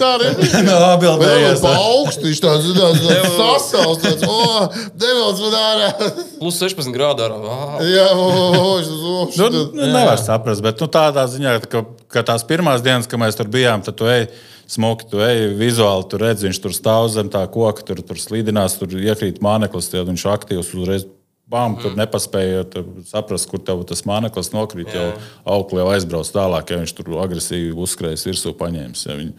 Tā 0.02 0.08
arī 0.16 0.28
bija. 0.38 0.62
Vēl 0.70 0.84
atbildējies. 0.92 1.60
pa 1.64 1.72
augstu 1.82 2.24
viņš 2.30 2.40
tāds- 2.44 2.66
tāds 2.78 3.02
tāds 3.08 3.34
sasals, 3.38 3.98
tāds- 4.04 4.24
o, 4.30 4.32
devilts 5.02 5.40
man 5.46 5.56
ārā. 5.62 5.88
Plus 6.40 6.56
16 6.62 6.94
grādu 6.96 7.20
ārā. 7.26 7.38
Jā, 7.90 8.08
o, 8.14 8.16
o, 8.30 8.32
o, 8.62 8.64
šis- 8.82 9.02
o, 9.02 9.04
Nu, 9.26 9.32
šis- 9.50 9.74
nu, 9.78 9.82
nevar 9.96 10.18
saprast, 10.22 10.62
bet 10.66 10.76
nu, 10.82 10.88
tādā 10.92 11.24
ziņā, 11.30 11.52
ka, 11.72 11.80
ka 12.14 12.24
tās 12.28 12.44
pirmās 12.48 12.84
dienas, 12.86 13.08
kad 13.10 13.22
mēs 13.22 13.38
tur 13.40 13.50
bijām, 13.52 13.84
tad 13.86 13.98
tu 14.00 14.08
ej 14.12 14.28
smuki, 14.72 15.08
tu 15.12 15.22
ej 15.26 15.50
vizuāli, 15.60 16.06
tu 16.12 16.20
redzi, 16.22 16.48
viņš 16.48 16.60
tur 16.64 16.76
stāv 16.76 17.08
zem 17.14 17.32
tā 17.32 17.42
koka, 17.52 17.84
tur, 17.88 18.02
tur 18.06 18.20
slīdinās, 18.22 18.78
tur 18.80 18.94
iekrīt 19.00 19.42
māneklis, 19.44 19.90
tad 19.92 20.12
viņš 20.12 20.28
aktīvs 20.36 20.74
uzreiz. 20.78 21.08
Bām, 21.52 21.74
tur 21.82 21.98
nepaspēja 22.00 22.62
tur 22.72 22.86
saprast, 23.10 23.50
kur 23.52 23.60
tas 23.60 24.06
mākslinieks 24.08 24.54
nokrīt. 24.56 24.94
Jau 24.96 25.10
augļi 25.52 25.82
jau 25.82 25.90
aizbrauc 25.92 26.30
tālāk, 26.32 26.72
ja 26.72 26.78
viņš 26.80 26.94
tur 26.96 27.10
agresīvi 27.20 27.74
uzskrējas 27.76 28.24
virsū, 28.30 28.54
paņēmis. 28.56 29.08
Ja 29.10 29.18
viņi, 29.20 29.34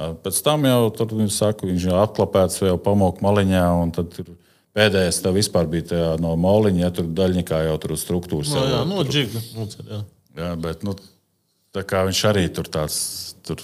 Ā, 0.00 0.10
Pēc 0.22 0.36
tam 0.44 0.62
jau 0.68 0.90
tur 0.94 1.10
viņš 1.16 1.32
saka, 1.34 1.66
viņš 1.66 1.86
jau 1.88 1.96
apklāpēts, 2.04 2.60
jau 2.62 2.76
pamok 2.80 3.18
maliņā. 3.24 3.64
un 3.82 3.90
tad 3.96 4.12
tur 4.14 4.28
Pēdējais 4.76 5.16
tev 5.24 5.34
vispār 5.34 5.66
bija 5.66 5.88
tajā 5.90 6.10
no 6.22 6.36
moliņa, 6.38 6.80
ja 6.84 6.90
tur 6.94 7.08
daļņikā 7.18 7.64
jau 7.66 7.78
tur 7.82 7.96
struktūras. 7.98 8.52
No, 8.54 8.60
jau 8.62 8.68
jā, 8.70 8.82
no 8.86 9.00
tur- 9.02 9.10
džiga. 9.10 9.40
Jā. 9.90 9.98
Jā, 10.38 10.50
bet 10.62 10.84
nu, 10.86 10.94
tā 11.74 11.84
kā 11.86 12.04
viņš 12.08 12.24
arī 12.30 12.48
tur 12.54 12.70
tāds. 12.70 12.98
Tur, 13.46 13.62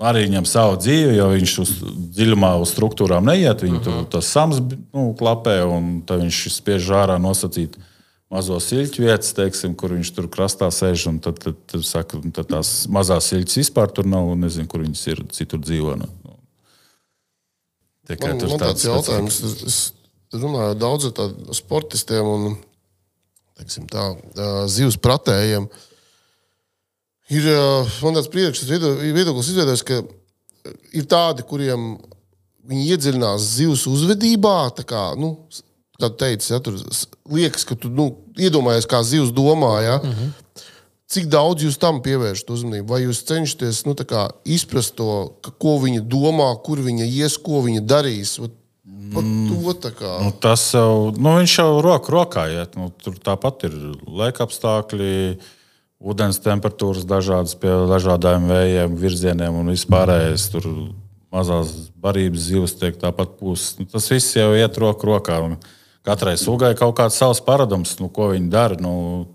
Arī 0.00 0.22
viņam 0.24 0.46
savu 0.48 0.78
dzīvi, 0.80 1.12
jo 1.18 1.26
viņš 1.28 1.54
uz 1.60 1.70
dziļumā 2.16 2.54
uz 2.62 2.70
struktūrām 2.72 3.26
neiet. 3.28 3.60
Viņu 3.60 3.80
tur 3.84 3.98
tas 4.08 4.30
sams 4.32 4.62
nu, 4.64 5.10
klapē, 5.12 5.58
un 5.68 5.98
tad 6.08 6.22
viņš 6.22 6.38
spiež 6.54 6.88
ārā 6.96 7.18
nosacīt 7.20 7.76
mazo 8.32 8.56
siļķu 8.64 9.04
vietas, 9.04 9.34
teiksim, 9.36 9.74
kur 9.76 9.92
viņš 9.92 10.12
tur 10.16 10.30
krastā 10.32 10.70
sēž. 10.72 11.04
Tad, 11.20 11.42
tad, 11.44 11.60
tad, 11.68 11.84
saka, 11.84 12.22
tad 12.32 12.48
tās 12.48 12.72
mazās 12.88 13.28
siļķes 13.28 13.60
vispār 13.60 13.92
tur 13.92 14.08
nav, 14.08 14.30
un 14.32 14.46
nezinu, 14.46 14.70
kur 14.72 14.86
viņas 14.86 15.04
ir, 15.12 15.22
citur 15.36 15.60
dzīvo. 15.60 15.98
Nu. 16.00 16.08
Tikai 18.08 18.32
Man, 18.32 18.40
tur 18.40 18.54
man 18.54 18.64
tāds 18.64 18.80
tāds 18.80 18.88
jautājums, 18.88 19.42
es, 19.44 19.60
es 19.68 20.40
runāju 20.40 20.80
daudz 20.80 21.10
ar 21.12 21.36
sportistiem 21.60 22.26
un 22.26 22.48
teiksim, 23.60 23.84
tā, 23.90 24.14
zivs 24.72 24.96
pratējiem. 24.96 25.68
Ir 27.30 27.46
ā, 27.54 27.64
man 28.02 28.16
tāds 28.18 28.30
priekšstats, 28.32 29.02
viedoklis 29.14 29.52
izveidojas, 29.52 29.84
ka 29.86 30.00
ir 30.96 31.06
tādi, 31.10 31.46
kuriem 31.46 31.92
viņi 32.70 32.88
iedziļinās 32.94 33.48
zivs 33.56 33.86
uzvedībā. 33.90 34.56
tā 34.76 34.84
Kā, 34.88 35.10
nu, 35.18 35.36
kā 35.98 36.10
tu 36.10 36.18
teici, 36.24 36.52
ja, 36.52 36.60
tur 36.64 36.78
liekas, 37.30 37.66
ka 37.68 37.78
tu 37.78 37.90
nu, 37.92 38.10
iedomājies, 38.38 38.88
kā 38.90 39.02
zivs 39.06 39.32
domā. 39.34 39.74
Ja? 39.84 39.98
Mm 40.02 40.12
-hmm. 40.12 40.30
Cik 41.10 41.26
daudz 41.26 41.64
jūs 41.64 41.78
tam 41.78 42.02
pievēršat 42.02 42.50
uzmanību? 42.50 42.86
Vai 42.86 43.02
jūs 43.02 43.24
cenšaties 43.26 43.84
nu, 43.84 43.94
kā 43.94 44.30
izprast 44.44 44.94
to, 44.94 45.34
ka, 45.42 45.50
ko 45.50 45.78
viņa 45.82 46.00
domā, 46.06 46.54
kur 46.62 46.78
viņa 46.78 47.04
ies, 47.04 47.36
ko 47.36 47.62
viņa 47.62 47.80
darīs? 47.80 48.38
Vat 48.38 48.50
Par 49.14 49.22
to. 49.22 49.54
Nu, 50.22 50.30
tas 50.40 50.74
jau, 50.74 51.10
nu, 51.16 51.32
viņš 51.38 51.58
jau 51.58 51.80
roku 51.82 52.12
rokā 52.14 52.46
iet. 52.46 52.76
Nu, 52.78 52.92
tur 53.02 53.16
tāpat 53.18 53.64
ir 53.66 53.74
laika 54.06 54.46
apstākļi, 54.46 55.38
ūdens 56.00 56.40
temperatūras 56.42 57.04
dažādas 57.08 57.54
pie 57.60 57.72
dažādiem 57.90 58.48
vējiem, 58.50 58.96
virzieniem 59.00 59.60
un 59.60 59.72
vispārējais. 59.74 60.48
Tur 60.54 60.68
mazās 61.30 61.74
barības 62.00 62.48
zivs 62.48 62.76
tiek 62.80 62.96
tāpat 63.00 63.36
pūsts. 63.38 63.78
Nu, 63.80 63.88
tas 63.90 64.08
viss 64.10 64.36
jau 64.36 64.50
iet 64.56 64.80
roku 64.80 65.10
rokā. 65.10 65.38
Un 65.44 65.58
katrai 66.06 66.36
sugai 66.40 66.72
kaut 66.78 66.96
kāds 66.98 67.20
savs 67.20 67.42
paradums, 67.44 67.98
nu, 68.00 68.08
ko 68.12 68.30
viņi 68.32 68.50
dara. 68.52 68.80
Nu, 68.80 69.26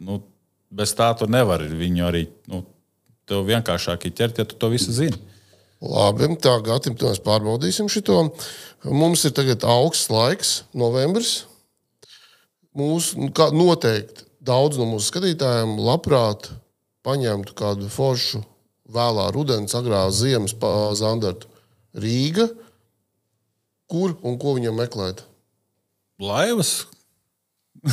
nu, 0.00 0.22
bez 0.72 0.96
tā 0.96 1.12
tu 1.18 1.28
nevari 1.30 1.68
viņu 1.70 2.08
arī. 2.08 2.26
Nu, 2.50 2.64
Tev 3.26 3.40
vienkāršāk 3.42 4.04
ir 4.06 4.12
ķert, 4.14 4.36
ja 4.38 4.44
tu 4.46 4.54
to 4.54 4.68
visu 4.70 4.92
zini. 4.94 5.16
Labi, 5.82 6.28
tā 6.38 6.52
to 6.62 6.92
mēs 6.94 7.18
pārbaudīsim. 7.24 7.88
Šito. 7.90 8.20
Mums 8.86 9.24
ir 9.26 9.34
tagad 9.34 9.66
augsts 9.66 10.12
laiks, 10.14 10.52
novembris. 10.70 11.40
Mūsu 12.78 13.18
nu, 13.18 13.32
kā 13.34 13.48
noteikti 13.50 14.25
daudz 14.46 14.78
no 14.80 14.86
mūsu 14.92 15.10
skatītājiem 15.10 15.76
labprāt 15.82 16.50
paņemtu 17.06 17.54
kādu 17.58 17.88
foršu 17.92 18.42
vēlā 18.94 19.28
rudens, 19.34 19.74
agrā 19.78 20.04
ziemas 20.14 20.54
pa- 20.54 20.92
zandartu 20.98 21.50
Rīga. 21.96 22.48
Kur 23.90 24.16
un 24.26 24.34
ko 24.42 24.56
viņam 24.58 24.76
meklēt? 24.82 25.22
Laivas. 26.22 26.84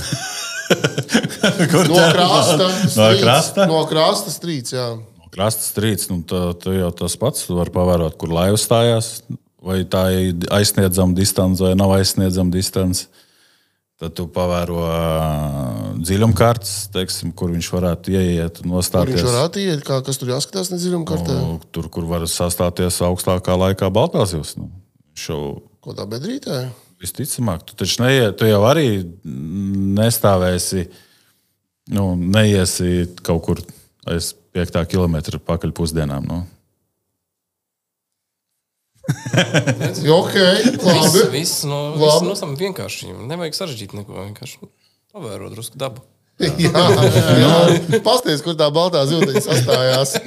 No 1.44 2.00
krasta, 2.16 2.56
No 2.64 2.70
strīds, 2.88 3.20
krasta? 3.22 3.66
No 3.70 3.82
krasta 3.90 4.32
strīds, 4.34 4.74
jā. 4.74 4.86
Krasta 5.34 5.66
strīds, 5.66 6.08
nu, 6.10 6.22
tā, 6.26 6.54
tā 6.62 6.74
jau 6.78 6.90
tas 7.04 7.16
pats. 7.20 7.44
Tu 7.50 7.58
vari 7.58 7.74
pavērot, 7.74 8.16
kur 8.22 8.32
laiva 8.34 8.58
stājās. 8.60 9.10
Vai 9.64 9.82
tā 9.88 10.06
ir 10.16 10.48
aizsniedzama 10.54 11.16
distance 11.18 11.64
vai 11.64 11.74
nav 11.80 11.94
aizsniedzama 11.98 12.52
distance. 12.54 13.06
Tad 14.04 14.12
tu 14.18 14.26
pavēro 14.36 14.82
ā, 14.84 14.96
dziļumkārtas, 16.04 16.72
teiksim, 16.92 17.30
kur 17.40 17.54
viņš 17.54 17.70
varētu 17.72 18.12
ieiet 18.18 18.58
un 18.60 18.66
Kur 18.66 18.72
nostāties. 18.74 19.16
viņš 19.16 19.28
varētu 19.30 19.62
iet, 19.64 19.84
kā, 19.88 20.02
kas 20.04 20.20
tur 20.20 20.34
jāskatās 20.34 20.74
nedziļumā 20.74 21.08
kartē? 21.08 21.38
Nu, 21.40 21.54
tur, 21.72 21.88
kur 21.94 22.08
var 22.10 22.26
sastāties 22.28 22.98
augstākā 23.08 23.56
laikā 23.62 23.88
Baltās 23.96 24.34
jūras. 24.36 24.58
Nu, 24.60 24.68
jau 25.16 25.40
Ko 25.84 25.96
tā 25.96 26.04
bedrītē? 26.10 26.66
visticamāk, 27.04 27.64
tu 27.68 27.76
taču 27.80 28.04
neiet, 28.04 28.36
tu 28.40 28.48
jau 28.48 28.62
arī 28.68 28.86
nestāvēsi, 29.24 30.86
nu, 31.96 32.14
neiesi 32.16 33.06
kaut 33.24 33.42
kur 33.48 33.62
aiz 34.08 34.34
5 34.56 34.84
km 34.92 35.18
pakaļ 35.48 35.74
pusdienām. 35.76 36.28
Nu. 36.28 36.42
Ok, 40.20 40.34
labi. 40.36 41.04
Viss, 41.04 41.30
viss, 41.34 41.64
no, 41.70 41.94
viss 41.98 42.18
Labi. 42.18 42.28
no 42.30 42.36
tam 42.40 42.56
vienkārši. 42.60 43.14
Nevajag 43.30 43.60
sarežģīt 43.60 43.96
neko. 44.00 44.18
Vienkārši 44.30 44.60
pavērot 45.14 45.54
drusku 45.56 45.80
dabu. 45.80 46.04
jā, 46.42 46.84
jā. 47.40 48.02
Pasties, 48.06 48.42
kur 48.46 48.58
tā 48.58 48.68
baltā 48.74 49.06
zūtiņa 49.10 49.46
sastājās. 49.46 50.18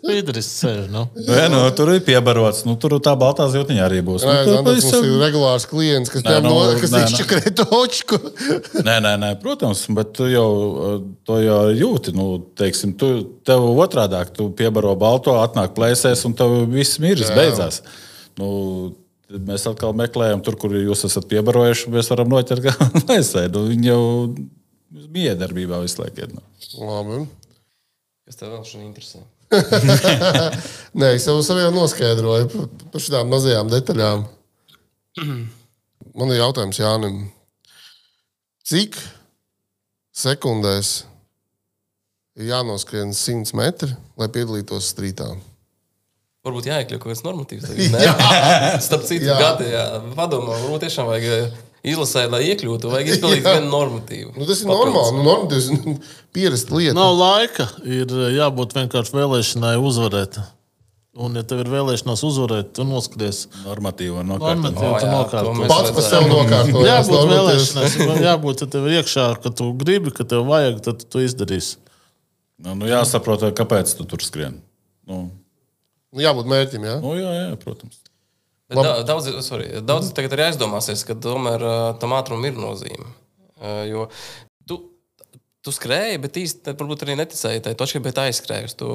Pīdris 0.00 0.46
sēž. 0.48 0.86
Nu. 0.92 1.02
Nē, 1.26 1.46
nu, 1.52 1.60
tur 1.76 1.90
ir 1.92 2.00
piebarots. 2.04 2.62
Nu, 2.64 2.76
tur 2.80 2.94
tā 3.04 3.12
baltā 3.20 3.46
ziltiņa 3.52 3.82
arī 3.84 4.00
būs. 4.04 4.24
Nē, 4.24 4.32
Nu, 4.32 4.44
tur 4.46 4.54
Zandars 4.56 4.78
mums 4.78 4.86
pavisam- 4.86 5.08
ir 5.08 5.20
regulārs 5.20 5.66
klients, 5.68 6.12
kas, 6.12 6.24
Nē, 6.24 6.36
ņem 6.38 6.46
nu, 6.46 6.52
no, 6.56 6.78
kas 6.80 6.94
nē, 6.94 7.02
izčakrē 7.04 7.52
točku. 7.60 8.20
Nē, 8.88 8.96
nē, 9.04 9.14
nē, 9.20 9.30
protams, 9.42 9.84
bet 9.96 10.14
tu 10.16 10.28
jau 10.30 10.48
to 11.28 11.40
jau 11.44 11.60
jūti. 11.76 12.14
Nu, 12.16 12.28
teiksim, 12.56 12.94
tu, 12.96 13.10
tev 13.44 13.66
otrādi 13.74 14.22
tu 14.36 14.48
piebaro 14.56 14.94
balto, 14.96 15.36
atnāk 15.42 15.76
plēsēs, 15.76 16.24
un 16.28 16.36
tev 16.38 16.62
viss 16.72 17.00
miris 17.02 17.32
beidzās. 17.36 17.82
Nu, 18.40 18.50
mēs 19.48 19.66
atkal 19.70 19.92
meklējam, 19.96 20.40
tur, 20.44 20.56
kur 20.60 20.74
jūs 20.74 21.04
esat 21.08 21.28
piebarojuši, 21.30 21.92
mēs 21.94 22.10
varam 22.12 22.32
noķert 22.32 22.64
kā 22.66 22.88
plēsē. 23.02 23.46
Nu, 23.54 23.66
viņi 23.68 23.90
jau 23.90 24.02
miedarbībā 24.90 25.82
visu 25.84 26.02
laiku. 26.02 26.30
Nu. 26.32 26.42
Labi. 26.80 27.20
Kas 28.26 28.38
tev 28.38 28.54
vēl 28.54 28.64
šodien 28.66 28.88
interesē? 28.88 29.22
Nē, 31.00 31.14
es 31.16 31.26
jau 31.26 31.40
saviem 31.42 31.74
noskaidroju 31.74 32.50
par, 32.52 32.68
par 32.92 33.02
šīm 33.02 33.30
mazajām 33.32 33.70
detaļām. 33.72 34.26
Man 36.18 36.34
ir 36.34 36.40
jautājums 36.40 36.78
Jānim. 36.78 37.24
Cik 38.66 38.98
sekundēs 40.14 41.00
ir 42.38 42.52
jānoskrien 42.52 43.10
100 43.16 43.56
metri, 43.58 43.94
lai 44.18 44.30
piedalītos 44.30 44.92
strītā? 44.94 45.32
Varbūt 46.40 46.70
jāiekļūt 46.70 47.02
kaut 47.02 47.12
kāds 47.12 47.24
normatīvs. 47.26 47.72
ne? 47.92 48.04
Starp 48.80 49.02
citu, 49.04 49.26
Jā. 49.28 49.34
gadi, 49.36 49.66
jā, 49.74 49.82
padomā, 50.16 50.54
varbūt 50.54 50.86
tiešām 50.86 51.10
vajag 51.10 51.26
eh, 51.34 51.58
izlasēt, 51.92 52.30
lai 52.32 52.46
iekļūtu, 52.46 52.88
vajag 52.94 53.10
izpildīt 53.12 53.44
vienu 53.44 53.68
normatīvu. 53.68 54.32
Nu, 54.38 54.46
tas 54.48 54.62
ir 54.62 54.70
normāli. 54.70 55.18
Nu, 55.18 55.26
normatīvs, 55.26 55.66
nu, 55.74 55.98
pierast 56.32 56.72
lieta. 56.72 56.94
Nav 56.96 57.12
laika. 57.18 57.66
Ir 57.84 58.08
eh, 58.08 58.30
jābūt 58.38 58.72
vienkārši 58.78 59.16
vēlēšanai 59.18 59.74
uzvarēt. 59.84 60.38
Un, 61.20 61.34
ja 61.36 61.42
tev 61.44 61.60
ir 61.60 61.68
vēlēšanās 61.68 62.22
uzvarēt, 62.24 62.70
tu 62.78 62.86
noskaties. 62.88 63.42
Normatīva 63.66 64.22
un 64.22 64.32
Normatīvi, 64.32 64.70
nokārtota. 64.78 64.86
O, 64.86 64.96
tu 64.96 65.04
jā, 65.04 65.12
nokārto. 65.12 65.50
to 65.50 65.58
mēs 65.58 65.72
Pats 65.74 65.92
par 65.96 66.06
sevi 66.06 66.30
nokārtojas. 66.30 66.88
Jābūt 66.88 67.32
vēlēšanās, 67.34 67.98
jābūt, 68.24 68.64
ja 68.64 68.70
tev 68.76 68.88
ir 68.88 68.96
iekšā, 69.02 69.26
ka 69.42 69.52
tu 69.60 69.68
gribi, 69.76 70.14
ka 70.16 70.24
tev 70.30 70.46
vajag, 70.48 70.80
tad 70.86 71.04
tu 71.04 71.20
izdarīsi. 71.26 71.76
Nu, 72.62 72.78
nu, 72.78 72.88
jāsaprot, 72.88 73.44
kāpēc 73.58 73.92
tu 73.98 74.06
tur 74.08 74.24
skrien. 74.24 74.60
Nu, 75.10 75.26
Nu, 76.10 76.22
jābūt 76.24 76.48
mērķim, 76.50 76.84
jā. 76.88 76.94
nu, 77.02 77.14
jā, 77.18 77.30
jā, 77.36 77.50
protams. 77.62 78.00
Da- 78.70 79.02
Daudz, 79.06 79.26
sorry, 79.42 79.66
daudz 79.82 80.12
tagad 80.14 80.34
arī 80.36 80.44
aizdomāsies, 80.48 81.02
ka 81.06 81.16
tomēr 81.18 81.62
tam 82.02 82.12
ātrumam 82.14 82.46
ir 82.46 82.58
nozīme. 82.58 83.08
Jo 83.90 84.04
tu, 84.70 84.76
tu 85.66 85.74
skrēji, 85.74 86.20
bet 86.22 86.38
īsti 86.38 86.74
varbūt 86.78 87.02
arī 87.06 87.16
neticēji 87.18 87.64
tai 87.66 87.74
točkai, 87.78 88.02
bet 88.04 88.20
aizskrēji 88.22 88.70
uz 88.70 88.76
to. 88.78 88.90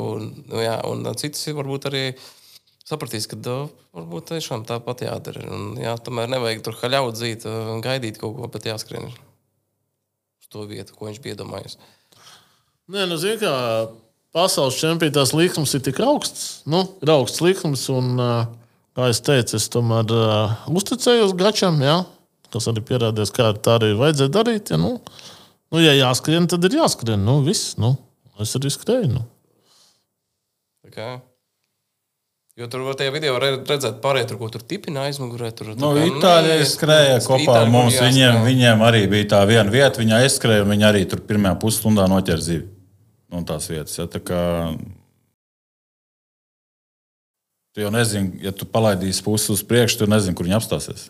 Nu, 0.48 0.62
jā, 0.64 0.78
un 0.88 1.04
cits 1.20 1.44
varbūt 1.56 1.90
arī 1.92 2.04
sapratīs, 2.88 3.28
ka 3.32 3.36
uh, 3.52 3.68
varbūt 3.98 4.32
tiešām 4.32 4.64
tāpat 4.70 5.04
jādara. 5.08 5.44
Un, 5.52 5.76
jā, 5.82 5.96
tomēr 6.06 6.32
nevajag 6.32 6.64
tur 6.68 6.80
haļaut 6.80 7.16
dzīt 7.20 7.46
un 7.50 7.84
gaidīt 7.84 8.20
kaut 8.22 8.36
ko, 8.40 8.48
bet 8.56 8.68
jāskrien 8.72 9.08
uz 9.12 10.50
to 10.54 10.64
vietu, 10.70 10.96
ko 10.96 11.10
viņš 11.10 11.20
bija 11.24 11.36
iedomājies. 11.36 11.80
Nē, 12.94 13.08
nu, 13.10 13.18
zini, 13.18 13.40
kā 13.42 13.54
pasaules 14.36 14.78
čempionātās 14.82 15.32
likums 15.36 15.74
ir 15.78 15.84
tik 15.86 16.02
augsts. 16.04 16.48
Nu, 16.70 16.84
ir 17.04 17.12
augsts 17.14 17.42
likums, 17.46 17.86
un, 17.94 18.16
kā 18.96 19.10
es 19.12 19.22
teicu, 19.24 19.56
es 19.60 19.70
tomēr 19.74 20.12
uh, 20.12 20.58
uzticējos 20.76 21.36
Gačam, 21.40 21.80
jā, 21.84 22.02
kas 22.54 22.68
arī 22.72 22.84
pierādījās, 22.88 23.32
kā 23.36 23.54
tā 23.60 23.78
arī 23.80 23.94
vajadzēja 24.00 24.34
darīt. 24.36 24.74
Ja, 24.76 24.80
nu, 24.82 24.98
nu, 25.72 25.80
ja 25.84 25.96
jāskrien, 25.98 26.50
tad 26.52 26.68
ir 26.68 26.78
jāskrien. 26.82 27.24
Nu, 27.28 27.40
viss, 27.48 27.78
nu, 27.82 27.96
es 28.44 28.52
arī 28.60 28.72
skrēju. 28.76 29.14
Nu. 29.16 29.24
Tā 30.86 30.94
kā, 30.96 31.08
Jo 32.56 32.70
tur 32.72 32.86
var 32.86 32.96
tajā 32.96 33.12
video 33.12 33.34
re- 33.36 33.58
redzēt, 33.68 33.98
pārējie 34.00 34.30
tur, 34.30 34.38
ko 34.40 34.48
tur 34.54 34.62
tipina 34.64 35.02
aizmugurē. 35.10 35.50
Tur, 35.52 35.74
Nu, 35.76 35.90
kā, 35.92 36.06
Itāļi 36.08 36.48
nē, 36.48 36.60
aizskrēja 36.62 37.18
kopā 37.26 37.58
ar 37.66 37.68
mums. 37.68 37.98
kur 38.00 38.08
Viņiem, 38.08 38.38
viņiem 38.46 38.84
arī 38.88 39.02
bija 39.12 39.28
tā 39.34 39.42
viena 39.50 39.68
vieta, 39.74 40.00
viņi 40.00 40.16
aizskrēja, 40.22 40.64
un 40.64 40.72
viņi 40.72 40.88
arī 40.88 41.02
tur 41.12 41.20
pirmajā 41.28 41.58
pusstundā 41.60 42.06
noķēra 42.08 42.46
zivi. 42.46 42.64
No 43.36 43.44
tās 43.44 43.68
vietas. 43.68 43.98
Ja, 44.00 44.08
tā 44.08 44.22
kā... 44.24 44.40
Tu 47.76 47.84
jau 47.84 47.92
nezini, 47.92 48.40
ja 48.46 48.54
tu 48.56 48.64
palaidīsi 48.64 49.20
pusi 49.26 49.52
uz 49.52 49.60
priekšu, 49.68 50.00
tu 50.00 50.08
nezini, 50.08 50.36
kur 50.38 50.48
viņi 50.48 50.56
apstāsies. 50.56 51.10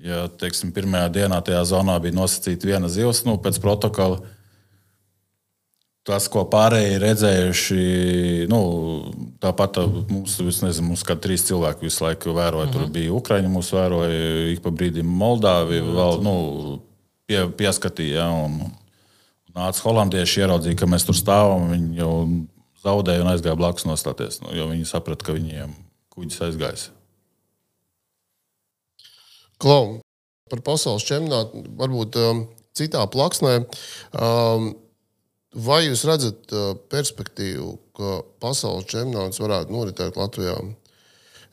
Ja, 0.00 0.22
teiksim, 0.40 0.70
pirmajā 0.76 1.10
dienā 1.12 1.42
tajā 1.44 1.60
zonā 1.68 1.98
bija 2.00 2.16
nosacīta 2.16 2.68
viena 2.68 2.88
zivs, 2.92 3.22
nu, 3.28 3.36
pēc 3.40 3.60
protokola. 3.60 4.22
Tas, 6.06 6.28
ko 6.30 6.44
pārējie 6.48 7.00
redzējuši, 7.02 7.78
nu, 8.48 8.60
tāpat 9.42 9.80
mums, 10.08 10.38
es 10.40 10.62
nezinu, 10.62 10.92
mums 10.92 11.04
kā 11.04 11.16
trīs 11.18 11.44
cilvēki 11.48 11.88
visu 11.88 12.06
laiku 12.06 12.36
vēroja. 12.36 12.70
Tur 12.72 12.86
bija 12.92 13.12
Ukraiņa, 13.16 13.50
mūs 13.50 13.72
vēroja, 13.74 14.20
ik 14.54 14.64
pa 14.64 14.72
brīdim 14.72 15.08
Moldāvi, 15.20 15.82
vēl 15.84 16.20
nu, 16.24 16.36
pie, 17.26 17.42
pieskatīja. 17.58 18.22
Ja, 18.22 18.28
un, 18.46 18.70
nāca 19.56 19.84
holandieši, 19.86 20.42
ieraudzīja, 20.44 20.78
ka 20.80 20.88
mēs 20.90 21.06
tur 21.08 21.16
stāvam. 21.16 21.70
Viņi 21.72 22.00
jau 22.00 22.12
zaudēja 22.84 23.24
un 23.24 23.32
aizgāja 23.32 23.58
blakus 23.58 23.88
nostāties, 23.88 24.40
nu, 24.44 24.52
jo 24.56 24.68
viņi 24.70 24.88
saprata, 24.88 25.26
ka 25.26 25.36
viņiem 25.36 25.74
kuģis 26.14 26.42
aizgājis. 26.48 26.88
Klau, 29.62 29.98
par 30.52 30.62
pasaules 30.64 31.04
čempionātu, 31.08 31.64
varbūt 31.80 32.18
um, 32.20 32.42
citā 32.76 33.04
plaksnē. 33.12 33.54
Um, 34.12 34.74
vai 35.56 35.86
jūs 35.86 36.04
redzat 36.08 36.52
uh, 36.52 36.74
perspektīvu, 36.92 37.70
ka 37.96 38.18
pasaules 38.44 38.88
čempionāts 38.92 39.40
varētu 39.40 39.72
noritēt 39.72 40.20
Latvijā? 40.20 40.58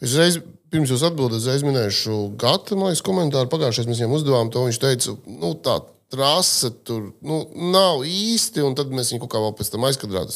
Es 0.03 0.17
reiz, 0.19 0.41
pirms 0.73 0.91
jūs 0.91 1.05
atbildat, 1.07 1.39
uzreiz 1.39 1.63
minēšu 1.63 2.33
Gata 2.39 2.75
liekas, 2.75 3.03
komentāru. 3.05 3.51
Pagājušajā 3.51 3.87
mēs 3.87 4.01
viņam 4.03 4.15
uzdevām 4.17 4.51
to. 4.51 4.65
Viņš 4.67 4.79
teica, 4.83 5.15
nu, 5.31 5.53
tā 5.63 5.77
trase 6.13 6.69
tur 6.85 7.09
nu, 7.25 7.41
nav 7.73 8.05
īsti, 8.07 8.63
un 8.65 8.77
tad 8.77 8.93
mēs 8.93 9.11
viņu 9.11 9.23
kaut 9.25 9.33
kā 9.33 9.41
vēl 9.43 9.55
pēc 9.57 9.73
tam 9.73 9.87
aizkadrām. 9.89 10.29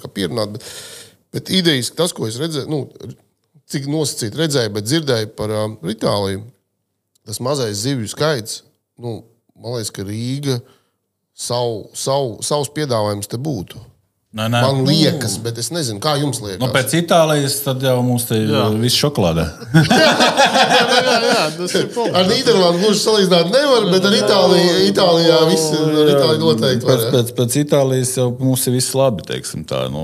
Kā 0.00 0.10
pierunāt, 0.12 0.56
bet, 0.56 0.66
bet 1.34 1.52
idejas, 1.54 1.92
tas, 1.96 2.12
ko 2.16 2.28
es 2.28 2.38
redzēju, 2.40 2.68
nu, 2.70 3.14
cik 3.70 3.88
nosacīti 3.90 4.40
redzēju, 4.42 4.74
bet 4.76 4.88
dzirdēju 4.88 5.32
par 5.38 5.54
um, 5.62 5.78
Itāliju. 5.90 6.44
Tas 7.24 7.40
mazais 7.40 7.80
zivju 7.80 8.10
skaits, 8.12 8.60
nu, 9.00 9.22
man 9.56 9.78
liekas, 9.78 9.92
ka 9.96 10.04
Rīga 10.04 10.58
savu, 11.32 11.86
savu, 11.96 12.36
savus 12.44 12.70
piedāvājumus 12.76 13.30
te 13.32 13.40
būtu. 13.40 13.80
Nē, 14.34 14.48
nē. 14.50 14.60
Man 14.66 14.80
liekas, 14.88 15.36
bet 15.44 15.58
es 15.62 15.68
nezinu, 15.70 16.00
kā 16.02 16.16
jums 16.18 16.40
liekas. 16.42 16.58
Nu, 16.58 16.66
pēc 16.74 16.90
Itālijas 16.98 17.54
tad 17.62 17.84
jau 17.86 17.92
mums 18.02 18.24
te 18.26 18.34
ir 18.42 18.48
Jā. 18.50 18.64
viss 18.82 18.96
šokolādē. 18.98 19.44
jā, 19.94 21.14
jā, 21.28 21.44
tas 21.58 21.74
ir 21.78 21.86
punkts. 21.94 22.16
Ar 22.18 22.26
Nīderlandi 22.32 22.80
gluži 22.82 22.98
salīdzināt 23.04 23.52
nevar, 23.54 23.86
bet 23.92 24.08
ar 24.10 24.16
Itāliju, 24.18 24.72
Itālijā 24.90 25.38
viss 25.52 25.68
ir 25.76 25.84
ar 25.86 26.10
Itāliju 26.16 26.40
noteikti. 26.48 26.82
Pēc, 26.88 27.04
Var, 27.04 27.12
pēc, 27.14 27.30
pēc 27.38 27.58
Itālijas 27.62 28.16
jau 28.18 28.26
mums 28.40 28.66
ir 28.66 28.74
viss 28.80 28.90
labi. 28.98 29.22
teiksim 29.30 29.62
Tā, 29.70 29.84
nu, 29.94 30.02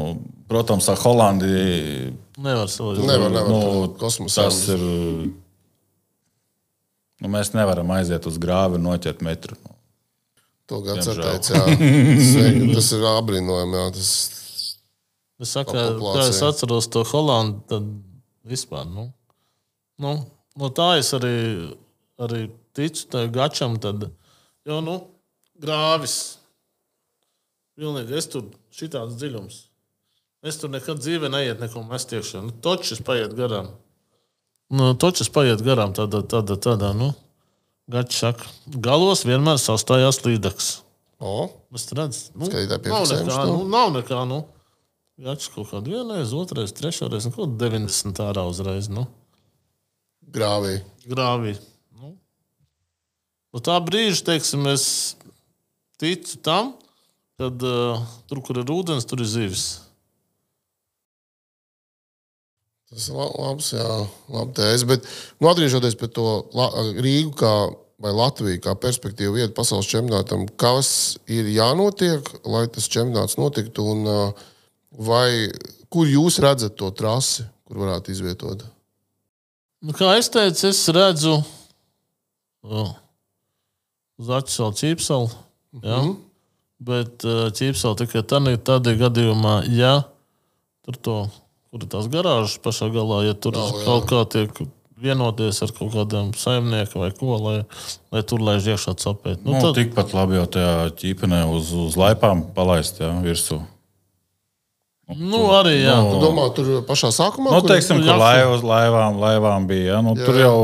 protams, 0.51 0.87
ar 0.95 1.03
Holandiju 1.03 2.15
Nevar 2.41 2.71
salīdzināt. 2.71 3.11
nevar, 3.11 3.35
nevar. 3.35 3.51
nu, 3.51 3.91
Kosmosā. 4.01 4.47
tas 4.47 4.63
ir. 4.77 4.87
Nu, 7.21 7.29
mēs 7.35 7.51
nevaram 7.53 7.91
aiziet 7.99 8.25
uz 8.31 8.39
grāvi 8.41 8.79
un 8.79 8.87
noķert 8.89 9.21
metru. 9.27 9.59
Nu, 9.67 9.75
To 10.71 10.79
gads 10.87 11.09
Diemžēl. 11.09 11.25
atteic, 11.27 11.51
jā. 11.51 11.63
Tas 12.77 12.91
ir 12.95 13.07
apbrīnojami, 13.11 13.79
jā. 13.81 13.87
Tas, 13.99 14.11
Es 15.41 15.55
saku, 15.57 15.73
kā 15.73 15.87
populācijai. 15.95 16.33
es 16.35 16.39
atceros 16.45 16.87
to 16.93 17.01
Holandu, 17.09 17.63
tad 17.71 17.87
vispār. 18.45 18.85
Nu, 18.85 19.07
nu, 20.05 20.11
no 20.61 20.69
tā 20.77 20.91
es 21.01 21.09
arī, 21.17 21.33
arī 22.21 22.43
ticu 22.77 23.07
tam 23.09 23.31
gačam. 23.33 23.79
Tad, 23.81 24.05
jo, 24.69 24.81
nu, 24.85 24.99
grāvis. 25.65 26.19
Pilnīgi, 27.81 28.13
es 28.21 28.29
tur 28.29 28.51
šitāds 28.77 29.17
dziļums. 29.17 29.57
Es 30.45 30.61
tur 30.61 30.71
nekad 30.73 31.01
dzīvē 31.01 31.31
neiet 31.33 31.61
neko 31.65 31.87
mest 31.89 32.13
iekšā. 32.13 32.45
Nu, 32.45 32.53
točs 32.65 33.01
paiet 33.05 33.33
garām. 33.37 33.73
Nu, 34.71 34.93
točs 35.01 35.33
paiet 35.33 35.65
garām 35.65 35.97
tādā, 35.97 36.21
tādā, 36.21 36.61
tādā, 36.61 36.93
nu, 36.97 37.11
gačs 37.91 38.21
saka, 38.23 38.47
galos 38.87 39.25
vienmēr 39.27 39.59
sastājās 39.61 40.23
līdaks. 40.25 40.71
o, 41.21 41.51
Es 41.75 41.87
redzu, 41.95 42.31
nu, 42.35 42.49
Skatītāji 42.49 42.91
nav 42.91 43.05
nekā, 43.07 43.35
to? 43.37 43.51
nu, 43.51 43.65
nav 43.71 43.93
nekā. 43.95 44.21
Nu. 44.31 44.41
Gačs 45.21 45.51
kaut 45.53 45.69
kādu 45.71 45.93
vienreiz, 45.93 46.33
otrreiz, 46.33 46.73
trešreiz, 46.73 47.27
nu, 47.29 47.35
kaut 47.35 47.59
90 47.61 48.23
ārā 48.25 48.47
uzreiz. 48.49 48.89
Nu. 48.89 49.07
grāvī. 50.31 50.79
Grāvī. 51.11 51.57
Nu. 51.99 52.15
No 53.53 53.61
tā 53.61 53.77
brīža, 53.85 54.23
teiksim, 54.31 54.65
es 54.71 55.17
ticu 56.01 56.39
tam, 56.47 56.73
ka 57.37 57.51
uh, 57.51 58.01
tur, 58.31 58.41
kur 58.47 58.63
ir 58.63 58.73
ūdens, 58.73 59.05
tur 59.09 59.21
ir 59.21 59.29
zivis. 59.29 59.67
Tas 62.91 63.07
ir 63.09 63.15
la- 63.15 63.31
labs, 63.39 63.71
jā, 63.77 63.87
labi 64.35 64.57
tēze. 64.59 64.87
Bet, 64.91 65.05
nu, 65.39 65.49
atgriežoties 65.51 65.95
pie 65.99 66.09
to 66.11 66.25
Rīgu 66.99 67.35
kā, 67.39 67.53
vai 68.03 68.11
Latviju 68.17 68.59
kā 68.65 68.75
perspektīvu 68.75 69.37
vietu 69.37 69.55
pasaules 69.55 69.87
čempionātam, 69.87 70.49
kas 70.59 71.19
ir 71.31 71.47
jānotiek, 71.55 72.27
lai 72.51 72.65
tas 72.67 72.89
čempionāts 72.91 73.39
notiktu, 73.39 73.85
un 73.85 74.33
vai, 74.91 75.53
kur 75.93 76.09
jūs 76.11 76.41
redzat 76.43 76.75
to 76.81 76.91
trasi, 76.91 77.45
kur 77.69 77.85
varētu 77.85 78.11
izvietot? 78.11 78.65
Nu, 79.87 79.95
kā 79.97 80.17
es 80.19 80.29
teicu, 80.29 80.67
es 80.69 80.81
redzu 80.93 81.39
oh, 82.67 82.91
Zaķisālu 84.21 84.77
ķīpsalu. 84.77 85.31
Ja? 85.81 86.01
Mhm. 86.03 86.17
Bet 86.81 87.23
ķīpsalu 87.57 88.01
tikai 88.03 88.25
tādā, 88.25 88.57
tādā 88.57 88.97
gadījumā, 88.97 89.61
ja 89.77 90.01
tur 90.85 90.97
to, 90.97 91.17
kur 91.71 91.85
ir 91.85 91.89
tās 91.93 92.07
garāžas 92.11 92.59
pašā 92.65 92.89
galā, 92.95 93.23
ja 93.29 93.35
tur 93.39 93.55
jā. 93.55 93.67
kaut 93.87 94.09
kā 94.11 94.25
tiek 94.33 94.63
vienoties 95.01 95.63
ar 95.65 95.71
kaut 95.73 95.93
kādiem 95.95 96.33
saimniekiem 96.37 97.01
vai 97.01 97.11
ko, 97.17 97.37
lai, 97.41 97.59
lai 98.13 98.23
tur 98.27 98.43
laiž 98.45 98.67
iekšā 98.75 98.97
cepēt. 99.01 99.45
nu, 99.47 99.55
Nu, 99.55 99.61
tad, 99.63 99.79
tikpat 99.79 100.11
labi 100.13 100.37
jau 100.41 100.47
tajā 100.51 100.73
ķīpenē 101.01 101.45
uz, 101.55 101.71
uz 101.73 101.95
laipām 101.97 102.43
palaist 102.57 102.99
jā, 103.01 103.09
virsū. 103.25 103.61
nu, 105.11 105.41
arī, 105.57 105.77
jā. 105.83 105.95
Nu, 106.05 106.11
Tu 106.13 106.19
domā, 106.27 106.45
tur 106.55 106.69
pašā 106.87 107.09
sākumā? 107.15 107.51
Nu, 107.55 107.63
kur- 107.63 107.71
teiksim, 107.73 107.97
tur 108.03 108.11
jāsaka. 108.13 108.19
laivas, 108.27 108.63
laivām, 108.63 109.17
laivām 109.19 109.67
bija. 109.67 109.95
Ja? 109.95 110.03
Nu, 110.03 110.13
Jā, 110.15 110.27
tur 110.27 110.37
jau 110.39 110.59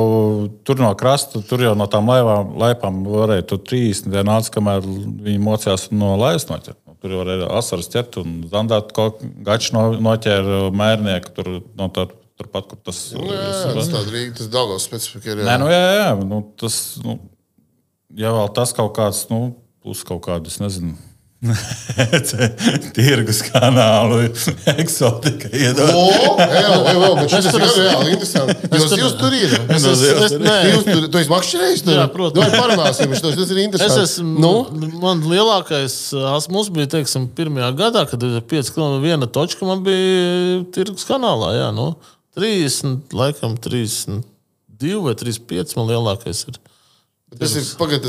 tur 0.69 0.77
no 0.85 0.91
krasta, 0.95 1.41
tur 1.49 1.65
jau 1.65 1.75
no 1.75 1.87
tām 1.91 2.07
laivām, 2.07 2.53
laipām 2.61 3.01
varēja 3.07 3.47
tur 3.47 3.59
30 3.59 4.11
dienas 4.13 4.51
kamēr 4.55 4.83
viņi 4.87 5.39
mocījās 5.43 5.89
no 5.91 6.13
laivas 6.21 6.47
noķert. 6.51 6.79
Tur 7.03 7.13
jau 7.13 7.23
varēja 7.23 7.49
asaras 7.59 7.91
ķert 7.93 8.21
un 8.23 8.37
zandāt 8.53 8.93
kaut 8.97 9.21
gaču 9.47 9.75
no, 9.77 9.89
noķēra 10.09 10.61
mērnieku. 10.75 11.35
Tur, 11.37 11.51
no, 11.79 11.89
tur, 11.93 12.15
turpat, 12.41 12.71
kur 12.71 12.81
tas 12.89 13.03
Nu, 13.17 13.27
Jā, 13.29 13.43
jā, 13.43 13.75
tas 13.77 13.91
tāds 13.93 14.13
Rīgas, 14.13 14.39
tas 14.41 14.53
Daugavas 14.53 14.87
specifika 14.89 15.33
ir. 15.33 15.43
Nē, 15.43 15.55
Jā. 15.55 15.61
nu, 15.63 15.69
jā, 15.73 15.83
jā, 16.01 16.09
nu, 16.23 16.41
tas, 16.61 16.79
nu, 17.05 17.19
ja 18.17 18.33
vēl 18.37 18.51
tas 18.57 18.73
kaut 18.77 18.95
kāds, 18.97 19.27
nu, 19.33 19.43
būs 19.85 20.05
kaut 20.09 20.25
kāds, 20.29 20.57
es 20.57 20.63
nezinu. 20.63 20.97
Tirgus 22.97 23.43
kanālu, 23.45 24.23
eksotika. 24.83 25.51
O, 25.93 26.05
jā, 26.41 26.47
jā, 26.57 26.77
jā, 26.97 27.11
bet 27.19 27.33
šis 27.35 27.49
ir 27.51 27.65
es- 27.67 27.77
reāli 27.81 28.15
interesanti. 28.15 28.71
Jūs, 28.73 28.87
tur- 28.93 29.03
jūs 29.03 29.15
tur 29.21 29.37
ir. 29.37 29.55
Es, 29.77 29.85
es, 29.93 30.05
es, 30.27 30.35
nē, 30.43 30.57
Jūs 30.73 30.87
tur, 30.89 31.07
tu 31.13 31.21
esi 31.21 31.33
makšķerējis 31.33 31.85
tur? 31.87 31.97
Jā, 31.99 32.07
protams. 32.15 32.41
Vai 32.47 32.61
parunāsim, 32.63 33.13
tos- 33.15 33.37
tas 33.37 33.53
ir 33.53 33.61
Es 33.61 33.65
interesanti. 33.67 34.05
esmu. 34.07 34.37
Nu? 34.43 34.53
Man 35.03 35.23
lielākais 35.29 35.97
ās 36.33 36.49
mums 36.53 36.71
bija, 36.75 36.89
teiksim, 36.97 37.29
pirmajā 37.37 37.71
gadā, 37.79 38.07
kad 38.11 38.23
bija 38.25 38.41
5 38.57 38.73
km 38.77 38.97
viena 39.05 39.29
točka, 39.29 39.69
man 39.69 39.85
bija 39.87 40.63
tirgus 40.77 41.05
kanālā. 41.09 41.53
Jā, 41.61 41.69
nu, 41.77 41.91
30, 42.39 43.13
laikam 43.17 43.57
32 43.61 45.03
vai 45.05 45.15
35 45.17 45.77
man 45.79 45.89
lielākais 45.93 46.47
ir. 46.51 46.59
Tas 47.37 47.55
ir 47.59 47.65
pagaid, 47.81 48.05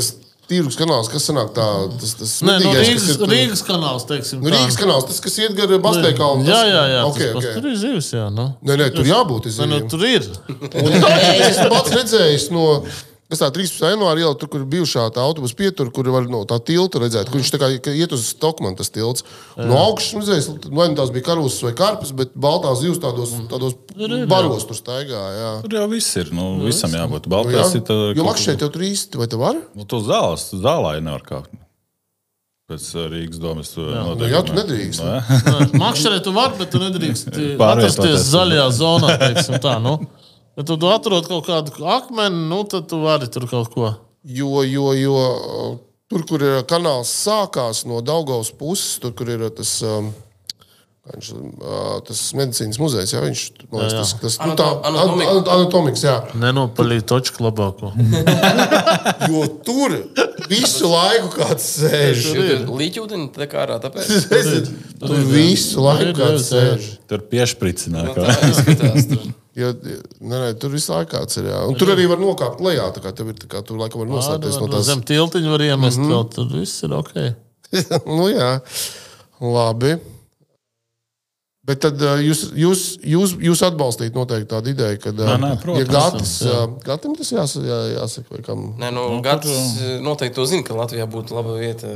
tas 0.48 0.56
tīrus 0.56 0.78
kanāls, 0.78 1.08
kas 1.12 1.26
sanāk 1.28 1.50
tā, 1.56 1.66
tas, 2.00 2.14
tas 2.16 2.32
Nē, 2.46 2.56
kas 2.62 2.78
Rīgas, 2.78 3.08
ir 3.12 3.32
Rīgas 3.32 3.62
kanāls, 3.66 4.06
teiksim. 4.08 4.40
Nu. 4.42 4.52
Rīgas 4.52 4.78
kanāls, 4.80 5.04
tas, 5.08 5.20
kas 5.24 5.36
iet 5.42 5.56
gar 5.58 5.72
Bastēkalu. 5.84 6.46
Jā, 6.48 6.60
jā, 6.68 6.84
jā. 6.94 7.02
Okay, 7.10 7.28
okay. 7.34 7.52
Tur 7.58 7.68
ir 7.68 7.76
zivs, 7.80 8.08
jā. 8.16 8.28
Nu. 8.32 8.48
Nē, 8.64 8.78
nē, 8.80 8.88
tur 8.94 9.08
jābūt. 9.08 9.50
Nē, 9.58 9.68
nu, 9.68 9.80
tur 9.92 10.06
ir. 10.08 10.24
Un 10.48 10.96
Es 11.48 11.60
pats 11.68 11.92
redzējis 11.94 12.48
no. 12.54 12.64
Kas 13.28 13.42
tā 13.42 13.48
13. 13.52 13.82
janvāra 13.92 14.22
iela, 14.22 14.36
tur, 14.40 14.48
kur 14.48 14.62
ir 14.62 14.68
bijušā 14.72 15.02
tā 15.12 15.20
autobusu 15.20 15.52
pietura, 15.58 15.92
kur 15.92 16.06
var 16.08 16.24
no 16.32 16.46
tā 16.48 16.56
tilta 16.64 17.02
redzēt, 17.02 17.28
kur 17.28 17.42
viņš 17.42 17.50
tā 17.52 17.58
kā 17.60 17.68
ka 17.84 17.92
iet 17.92 18.14
uz 18.16 18.22
Stokmanu 18.30 18.78
tas 18.78 18.88
tilts. 18.88 19.26
No 19.58 19.76
augšas 19.82 20.16
redzējis, 20.16 20.46
vai 20.72 20.86
nu 20.88 20.96
tās 20.96 21.12
bija 21.12 21.26
karusas 21.26 21.60
vai 21.66 21.74
karpes, 21.76 22.14
bet 22.16 22.32
baltā 22.32 22.72
zivs 22.80 23.02
tādos, 23.02 23.34
tādos 23.52 23.76
baros 24.32 24.64
tur 24.70 24.78
staigā. 24.80 25.20
Jā. 25.36 25.50
Tur 25.66 25.76
jau 25.76 25.84
viss 25.92 26.16
ir. 26.16 26.32
Nu, 26.32 26.54
visam 26.64 26.96
jābūt. 26.96 27.28
Nu, 27.28 27.42
jā. 27.52 27.66
Tā, 27.84 27.98
Jo 28.16 28.24
makšķē 28.30 28.54
tev 28.62 28.72
tur 28.72 28.86
īsti, 28.88 29.20
vai 29.20 29.28
te 29.28 29.40
var? 29.40 29.60
Nu, 29.76 29.84
tu 29.84 30.00
zāles, 30.08 30.48
zālē 30.64 30.96
nevar 31.04 31.26
kāpt. 31.28 31.52
Pēc 32.68 32.86
uh, 32.96 33.06
Rīgas 33.08 33.40
domas 33.40 33.70
Nu, 33.76 34.16
jā, 34.28 34.40
tu 34.44 34.56
nedrīkst. 34.56 35.04
Nu, 35.04 35.12
jā. 35.16 35.68
Makšķerē 35.84 36.18
tu 36.24 36.32
vari, 36.36 36.56
bet 36.62 36.72
tu 36.72 36.80
nedrīkst 36.80 37.30
atrasties 37.56 38.26
zaļajā 38.32 38.66
zonā. 38.76 39.14
teiksim 39.20 39.60
Tā, 39.64 39.76
nu. 39.84 39.94
Ja 40.58 40.64
tu 40.66 40.74
atrod 40.90 41.28
kaut 41.30 41.46
kādu 41.46 41.84
akmeni, 41.86 42.48
nu, 42.50 42.64
tad 42.66 42.88
tu 42.90 42.98
vari 43.04 43.28
tur 43.30 43.46
kaut 43.50 43.68
ko. 43.74 43.92
Jo, 44.26 44.64
jo, 44.66 44.88
jo 44.98 45.18
tur, 46.10 46.24
kur 46.26 46.42
ir 46.42 46.64
kanāls 46.68 47.12
sākās 47.24 47.84
no 47.86 48.00
Daugavas 48.02 48.50
puses, 48.58 48.96
tur, 48.98 49.12
kur 49.14 49.30
ir 49.30 49.46
tas. 49.54 49.76
Um, 49.86 50.10
kā 51.08 51.14
Viņš, 51.14 51.28
uh, 51.32 52.00
tas 52.04 52.18
medicīnas 52.36 52.76
muzejs, 52.82 53.14
jā, 53.14 53.22
viņš 53.24 53.42
man 53.72 53.80
liekas, 53.80 53.94
Jā, 53.94 53.96
jā. 53.96 54.02
tas, 54.02 54.10
tas 54.20 54.34
nu, 54.44 54.56
tā, 54.58 54.66
Anato- 54.66 54.90
anatomika. 54.90 55.30
an- 55.38 55.48
anatomikas, 55.54 56.02
jā. 56.04 56.16
Nenopaļīt 56.42 57.06
točku 57.08 57.46
labāko. 57.46 57.94
Jo 59.28 59.46
tur 59.64 59.94
visu 60.50 60.90
laiku 60.92 61.30
kāds 61.38 61.64
sēž. 61.80 62.26
Līķūdeni 62.68 63.30
tā 63.34 63.46
kā 63.50 63.62
ārā, 63.64 63.78
tāpēc 63.82 64.28
Tur 65.00 65.16
visu 65.32 65.80
laiku 65.86 66.10
Ir, 66.10 66.14
kāds 66.18 66.50
sēž. 66.52 66.90
Tur 67.08 67.24
piešpricināt. 67.32 68.12
nu, 68.12 68.28
tā 68.28 68.36
izskatās. 68.50 69.08
Tur. 69.14 69.28
Jo, 69.58 69.72
nē, 69.74 70.36
nē, 70.36 70.50
tur 70.60 70.70
visu 70.70 70.92
laiku 70.92 71.16
kāds 71.16 71.40
ir. 71.40 71.48
Jā. 71.50 71.62
Un 71.66 71.78
tur 71.78 71.90
arī 71.94 72.04
var 72.10 72.20
nokāpt 72.22 72.60
lejā. 72.62 72.84
Tā 72.94 73.02
kā 73.02 73.10
tev 73.16 73.32
ir 73.32 73.40
tā 73.40 73.48
kā 73.50 73.62
tur 73.66 73.80
laikam 73.80 74.04
var 74.04 74.12
noslēpties 74.12 74.60
no 74.62 74.68
tās. 74.70 74.86
Zem 74.86 75.02
tiltiņa 75.08 75.50
var 75.54 75.64
iemest, 75.66 75.98
mm 75.98 76.12
-hmm. 76.12 76.30
tad 76.36 76.54
viss 76.54 76.84
ir 76.86 76.94
ok. 76.94 77.14
nu, 78.18 78.28
jā, 78.30 78.52
labi. 79.40 79.98
Bet 81.68 81.82
tad 81.84 82.00
jūs, 82.00 82.46
jūs, 82.56 82.82
jūs, 83.04 83.34
jūs 83.44 83.62
atbalstīt 83.66 84.14
noteikti 84.16 84.48
tādu 84.48 84.70
ideju, 84.72 85.00
ka, 85.02 85.10
Nē, 85.12 85.34
nē, 85.42 85.50
protams, 85.60 85.82
ja 85.82 85.90
Gatis, 85.92 86.30
jā. 86.46 86.60
Gatim 86.86 87.16
tas 87.18 87.32
jās, 87.34 87.56
jā, 87.60 87.80
jāsaka, 87.92 88.32
vai 88.32 88.40
kam. 88.46 88.62
Nē, 88.80 88.88
nu, 88.96 89.04
nu 89.12 89.20
Gatis 89.26 89.76
noteikti 90.00 90.38
to 90.38 90.46
zina, 90.48 90.64
ka 90.64 90.78
Latvijā 90.78 91.04
būtu 91.10 91.36
laba 91.36 91.58
vieta 91.60 91.90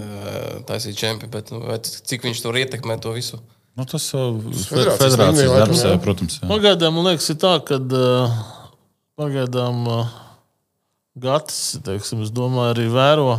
taisīt 0.68 0.98
čempionu, 1.00 1.32
bet 1.32 1.54
nu, 1.54 1.62
vai 1.70 1.78
cik 1.80 2.28
viņš 2.28 2.42
tur 2.44 2.58
ietekmē 2.60 2.98
to 3.00 3.14
visu? 3.16 3.40
Nu, 3.72 3.86
tas 3.88 4.04
jau 4.12 4.26
federācijas 4.36 5.00
federācijas 5.00 5.52
darbs, 5.56 5.80
jā. 5.80 5.92
jā, 5.94 6.00
protams. 6.04 6.36
Jā. 6.42 6.48
Pagaidām 6.50 6.98
man 6.98 7.08
liekas, 7.08 7.30
ir 7.32 7.38
tā, 7.40 7.54
ka 7.64 7.78
uh, 7.80 8.34
pagaidām 9.16 9.86
uh, 9.88 10.18
Gatis, 11.22 11.78
teiksim, 11.84 12.22
es 12.24 12.32
domāju, 12.32 12.74
arī 12.74 12.86
vēro, 12.92 13.30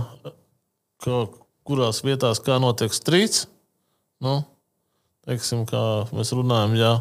ka, 1.01 1.23
kurās 1.65 2.01
vietās 2.05 2.41
kā 2.41 2.57
notiek 2.61 2.93
strīds. 2.93 3.47
Nu, 4.23 4.39
teiksim, 5.27 5.67
kā 5.69 5.83
mēs 6.13 6.33
runājam, 6.35 6.77
ja 6.81 6.93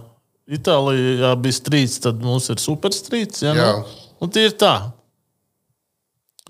Itālijā 0.53 1.31
bija 1.39 1.57
strīds, 1.57 2.01
tad 2.03 2.21
mums 2.25 2.51
ir 2.53 2.61
superstrīds. 2.61 3.45
Ja, 3.45 3.55
Jā. 3.57 3.69
nu? 3.79 4.09
Un 4.23 4.33
tie 4.35 4.49
ir 4.49 4.57
tā. 4.59 4.75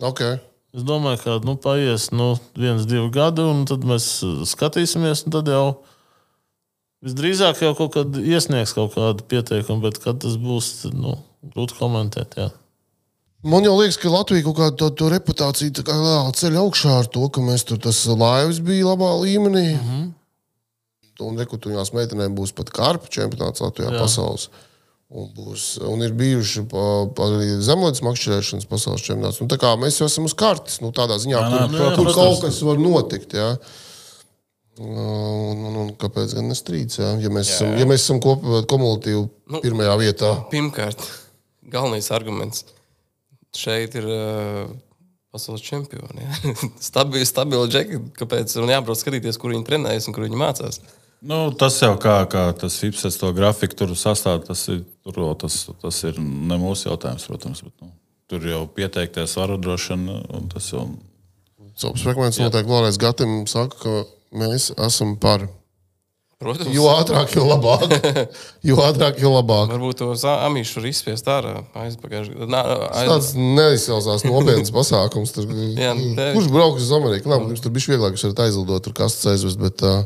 Okay. 0.03 0.39
Es 0.73 0.85
domāju, 0.89 1.21
ka 1.21 1.37
nu, 1.45 1.55
paies 1.61 2.09
nu, 2.17 2.33
viens, 2.59 2.87
divi 2.89 3.11
gadi, 3.13 3.45
un 3.45 3.67
tad 3.69 3.85
mēs 3.87 4.07
uh, 4.25 4.43
skatīsimies. 4.49 5.27
un 5.29 5.35
Tad 5.37 5.51
jau 5.53 5.67
visdrīzāk 7.05 7.63
jau 7.65 7.75
kaut 7.79 7.93
kad 7.97 8.17
iesniegs 8.21 8.75
kaut 8.77 8.95
kādu 8.97 9.25
pieteikumu, 9.29 9.83
bet 9.83 9.99
kad 10.03 10.21
tas 10.23 10.37
būs, 10.41 10.73
nu, 10.95 11.17
grūti 11.55 11.77
komentēt. 11.79 12.37
Jā. 12.39 12.51
Man 13.43 13.65
jau 13.67 13.75
liekas, 13.81 13.99
ka 13.99 14.11
Latvija 14.13 14.45
kaut 14.47 14.59
kādu 14.61 14.77
to, 14.79 14.91
to 15.01 15.09
reputāciju 15.11 15.75
tā 15.75 15.83
kā 15.89 15.95
ceļ 16.39 16.61
augšā 16.63 16.93
ar 17.01 17.09
to, 17.11 17.27
ka 17.35 17.43
mēs 17.43 17.65
tur 17.67 17.81
tas 17.83 18.05
laivas 18.07 18.61
bija 18.63 18.87
labā 18.93 19.11
līmenī. 19.25 19.73
Mm 19.75 19.89
-hmm. 19.89 20.11
Un 21.23 21.39
rekutuņās 21.39 21.93
meitenēm 21.95 22.35
būs 22.35 22.53
pat 22.55 22.71
karpa 22.71 23.07
čempionāts 23.07 23.61
Latvijā 23.63 23.91
Jā. 23.93 23.99
pasaules. 24.01 24.49
Un, 25.13 25.29
būs, 25.37 25.77
un 25.85 26.01
ir 26.03 26.13
bijuši 26.13 26.63
pa- 26.71 27.07
pa 27.15 27.23
arī 27.23 27.59
zemlētas 27.61 28.01
makšķerēšanas 28.03 28.65
pasaules 28.67 29.03
čempionāts. 29.03 29.41
Nu, 29.41 29.47
tā 29.47 29.59
kā 29.61 29.77
mēs 29.77 29.99
jau 30.01 30.07
esam 30.07 30.25
uz 30.25 30.33
kartes, 30.35 30.81
nu, 30.81 30.91
tādā 30.91 31.19
ziņā, 31.21 31.37
Jā, 31.37 31.51
tur, 31.51 31.61
nē, 31.69 31.95
tur 31.97 32.05
protams. 32.05 32.15
kaut 32.15 32.41
kas 32.41 32.63
var 32.63 32.77
notikt. 32.79 33.33
Jā. 33.35 33.59
Un, 34.81 35.59
un, 35.69 35.75
un 35.83 35.91
kāpēc 36.01 36.33
gan 36.39 36.47
nestrīds? 36.49 36.97
Jā? 36.97 37.11
Ja 37.21 37.33
mēs 37.33 37.51
esam, 37.53 37.75
ja 37.77 37.85
mēs 37.89 38.07
esam 38.07 38.23
kopā 38.25 38.63
kumulatīvi 38.71 39.59
pirmajā 39.61 39.99
vietā, 40.01 40.31
Pirmkārt, 40.53 41.05
galvenais 41.75 42.09
arguments 42.15 42.65
šeit 43.53 43.99
ir 44.01 44.09
uh, 44.09 44.71
pasaules 45.33 45.61
čempioni. 45.67 46.25
Stabili, 46.89 47.29
stabili 47.29 47.69
džeki, 47.69 48.01
kāpēc 48.17 48.57
un 48.63 48.73
jābrauc 48.73 49.01
skatīties, 49.01 49.37
kur 49.41 49.53
viņi 49.53 49.69
trenējas 49.69 50.09
un 50.09 50.17
kur 50.17 50.25
viņi 50.25 50.41
mācās. 50.41 50.81
Nu, 51.23 51.45
tas 51.55 51.77
jau 51.79 51.93
kā, 52.03 52.17
kā 52.27 52.49
tas 52.59 52.81
Ipsets 52.83 53.21
to 53.21 53.29
grafiku 53.37 53.77
tur 53.79 53.93
sastāv, 53.95 54.41
tas 54.49 54.65
ir, 54.73 54.81
tur, 55.07 55.21
tas, 55.39 55.61
tas 55.85 56.01
ir 56.09 56.17
ne 56.19 56.59
mūsu 56.59 56.89
jautājums, 56.89 57.29
protams. 57.31 57.63
Bet, 57.63 57.77
nu, 57.85 57.93
tur 58.33 58.49
jau 58.49 58.65
pieteikties 58.75 59.37
var 59.39 59.55
droši 59.61 59.95
vien, 59.95 60.09
un 60.33 60.51
tas 60.53 60.73
jau 60.73 60.89
Sopas 61.79 62.03
frekvence 62.05 62.43
noteikti 62.43 62.69
Lorais 62.69 62.99
Gatim 63.01 63.47
saka, 63.49 63.79
ka 63.81 63.93
mēs 64.37 64.71
esam 64.87 65.17
par. 65.21 65.49
Protams, 66.43 66.73
Jo 66.75 66.89
ātrāk, 66.91 67.37
jo 67.39 67.45
labāk. 67.47 67.85
jo 68.69 68.75
ātrāk, 68.83 69.21
jo 69.23 69.31
labāk. 69.31 69.71
varbūt 69.77 70.01
tos 70.01 70.25
amīšus 70.27 70.81
var 70.81 70.89
izspiest 70.91 71.29
ārā 71.31 71.53
aizpagājušajā 71.85 72.41
gadā. 72.41 72.63
Tas 72.91 73.07
tāds 73.13 73.29
neizcelsās 73.39 74.25
nopietns 74.27 74.75
pasākums. 74.75 75.31
Tur, 75.37 75.47
Jā, 75.79 75.93
te- 76.19 76.33
kurš 76.35 76.51
brauks 76.51 76.83
uz 76.83 76.91
Ameriku? 76.99 77.31
Labi, 77.31 77.53
jums 77.55 77.63
tur 77.63 77.71
bija 77.77 77.93
vieglāk, 77.95 78.19
jūs 78.19 78.27
varat 78.27 78.43
aizlidot, 78.49 78.83
tur 78.89 78.97
kastes 78.99 79.31
aizvest. 79.37 79.63
Bet, 79.63 79.87
uh, 79.87 80.03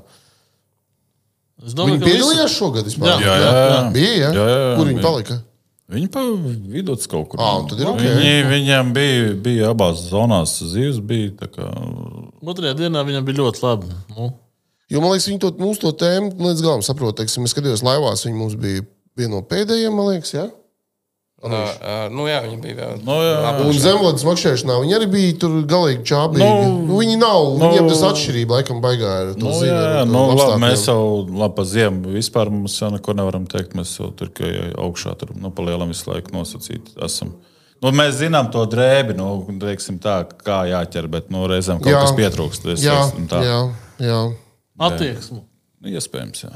Es 1.65 1.73
domāju, 1.73 1.97
viņi 1.97 2.05
ka 2.05 2.11
piedalījās 2.13 2.53
šogad 2.61 2.85
vispār. 2.91 3.15
Jā, 3.17 3.33
jā, 3.41 3.53
jā. 3.57 3.79
Bija, 3.95 4.17
jā? 4.21 4.29
Jā, 4.37 4.43
jā, 4.45 4.57
jā, 4.61 4.73
Kur 4.77 4.91
viņi 4.91 4.99
bija. 5.01 5.07
palika? 5.09 5.37
Viņi 5.97 6.09
pa 6.13 6.23
vidu 6.75 6.97
kaut 7.09 7.29
kur. 7.33 7.41
Ā, 7.41 7.49
un 7.63 7.69
tad 7.71 7.81
ir 7.81 7.89
ok. 7.89 8.01
Viņi, 8.03 8.35
viņiem 8.51 8.89
bija, 8.93 9.27
bija 9.41 9.71
abās 9.73 10.03
zonās 10.11 10.57
zivs. 10.75 10.99
Bija, 11.01 11.31
Otrajā 12.47 12.77
dienā 12.79 13.03
viņam 13.07 13.25
bija 13.27 13.43
ļoti 13.43 13.65
labi. 13.65 13.95
Nu, 14.15 14.33
Jo 14.93 15.01
man 15.03 15.17
liekas, 15.17 15.27
viņi 15.27 15.41
to, 15.43 15.51
mūsu 15.59 15.83
to 15.83 15.91
tēmu 15.99 16.31
līdz 16.39 16.63
galam 16.63 16.85
saprot. 16.87 17.17
Teiksim, 17.19 17.47
es 17.47 17.55
skatījos 17.57 17.83
laivās, 17.83 18.23
viņi 18.23 18.39
mums 18.39 18.55
bija 18.61 18.85
viena 19.19 19.33
no 19.35 19.43
pēdējiem, 19.43 19.97
man 19.99 20.13
liekas. 20.13 20.31
Ja? 20.37 20.47
Uh, 21.47 22.07
nu, 22.15 22.25
jā, 22.31 22.39
viņi 22.47 22.57
bija. 22.63 22.87
Nu, 23.05 23.17
jā, 23.21 23.33
jā. 23.35 23.51
Un 23.67 23.75
zemlētas 23.77 24.25
makšķerēšanā 24.25 24.77
viņi 24.83 24.95
arī 24.97 25.09
bija 25.13 25.35
tur 25.43 25.57
galīgi 25.69 26.07
čābīgi. 26.09 26.47
Nu, 26.47 26.79
Nu, 26.87 27.01
viņi 27.03 27.19
nav, 27.21 27.51
nu, 27.59 27.67
viņiem 27.67 27.91
tas 27.91 28.05
atšķirība 28.09 28.61
laikam 28.61 28.79
baigā 28.83 29.11
to 29.35 29.43
Nu, 29.43 29.53
zini, 29.59 29.69
jā, 29.69 29.83
jā, 29.99 30.07
nu, 30.09 30.23
labi, 30.39 30.57
mēs 30.63 30.87
jau 30.89 31.03
labi 31.27 31.59
pa 31.59 31.67
ziemu 31.69 32.15
vispār 32.15 32.51
mums 32.55 32.79
jau 32.81 32.89
neko 32.95 33.17
nevaram 33.19 33.45
teikt. 33.51 33.75
Mēs 33.79 33.99
jau 33.99 34.09
tur 34.17 34.31
jau 34.41 34.71
augšā 34.87 35.13
tur 35.21 35.35
nu, 35.37 35.51
palielam 35.55 35.93
visu 35.93 36.09
laiku 36.09 36.33
nosacīti 36.35 36.97
esam. 37.05 37.35
Nu, 37.83 37.91
mēs 37.93 38.17
zinām 38.23 38.49
to 38.53 38.63
drēbi, 38.67 39.15
nu, 39.19 39.45
tā, 40.03 40.15
kā 40.43 40.63
jāķer, 40.71 41.09
bet 41.13 41.31
nu, 41.31 41.45
reizēm 41.51 41.79
kaut 41.83 41.93
Jā. 41.93 42.01
kas 42.07 42.15
pietrūkst. 42.17 42.69
Es 42.73 42.85
Jā, 42.85 42.97
tā. 43.29 43.43
jā, 43.45 43.59
jā, 44.01 44.21
attieksme. 44.79 45.43
Nu, 45.81 45.93
Iespējams, 45.93 46.45
jā. 46.47 46.53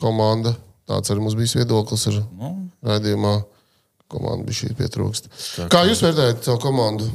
komanda. 0.00 0.54
Tāds 0.88 1.10
arī 1.12 1.20
mums 1.24 1.36
bija 1.36 1.60
viedoklis 1.62 2.06
ar 2.10 2.16
Nu, 2.36 2.68
raidījumā. 2.84 3.42
Komanda 4.08 4.44
bija 4.44 4.58
šī 4.64 4.74
pietrūkst. 4.78 5.28
Kā 5.72 5.84
jūs 5.88 6.02
vērtējat 6.04 6.44
savu 6.44 6.58
komandu? 6.60 7.06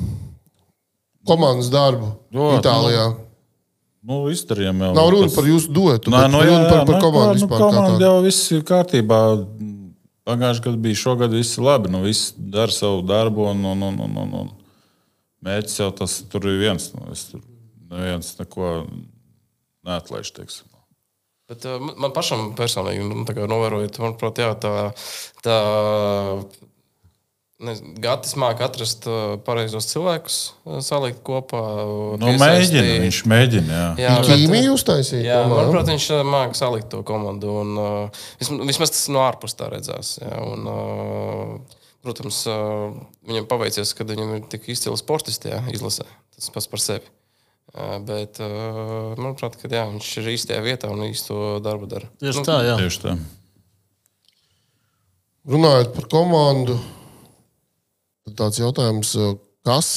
Komandas 1.27 1.69
darbu 1.69 2.13
Jo, 2.33 2.47
Itālijā. 2.57 3.03
nu, 4.03 4.21
izdarījām 4.33 4.79
jau. 4.81 4.93
Nav 4.97 5.09
runa 5.13 5.27
tas- 5.27 5.35
par 5.35 5.43
jūsu 5.43 5.69
duetu, 5.73 6.09
Nē, 6.09 6.21
bet 6.23 6.31
nu, 6.31 6.37
par, 6.39 6.47
jā, 6.47 6.53
runa 6.55 6.69
par, 6.69 6.79
jā, 6.79 6.85
par 6.85 6.95
nu, 6.95 7.01
komandu 7.01 7.29
kā, 7.29 7.33
nu, 7.33 7.39
vispār. 7.47 7.59
kā 7.59 7.69
komanda 7.75 8.05
jau 8.05 8.23
viss 8.23 8.51
ir 8.51 8.61
kārtībā. 8.63 9.19
Pagājušajā 10.29 10.65
gadā 10.67 10.81
bija, 10.85 11.01
šogad 11.01 11.33
viss 11.33 11.57
labi. 11.57 11.89
Nu, 11.89 12.03
viss 12.05 12.33
dara 12.37 12.73
savu 12.73 13.01
darbu, 13.09 13.47
un, 13.49 13.63
un, 13.65 13.85
un, 13.89 14.01
un, 14.05 14.17
un, 14.23 14.33
un 14.43 14.51
mērķis 15.45 15.79
jau 15.81 15.89
tas 16.03 16.19
tur 16.29 16.45
ir 16.51 16.59
viens. 16.61 16.89
Nu, 16.93 17.07
es 17.15 17.29
tur 17.31 17.41
neviens 17.89 18.35
neko 18.37 18.73
neatlaiž. 19.89 20.33
Teiksim. 20.37 20.69
Bet, 21.49 21.65
uh, 21.65 21.81
man- 21.81 22.13
pašam 22.13 22.51
personīgi, 22.57 23.01
nu, 23.09 23.23
novērojot, 23.25 23.97
manuprāt, 24.03 24.37
jā, 24.37 24.51
tā, 24.61 24.73
tā 25.41 25.55
Gatis 27.59 28.37
māca 28.39 28.69
atrast 28.69 29.03
uh, 29.11 29.33
pareizos 29.43 29.89
cilvēkus, 29.89 30.35
uh, 30.63 30.77
salikt 30.79 31.17
kopā. 31.27 31.59
uh, 31.59 32.13
Nu, 32.21 32.29
mēģina, 32.39 32.83
viņš 33.03 33.17
mēģina. 33.27 33.71
Jā. 33.73 33.87
Jā, 33.99 34.11
bet, 34.21 34.29
Ķīmiju 34.29 34.75
uztaisīt. 34.77 35.25
Jā, 35.27 35.41
domā, 35.43 35.57
manuprāt, 35.65 35.89
viņš 35.91 36.05
uh, 36.15 36.21
māca 36.23 36.55
salikt 36.55 36.87
to 36.93 37.01
komandu. 37.03 37.51
Un, 37.59 37.73
uh, 37.75 38.21
vismaz, 38.63 38.93
tas 38.95 39.01
no 39.11 39.25
ārpus 39.25 39.57
tā 39.59 39.67
redzās. 39.73 40.13
Jā, 40.21 40.37
un, 40.39 40.69
uh, 40.71 41.81
protams, 42.07 42.37
uh, 42.47 42.95
viņam 43.27 43.49
paveicies, 43.51 43.91
ka 43.97 44.07
viņam 44.07 44.37
ir 44.37 44.45
tik 44.55 44.69
izcili 44.71 44.95
sportisti 45.01 45.51
jā, 45.51 45.59
izlasē. 45.75 46.05
Tas 46.37 46.47
pats 46.55 46.69
par 46.71 46.79
sevi. 46.79 47.11
Uh, 47.75 47.97
bet, 48.07 48.39
uh, 48.39 49.17
manuprāt, 49.19 49.59
ka, 49.59 49.67
jā, 49.67 49.83
viņš 49.91 50.13
ir 50.23 50.31
īstajā 50.37 50.61
vietā 50.63 50.93
un 50.95 51.03
īsto 51.09 51.57
darbu 51.65 51.91
dara. 51.91 52.07
Tieši 52.23 52.45
tā, 52.47 52.61
jā. 52.69 52.79
Tieši 52.79 53.03
tā. 53.03 53.17
Runājot 55.49 55.91
par 55.97 56.07
komandu, 56.11 56.77
tāds 58.37 58.61
jautājums, 58.61 59.15
kas, 59.65 59.89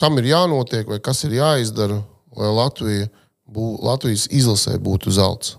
kam 0.00 0.18
ir 0.20 0.30
jānotiek 0.32 0.88
vai 0.88 0.98
kas 1.02 1.24
ir 1.26 1.36
jāizdara, 1.38 2.00
lai 2.36 2.50
Latvija 2.52 3.06
bū, 3.46 3.76
Latvijas 3.84 4.26
izlasē 4.32 4.76
būtu 4.82 5.14
zelts? 5.14 5.56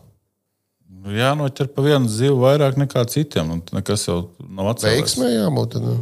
Nu, 1.08 1.14
Jānoķer 1.16 1.70
pa 1.72 1.86
vienu 1.86 2.10
zivu 2.12 2.42
vairāk 2.44 2.76
nekā 2.80 3.06
citiem. 3.08 3.54
un 3.56 3.62
Nekas 3.76 4.08
jau 4.10 4.20
nav 4.44 4.74
atcerēts. 4.74 5.16
Veiksmē 5.16 5.30
jābūt. 5.32 5.78
tad, 5.78 5.86
nu. 5.88 6.02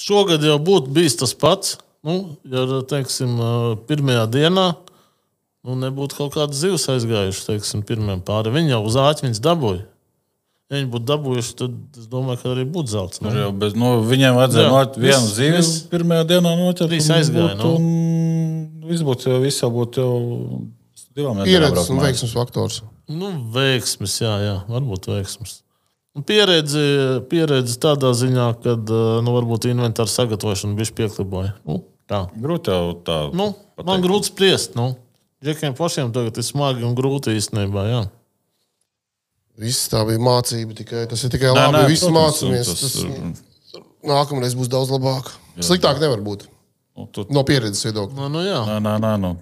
Šogad 0.00 0.44
jau 0.44 0.58
būtu 0.60 0.92
bijis 0.96 1.16
tas 1.20 1.32
pats. 1.36 1.78
Nu, 2.04 2.36
ja 2.48 2.64
teiksim, 2.88 3.36
pirmajā 3.88 4.24
dienā 4.32 4.66
nu, 5.66 5.76
nebūtu 5.76 6.16
kaut 6.16 6.36
kāda 6.36 6.56
zivs 6.56 6.86
aizgājuši, 6.88 7.46
teiksim, 7.50 7.82
pirmajam 7.84 8.22
pāri. 8.24 8.52
Viņi 8.54 8.72
jau 8.72 8.82
uz 8.88 8.96
āķiņas 9.00 9.42
dabūja. 9.44 9.84
Ja 10.70 10.78
viņi 10.78 10.86
būtu 10.92 11.06
dabūjuši, 11.08 11.54
tad 11.58 11.98
es 11.98 12.06
domāju, 12.06 12.38
ka 12.44 12.52
arī 12.52 12.64
būtu 12.70 12.92
zelts. 12.92 13.18
Tur 13.18 13.32
Nu. 13.32 13.38
Jau 13.42 13.54
bez, 13.58 13.72
nu, 13.74 13.88
viņiem 14.06 14.36
vajadzēja 14.38 14.68
no 14.70 14.82
vienu 15.02 15.30
zīves 15.32 15.70
pirmajā 15.90 16.26
dienā 16.30 16.52
noķert. 16.60 16.94
Un 16.94 17.16
aizgāja, 17.16 17.56
nu. 17.58 17.72
Viss 18.90 19.02
būtu 19.06 19.32
jau, 19.32 19.40
viss 19.42 19.64
jau 19.64 19.70
būtu 19.74 20.04
jau 20.04 20.12
divām 21.18 21.40
nedēļām. 21.40 21.50
Pieredzes 21.50 21.90
un 21.90 22.04
veiksmes 22.04 22.36
faktors. 22.38 22.78
Nu, 23.10 23.32
veiksmes, 23.56 24.14
jā, 24.22 24.36
jā, 24.44 24.54
varbūt 24.70 25.10
veiksmes. 25.10 25.56
Un 26.14 26.26
Pieredze, 26.26 26.84
pieredze 27.30 27.76
tādā 27.82 28.10
ziņā, 28.18 28.46
ka 28.62 28.76
nu, 28.78 29.34
varbūt 29.34 29.68
inventāra 29.70 30.10
sagatavošana 30.10 30.78
bija 30.78 30.94
piekliboja. 31.02 31.52
Nu, 31.66 31.82
tā. 32.10 32.24
Grūti 32.34 32.70
jau 32.70 32.94
tā. 33.06 33.18
Nu, 33.34 33.52
man 33.86 34.02
grūti 34.06 34.30
spriest. 34.30 34.78
Nu. 34.78 34.92
Džekiem 35.42 35.74
pašiem 35.78 36.10
tagad 36.14 36.38
ir 36.38 36.46
smagi 36.46 36.86
un 36.86 36.94
grūti 36.98 37.34
īstenībā. 37.38 37.86
Jā. 37.90 38.00
Viss 39.60 39.88
tā 39.92 40.00
bija 40.08 40.20
mācība, 40.24 40.74
tikai 40.78 41.04
tas 41.10 41.22
ir 41.26 41.32
tikai 41.34 41.50
Nē, 41.52 41.66
labi. 41.66 41.76
nē, 41.76 41.86
Visi 41.90 42.06
protams, 42.08 42.40
mācāmies. 42.42 42.70
tas 42.70 42.80
Tas 42.80 42.96
ir- 43.04 43.82
nākamreiz 44.08 44.54
būs 44.56 44.70
daudz 44.72 44.90
labāk. 44.94 45.28
Sliktāk 45.60 46.00
nevar 46.00 46.22
būt. 46.24 46.46
Nu, 46.96 47.06
tu, 47.12 47.26
No 47.30 47.42
pieredzes 47.44 47.84
viedokļa. 47.84 48.16
Nu, 48.16 48.28
nu, 48.32 48.40
jā. 48.46 48.60
nē, 48.66 48.78
nē, 48.86 48.94
nē, 49.04 49.12
nu, 49.20 49.34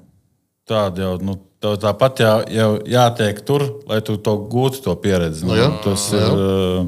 tāda 0.69 1.05
jau. 1.07 1.13
Nu, 1.23 1.37
tev 1.63 1.77
tāpat 1.83 2.21
jā, 2.23 2.33
jau 2.55 2.71
jātiek 2.87 3.41
tur, 3.47 3.65
lai 3.91 4.01
tu 4.01 4.17
to 4.19 4.35
gūtu, 4.51 4.83
to 4.85 4.95
pieredzi. 5.03 5.47
Nu, 5.47 5.55
jā, 5.59 5.71
tas, 5.83 6.09
jā. 6.15 6.27
ir, 6.27 6.43
uh, 6.43 6.85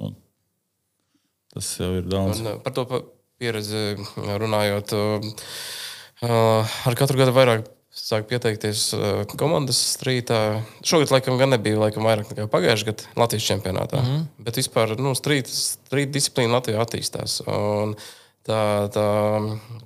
nu, 0.00 0.14
tas 1.54 1.68
jau 1.78 1.92
ir 1.98 2.02
daudz. 2.10 2.40
Un, 2.42 2.46
uh, 2.54 2.58
par 2.64 2.72
to 2.74 2.86
pieredzi 3.38 3.84
runājot, 4.16 4.94
uh, 4.94 5.30
uh, 6.26 6.76
ar 6.86 6.94
katru 6.98 7.18
gadu 7.18 7.34
vairāk 7.36 7.66
sāk 7.94 8.26
pieteikties 8.30 8.88
uh, 8.96 9.22
komandas 9.38 9.78
strītā. 9.94 10.40
Šogad, 10.84 11.12
laikam, 11.14 11.38
gan 11.40 11.54
nebija 11.54 11.78
laikam, 11.80 12.06
vairāk 12.08 12.32
nekā 12.32 12.48
pagājušajā 12.52 12.90
gadā 12.90 13.14
Latvijas 13.22 13.48
čempionātā. 13.48 14.02
Mm 14.02 14.10
-hmm. 14.10 14.26
Bet 14.38 14.60
vispār 14.60 14.98
nu, 14.98 15.14
strīt 15.14 15.48
disciplīna 16.10 16.60
Latvijā 16.60 16.82
attīstās. 16.84 17.40
Un 17.46 17.96
Tā, 18.44 18.90
tā 18.92 19.04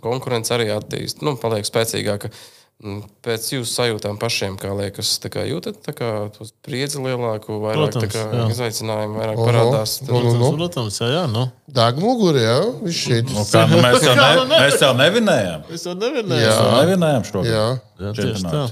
konkurence 0.02 0.50
arī 0.50 0.72
attīstās, 0.74 1.22
nu, 1.22 1.36
paliek 1.38 1.66
spēcīgāka. 1.66 2.26
Mm, 2.26 2.57
Pēc 2.78 3.46
jūsu 3.56 3.66
sajūtām 3.74 4.20
pašiem, 4.22 4.54
kā 4.54 4.70
liekas, 4.70 5.16
tā 5.18 5.26
kā 5.34 5.42
jūtat 5.48 5.80
tā 5.82 5.90
kā 5.98 6.08
to 6.30 6.44
spriedzi 6.46 7.00
lielāku, 7.02 7.56
vairāk 7.58 7.90
tā 7.90 8.04
Protams, 8.04 8.12
kā 8.14 8.22
jā. 8.38 8.44
izaicinājumu, 8.54 9.16
vairāk 9.18 9.40
Oho. 9.40 9.46
parādās. 9.48 9.94
Nu, 10.06 10.12
nu, 10.12 10.20
Protams, 10.20 10.38
nu. 10.38 10.50
protams, 10.60 10.98
jā, 11.02 11.08
jā, 11.10 11.22
nu. 11.32 11.42
Deg 11.74 11.98
muguri, 11.98 12.44
jā. 12.44 12.58
Viņš 12.84 13.00
šeit. 13.02 13.32
Nu, 13.34 13.42
kā, 13.50 13.64
nu, 13.66 13.80
mēs, 13.82 14.06
jau 14.06 14.14
ne, 14.22 14.28
nu, 14.38 14.44
ne- 14.52 14.60
mēs 14.62 14.76
jau 14.84 14.92
nevinējām. 14.94 15.64
Es 15.74 15.86
jau 15.88 15.94
nevienu. 15.98 16.38
Jā. 16.38 16.52
Mēs 16.54 16.76
nevinējām 16.84 17.26
šo 17.32 17.42
Jā. 17.48 17.64
jā 17.98 18.12
tieši 18.20 18.44
tā. 18.46 18.62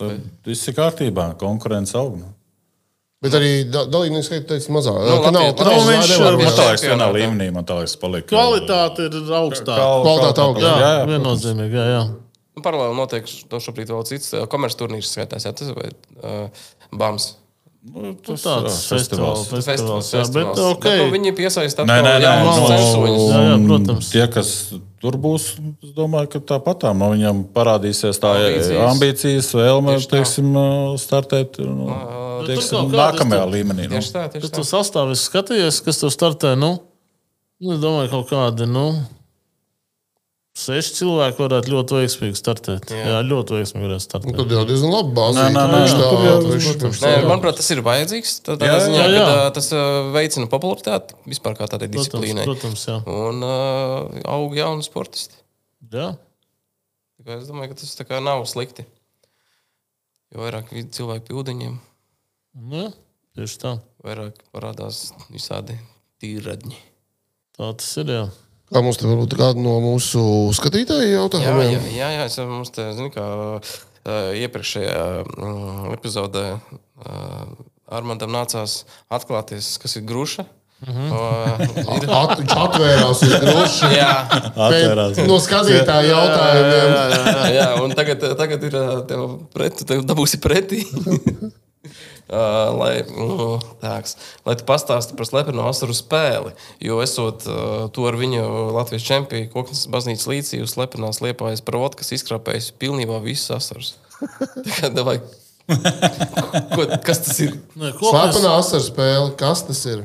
Tad 0.00 0.24
viss 0.50 0.66
ir 0.66 0.74
kārtībā, 0.80 1.26
konkurence 1.38 1.94
aug. 2.00 2.16
nu. 2.18 2.32
Bet 3.22 3.36
arī 3.36 3.52
da- 3.70 3.84
dalībnieku 3.86 4.26
skaits 4.26 4.48
teica 4.48 4.72
mazāk. 4.74 4.98
Nu, 5.06 5.20
Ka 5.22 5.30
nav- 5.30 5.54
Nu, 5.54 5.76
viņš 5.86 6.10
nevar- 6.16 6.40
man 6.40 6.50
tā 6.58 6.66
liekas, 6.66 6.82
vienā 6.88 7.08
līmenī, 7.14 7.52
man 7.52 7.64
tā 7.68 7.78
liekas, 7.78 7.94
palika. 8.00 8.32
Kvalitāte 8.34 9.06
ir 9.06 9.22
augstāka. 9.38 9.86
Kvalitāte 10.02 10.42
aug, 10.48 10.58
Jā, 10.58 10.74
jā, 10.82 10.90
jā, 10.98 11.06
viennozīmīgi. 11.14 11.78
Nu, 12.60 12.64
paralēli 12.68 12.96
notiek 13.00 13.24
to 13.48 13.60
šobrīd 13.64 13.88
vēl 13.90 14.04
cits 14.12 14.34
komerces 14.52 14.76
turnīrs, 14.84 15.10
skaitās, 15.16 15.48
jā, 15.48 15.52
tas 15.56 15.72
ir 15.72 15.78
uh, 16.20 16.66
BAMS. 16.92 17.32
Nu, 17.32 17.38
Nu, 17.80 18.10
tas 18.20 18.42
Tāds 18.44 18.74
jā, 18.76 18.92
festivāls, 18.92 19.46
festivāls. 19.48 19.64
festivāls, 19.64 20.08
jā, 20.12 20.20
bet 20.20 20.50
festivāls. 20.50 20.58
ok. 20.74 20.82
Bet, 20.84 20.98
nu, 21.00 21.04
viņi 21.14 21.30
piesaista 21.38 21.86
Nē, 21.88 21.94
nē, 22.04 22.10
nē, 22.12 22.24
jaunus 22.26 22.58
nu, 22.60 22.66
censoņus. 22.68 23.22
Jā, 23.30 23.38
jā, 23.46 23.54
protams. 23.70 24.10
Tie, 24.12 24.24
kas 24.34 24.50
tur 25.00 25.16
būs, 25.16 25.46
es 25.86 25.94
domāju, 25.96 26.28
ka 26.34 26.42
tāpatām 26.50 27.00
no 27.00 27.08
viņiem 27.14 27.40
parādīsies 27.56 28.20
tā 28.20 28.34
Ambīcijas. 28.36 28.82
ambīcijas, 28.90 29.48
vēlme, 29.56 29.94
teiksim, 30.12 30.50
startēt 31.00 31.56
nu, 31.64 31.88
teiksim, 32.50 32.92
nākamajā 32.92 33.46
tur- 33.46 33.54
līmenī. 33.56 33.88
Nu. 33.88 33.96
Tieši 33.96 34.12
tā, 34.12 34.26
Es 34.28 34.36
tieši 34.36 34.52
to 34.58 34.60
tā. 34.60 34.68
sastāvu 34.74 35.16
esmu 35.16 35.30
skatījies, 35.30 35.80
kas 35.88 36.02
tur 36.04 36.12
startē. 36.12 36.52
Nu, 36.60 36.74
nu, 37.64 37.72
es 37.72 37.80
domāju, 37.80 38.12
kaut 38.12 38.28
kādi 38.28 38.68
nu, 38.68 38.84
seši 40.60 40.92
cilvēki 40.98 41.40
varētu 41.40 41.72
ļoti 41.72 41.96
veiksmīgi 41.98 42.38
startēt. 42.38 42.90
Jā, 42.92 43.04
jā 43.10 43.18
ļoti 43.26 43.56
veiksmīgi 43.58 43.86
varētu 43.86 44.00
Nu, 44.00 44.06
startēt. 44.06 44.36
Tad 44.40 44.54
jau 44.56 44.62
diezgan 44.68 44.92
labi 44.94 45.14
Viņš 46.50 46.66
nu, 46.70 46.74
tā- 46.80 46.90
tā- 47.04 47.28
manuprāt, 47.30 47.56
tas 47.60 47.70
ir 47.74 47.82
vajadzīgs. 47.86 48.32
Tādā 48.48 48.68
Jā, 48.70 48.78
ziņā, 48.86 49.00
jā, 49.00 49.10
jā. 49.16 49.24
ka 49.26 49.36
ā, 49.40 49.50
tas 49.58 49.70
ā, 49.72 49.84
veicina 50.14 50.46
popularitāti 50.52 51.16
vispār 51.26 51.56
kā 51.58 51.68
tādai 51.72 51.88
disciplīnai. 51.92 52.44
protams, 52.48 52.86
jā. 52.86 52.98
Un 53.08 53.42
uh, 53.42 54.20
aug 54.36 54.54
jauni 54.58 54.82
sportisti. 54.86 55.34
jā. 55.92 56.12
Tā 57.20 57.26
kā 57.26 57.40
Es 57.42 57.48
domāju, 57.50 57.68
ka 57.74 57.80
tas 57.82 57.96
tā 57.98 58.04
nav 58.24 58.46
slikti. 58.48 58.86
Jo 60.32 60.40
vairāk 60.44 60.70
cilvēku 60.94 61.26
pie 61.26 61.34
ūdeņiem, 61.42 61.74
Nu, 62.60 62.76
jā, 62.76 62.92
tieši 63.36 63.58
tā. 63.62 63.72
vairāk 64.02 64.38
parādās 64.54 65.10
visādi 65.30 65.76
tīradņi. 66.22 66.76
Tā 67.58 67.68
tas 67.76 67.90
ir. 68.00 68.06
Jā. 68.14 68.22
Kā 68.70 68.82
mums 68.84 69.00
te 69.00 69.08
varbūt 69.08 69.34
kāda 69.34 69.58
no 69.58 69.78
mūsu 69.82 70.20
skatītājiem 70.54 71.08
Jā, 71.10 71.16
jautājumiem? 71.18 71.88
jā, 71.90 71.96
jā, 71.96 72.10
jā 72.20 72.28
jau 72.36 72.46
mums 72.46 72.70
te 72.74 72.86
zinu, 72.94 73.10
kā 73.10 73.24
ā, 73.58 74.20
iepriekšējā 74.44 75.02
mm, 75.26 75.90
epizodē 75.96 76.44
ā, 76.54 77.18
Armandam 77.90 78.30
nācās 78.30 78.84
atklāties, 79.10 79.72
kas 79.82 79.96
ir 79.98 80.04
gruša. 80.06 80.44
Mhm. 80.86 81.08
Uh, 81.12 81.64
ir, 81.98 82.06
At, 82.08 82.36
viņš 82.38 82.52
atvērās 82.56 83.24
uz 83.26 83.32
grūšu. 83.42 83.90
jā, 83.92 84.12
Atvērās. 84.54 85.18
No 85.28 85.36
skatītāja 85.42 86.06
jautājumiem. 86.14 86.94
jā, 87.58 87.66
un 87.82 87.92
tagad, 87.98 88.22
tagad 88.38 88.64
ir 88.70 88.78
tev 89.10 89.26
pret, 89.52 89.82
tev 89.90 90.06
dabūsi 90.08 90.40
pretī. 90.40 90.84
Uh, 92.30 92.70
lai, 92.78 92.90
mm, 93.02 93.62
tāks, 93.82 94.12
lai 94.46 94.54
tu 94.54 94.62
pastāstītu 94.68 95.16
par 95.18 95.26
slepeno 95.26 95.64
asaru 95.66 95.90
spēli. 95.98 96.52
Jo 96.78 97.00
esot 97.02 97.42
uh, 97.50 97.88
to 97.90 98.04
ar 98.06 98.14
viņu 98.20 98.44
Latvijas 98.76 99.02
čempionu, 99.08 99.48
Koknes 99.50 99.80
baznīcas 99.90 100.28
līcī, 100.30 100.60
uz 100.62 100.76
slepenās 100.76 101.18
liepājas 101.24 101.64
par 101.66 101.80
vodku, 101.82 102.04
kas 102.04 102.12
izkrāpējis 102.14 102.68
pilnībā 102.78 103.18
visas 103.24 103.50
asaras. 103.58 103.88
Tā 104.62 104.76
kā, 104.76 104.90
davai, 104.94 105.16
ko, 105.66 106.86
kas 107.02 107.24
tas 107.26 107.40
ir? 107.42 107.56
Nē, 107.74 107.90
ko 107.98 108.12
mēs- 108.14 108.30
Slepena 108.30 108.52
asaru 108.60 108.86
spēle. 108.86 109.32
Kas 109.40 109.64
tas 109.66 109.80
ir? 109.90 110.04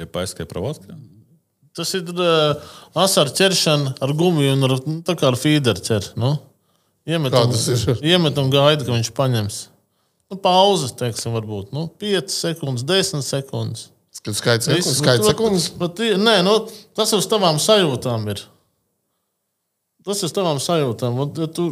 Ja 0.00 0.06
paiskai 0.08 0.46
provotkā. 0.48 0.96
Tas 1.76 1.92
ir 1.98 2.08
uh, 2.16 2.62
asaru 2.98 3.34
ķeršana 3.36 3.92
ar 4.02 4.14
gumiju 4.16 4.56
un 4.56 4.66
ar, 4.70 4.74
nu, 4.88 4.96
tā 5.04 5.14
kā 5.20 5.28
ar 5.28 5.36
feederu 5.38 5.84
ķer. 5.84 6.14
Nu? 6.16 6.38
Iemet 7.08 7.36
Kā 7.36 7.44
tas 7.50 7.66
ir? 7.76 8.00
Iemet 8.08 8.40
un 8.40 8.48
gaida, 8.52 8.86
ka 8.88 8.96
viņš 8.96 9.12
paņems. 9.16 9.60
Nu, 10.30 10.38
pauze, 10.38 10.92
teiksim, 10.94 11.34
varbūt 11.34 11.72
nu, 11.74 11.88
5 11.98 12.30
sekundes, 12.30 12.86
10 12.86 13.24
sekundes. 13.26 13.88
Kad 14.20 14.36
skaits 14.36 14.68
sekundes, 14.68 14.86
Viss, 14.86 14.98
skaits 15.00 15.26
sekundes. 15.26 15.68
Bet, 15.80 15.96
bet, 15.96 16.18
nē, 16.20 16.36
nu, 16.46 16.54
tas 16.94 17.10
uz 17.16 17.26
tavām 17.30 17.58
sajūtām 17.62 18.28
ir. 18.30 18.42
Tas 20.06 20.20
ir 20.22 20.34
tavām 20.36 20.60
sajūtām. 20.62 21.18
Un, 21.24 21.32
ja 21.40 21.48
tu, 21.50 21.66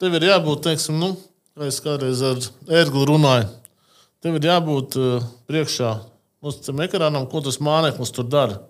tev 0.00 0.14
ir 0.18 0.26
jābūt, 0.28 0.62
teiksim, 0.68 1.00
nu, 1.00 1.14
kā 1.56 1.70
es 1.70 1.80
kādreiz 1.84 2.22
ar 2.24 2.38
ērgli 2.82 3.06
runāju, 3.08 3.48
tev 4.24 4.38
ir 4.38 4.48
jābūt 4.50 4.98
uh, 5.00 5.26
priekšā 5.48 5.92
uz 6.46 6.60
tam 6.66 6.84
ekrānam, 6.84 7.26
ko 7.32 7.42
tas 7.42 7.58
mākslinieks 7.64 8.14
tur 8.14 8.28
dara. 8.30 8.60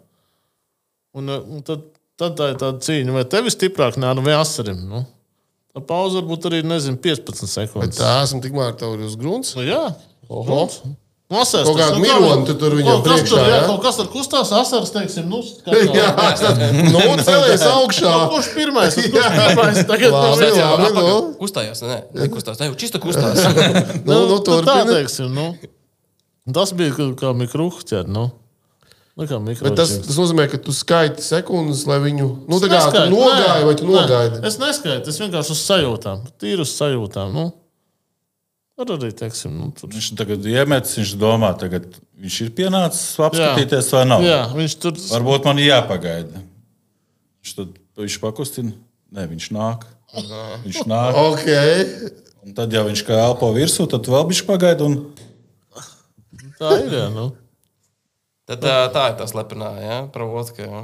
Un, 1.17 1.29
uh, 1.29 1.43
un 1.43 1.67
tad, 1.67 1.85
tad 2.17 2.39
tā 2.39 2.53
ir 2.55 2.63
tāda 2.63 2.81
cīņa, 2.87 3.19
vai 3.19 3.27
tev 3.31 3.51
ir 3.51 3.57
stiprāk 3.57 3.99
nē, 4.01 4.15
vai 4.23 4.39
asarim. 4.39 4.81
Nu? 4.87 5.03
Tā 5.77 5.83
pauze 5.85 6.17
varbūt 6.17 6.47
arī, 6.49 6.63
nezinu, 6.65 6.97
15 7.05 7.51
sekundes. 7.53 7.99
Tā 8.01 8.23
esmu 8.25 8.41
tikmēr 8.41 8.79
tev 8.81 8.95
ir 8.97 9.03
uz 9.05 9.17
grunts. 9.21 9.53
Nu, 9.59 9.65
jā, 9.67 9.83
Oho. 10.33 10.63
Nosēst, 11.27 11.67
Kaut 11.67 11.97
nu, 11.97 12.03
mironi 12.05 12.47
tu 12.47 12.55
tur 12.55 12.77
viņam 12.79 13.01
kaut 13.01 13.09
kas 13.09 13.17
priekšā, 13.19 13.35
tur, 13.35 13.49
jā, 13.51 13.59
kaut 13.67 13.81
kas 13.83 13.97
tur 13.99 14.09
kustās, 14.13 14.53
asaras, 14.55 14.93
teiksim, 14.95 15.27
nu, 15.27 15.41
skatā. 15.47 15.81
Jā, 15.91 16.13
nu, 16.87 17.01
celies 17.27 17.65
augšā. 17.77 18.13
Nu, 18.13 18.29
kurš 18.31 18.51
pirmais? 18.55 18.97
Nu, 19.03 19.11
kurš 19.11 19.35
pirmais? 19.41 19.81
Tagad 19.91 20.15
Labi, 20.15 20.39
nu, 20.39 20.49
jā. 20.55 20.69
jā, 20.87 20.91
nu. 20.95 21.17
Kustājās, 21.43 21.83
nē, 21.83 21.99
nekustās. 22.23 22.63
Nē, 22.63 22.71
čista 22.79 23.03
kustās. 23.03 23.43
Nu, 24.07 24.23
nu, 24.31 24.39
tā 24.39 24.61
turpini. 24.63 24.95
teiksim, 24.95 25.35
nu. 25.35 25.51
Tas 26.55 26.71
bija 26.79 27.11
kā, 27.19 27.35
mikrohķer, 27.43 28.07
nu. 28.07 28.29
Nu, 29.17 29.25
Bet 29.25 29.79
tas, 29.79 29.95
tas 30.05 30.17
nozīmē, 30.21 30.45
ka 30.53 30.59
tu 30.61 30.75
skaiti 30.77 31.23
sekundes, 31.25 31.87
lai 31.89 31.97
viņu. 32.05 32.27
Nu, 32.53 32.59
tā 32.61 32.69
kā 32.69 32.81
tu 32.93 33.05
nogāji 33.15 33.65
vai 33.65 33.77
tu 33.79 33.87
nogaidi. 33.89 34.43
Es 34.45 34.59
neskaitu, 34.61 35.09
es 35.09 35.21
vienkārši 35.23 35.55
uz 35.55 35.63
sajūtām. 35.65 36.27
Tīri 36.37 36.61
uz 36.61 36.75
sajūtām. 36.77 37.33
Nu. 37.33 37.47
Ar 38.77 38.93
arī, 38.93 39.09
teiksim, 39.17 39.55
nu, 39.57 39.71
tur. 39.73 39.89
Viņš 39.89 40.11
tagad 40.21 40.45
iemetis, 40.45 40.99
viņš 41.01 41.15
domā, 41.17 41.55
tagad 41.57 41.89
viņš 42.21 42.37
ir 42.45 42.51
pienācis 42.59 43.07
apskatīties 43.25 43.89
vai 43.97 44.03
nav. 44.05 44.27
Jā, 44.27 44.43
viņš 44.53 44.77
tur. 44.85 45.01
Varbūt 45.15 45.49
man 45.49 45.63
jāpagaida. 45.65 46.45
Viņš 47.41 47.57
tad 47.57 47.73
viņš 48.03 48.19
pakustina. 48.21 48.77
Nē, 49.17 49.25
viņš 49.33 49.49
nāk. 49.57 49.89
Viņš 50.67 50.83
nāk. 50.93 51.17
Ok. 51.23 51.49
Un 52.45 52.53
tad, 52.59 52.77
ja 52.77 52.85
viņš 52.85 53.07
kā 53.09 53.17
elpo 53.25 53.49
virsū, 53.57 53.89
tad 53.89 54.13
vēl 54.13 54.29
viņš 54.29 54.45
pagaida. 54.45 54.85
Un... 54.85 55.01
Tā 56.61 56.77
ir, 56.85 56.93
jā, 57.01 57.09
nu. 57.17 57.31
Tad, 58.47 58.61
tā, 58.63 58.75
tā 58.95 59.05
ir 59.11 59.17
tā 59.19 59.27
slepenā, 59.27 59.71
jā, 59.83 59.97
pravotka. 60.15 60.63
Jā. 60.63 60.83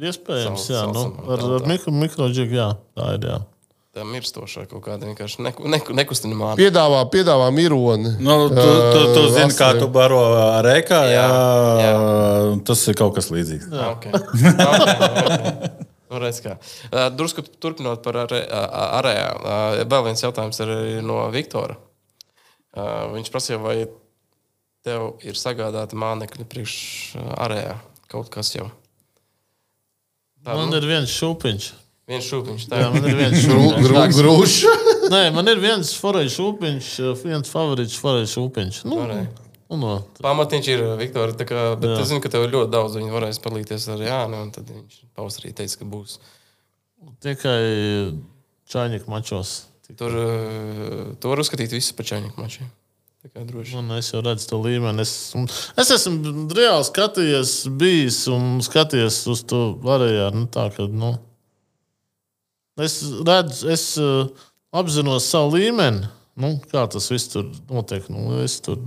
Iespējams, 0.00 0.62
Sauc- 0.64 0.72
jā. 0.72 0.82
Nu, 0.94 1.02
ar 1.34 1.42
ar 1.60 1.66
mikro, 1.68 1.92
mikroģiku, 1.92 2.54
jā. 2.56 2.68
Tā 2.96 3.08
ir, 3.18 3.26
jā. 3.28 3.38
Tā 3.90 4.04
mirstošā 4.06 4.62
kaut 4.70 4.84
kāda 4.86 5.08
vienkārši 5.08 5.42
neku, 5.42 5.66
neku, 5.68 5.92
nekustinamā. 5.98 6.52
Piedāvā, 6.56 7.02
piedāvā 7.10 7.48
mironi. 7.52 8.12
Nu, 8.22 8.36
tu, 8.48 8.54
tu, 8.94 9.00
tu 9.16 9.24
zini, 9.34 9.52
kā 9.58 9.72
tu 9.76 9.88
baro 9.92 10.20
rēkā. 10.64 11.00
Jā, 11.10 11.24
Jā, 11.26 11.90
jā. 11.90 12.60
Tas 12.70 12.84
ir 12.88 12.96
kaut 13.00 13.16
kas 13.18 13.28
līdzīgs. 13.34 13.66
Okay. 13.90 14.14
Okay, 14.14 14.54
okay. 14.54 15.86
Nu, 16.10 16.18
redz 16.22 16.38
kā. 16.42 16.56
Uh, 16.90 17.08
Drusku 17.14 17.42
turpinot 17.62 18.00
par 18.02 18.16
are- 18.24 18.46
a- 18.50 18.86
arējā. 19.02 19.26
Uh, 19.36 19.82
Vēl 19.90 20.06
viens 20.08 20.22
jautājums 20.24 20.58
ir 20.64 20.72
no 21.06 21.20
Viktora. 21.34 21.76
Uh, 22.74 23.10
Viņš 23.18 23.28
prasīja, 23.34 23.58
vai 23.62 23.76
tev 24.86 25.18
ir 25.26 25.36
sagādāti 25.38 25.98
mānekļi 26.00 26.46
priekš 26.50 26.74
uh, 27.20 27.76
kaut 28.10 28.30
kas 28.32 28.54
jau. 28.56 28.70
Tā, 30.40 30.54
Man 30.56 30.70
nu, 30.72 30.78
ir 30.80 30.86
viens 30.88 31.12
šūpiņš. 31.12 31.64
viens 32.08 32.24
šūpiņš. 32.30 32.62
Tā 32.70 32.78
Jā, 32.80 32.88
man 32.94 33.04
ir 33.10 33.18
viens 33.18 33.42
šūpiņš. 33.44 33.84
gru- 33.84 34.06
Grūši. 34.16 34.72
Nē, 35.12 35.22
man 35.36 35.48
ir 35.52 35.60
viens 35.60 35.90
forēļu 36.00 36.32
šūpiņš, 36.38 36.88
viens 37.26 37.52
favorīts 37.52 37.98
forēļu 38.00 38.30
šūpiņš. 38.32 38.78
Nu, 38.88 39.00
Varēja. 39.02 39.26
nu, 39.70 39.78
no. 39.82 39.92
Pamatiņš 40.24 40.70
ir 40.72 40.84
Viktora. 41.00 41.36
tā 41.36 41.44
Kā, 41.50 41.64
bet 41.76 41.92
Jā. 41.92 42.00
es 42.06 42.08
zinu, 42.14 42.22
ka 42.24 42.32
tev 42.32 42.46
ir 42.48 42.54
ļoti 42.56 42.72
daudz. 42.72 42.96
Viņi 42.96 43.12
varēs 43.14 43.42
palīdzēties 43.44 43.88
ar 43.96 44.04
Jānu. 44.06 44.40
un 44.46 44.52
Tad 44.56 44.70
viņš 44.72 45.00
pavasarī 45.18 45.52
teica, 45.60 45.76
ka 45.82 45.90
būs. 45.92 46.16
Tikai 47.20 48.16
čaņķa 48.70 49.06
mačos. 49.12 49.54
Tur, 49.98 50.14
uh, 50.14 51.14
tur 51.20 51.32
var 51.34 51.40
uzskatīt 51.42 51.72
visu 51.74 51.92
par 51.98 52.06
čaņķu 52.06 52.36
mačiem. 52.38 52.68
Tā 53.20 53.28
kā 53.28 53.42
droši. 53.44 53.74
Un 53.76 53.90
es 53.98 54.06
jau 54.14 54.22
redzu 54.24 54.46
to 54.48 54.58
līmeni. 54.64 55.04
Es, 55.04 55.10
un 55.36 55.44
es 55.76 55.90
esmu 55.92 56.46
reāli 56.56 56.86
skatījies, 56.88 57.50
bijis 57.82 58.22
un 58.32 58.62
skatījies 58.64 59.18
uz 59.28 59.42
to 59.50 59.60
varējā. 59.84 60.30
Nu, 60.32 60.46
tā, 60.48 60.70
ka, 60.72 60.86
nu, 60.88 61.12
es 62.80 62.96
redzu, 63.28 63.68
es 63.76 63.84
uh, 64.00 64.48
apzinos 64.72 65.28
savu 65.28 65.58
līmeni. 65.58 66.08
Nu, 66.40 66.54
kā 66.72 66.86
tas 66.88 67.12
viss 67.12 67.28
tur 67.28 67.52
notiek? 67.68 68.08
Nu, 68.08 68.40
es 68.40 68.56
tur 68.64 68.80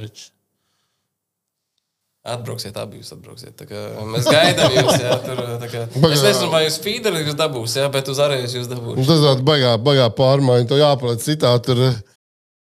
veči. 0.00 0.30
Atbrauksiet, 2.28 2.76
abi 2.80 3.02
jūs 3.02 3.12
atbrauksiet. 3.14 3.52
Tā 3.56 3.68
kā 3.68 3.86
Mēs 4.08 4.26
gaidām 4.32 4.74
jūs. 4.80 4.94
Jā, 5.00 5.14
tur, 5.24 5.38
tā 5.60 5.68
kā, 5.68 5.86
es 6.08 6.24
nezinu, 6.24 6.48
vai 6.52 6.64
jūs 6.64 6.80
feederī 6.84 7.26
jūs 7.26 7.36
dabūsiet, 7.36 7.92
bet 7.92 8.08
uz 8.08 8.20
ārējus 8.24 8.56
jūs 8.62 8.68
dabūsiet. 8.72 9.08
Tas 9.08 9.26
tāds 9.28 9.44
baigā, 9.44 9.76
baigā 9.80 10.08
pārmaiņa. 10.16 10.68
To 10.72 10.80
jāpaliek 10.80 11.20
citā. 11.24 11.52
Tur. 11.64 11.90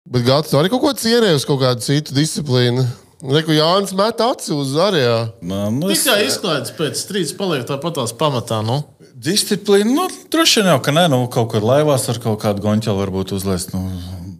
Bet 0.06 0.26
Gatis 0.28 0.54
arī 0.54 0.70
kaut 0.70 0.84
ko 0.84 0.92
cierēja 0.94 1.38
uz 1.40 1.46
kaut 1.50 1.64
kādu 1.64 1.82
citu 1.82 2.14
disciplīnu. 2.14 2.84
Reku 3.26 3.56
Jānis 3.56 3.94
met 3.98 4.20
acis 4.22 4.52
uz 4.54 4.74
arējā. 4.78 5.16
Nu, 5.42 5.64
nu, 5.74 5.90
es- 5.90 6.04
Tikai 6.04 6.28
izklaides 6.28 6.74
pēc 6.78 7.00
strīdas 7.00 7.32
paliek 7.40 7.64
tāpat 7.66 7.96
tās 7.98 8.14
pamatā. 8.14 8.60
Nu. 8.66 8.84
Disciplīna, 9.16 9.90
nu, 9.96 10.06
droši 10.30 10.62
vien 10.62 10.70
jau, 10.70 10.82
ka 10.86 10.92
nē, 10.94 11.08
nu, 11.10 11.24
kaut 11.32 11.50
kur 11.56 11.66
laivās 11.66 12.06
ar 12.12 12.20
kaut 12.22 12.38
kādu 12.44 12.62
gonķeli 12.62 13.00
varbūt 13.02 13.34
uzliest. 13.34 13.74
Nu, 13.74 13.82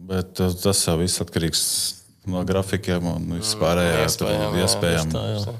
bet 0.06 0.38
uh, 0.44 0.52
tas 0.54 0.84
jau 0.86 0.94
viss 1.00 1.18
atkarīgs 1.24 1.64
no 2.30 2.44
grafikiem 2.46 3.08
un 3.16 3.26
vispārējā. 3.40 3.96
Mm, 3.96 4.06
iespējām, 4.06 4.54
jā, 4.54 4.68
iespējām. 4.68 5.58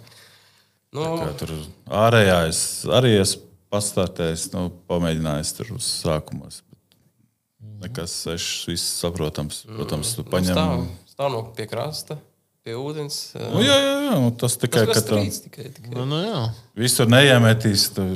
Nu, 0.95 1.09
tur 1.41 1.51
ārējā 1.91 2.39
es 2.53 2.61
arī 2.87 3.17
esmu 3.25 3.43
pastāstījis, 3.75 4.53
nu, 4.55 4.69
pamēģinājis 4.87 5.51
tur 5.59 5.75
uz 5.81 5.89
sākumos. 6.05 6.63
Nekas 7.83 8.15
sešs, 8.25 8.65
viss 8.71 8.97
saprotams. 9.03 9.65
Protams, 9.69 10.15
tu 10.17 10.25
paņem. 10.27 10.57
stāv, 10.57 10.87
stāv 11.13 11.33
no 11.35 11.43
pie 11.57 11.67
krasta, 11.71 12.17
pie 12.65 12.75
ūdens. 12.79 13.19
Nu, 13.37 13.63
jā, 13.65 13.77
jā, 13.77 13.95
jā, 14.09 14.19
nu, 14.23 14.33
tas 14.41 14.57
tikai, 14.59 14.87
Tas 14.89 14.97
ka 14.97 15.03
ir 15.03 15.07
tu 15.07 15.15
strīds 15.15 15.41
tikai. 15.45 15.71
tikai. 15.77 15.95
Nu, 15.95 16.07
nu, 16.09 16.21
jā. 16.25 16.43
visur 16.79 17.11
neiemetīs. 17.13 17.91
Tu, 17.97 18.07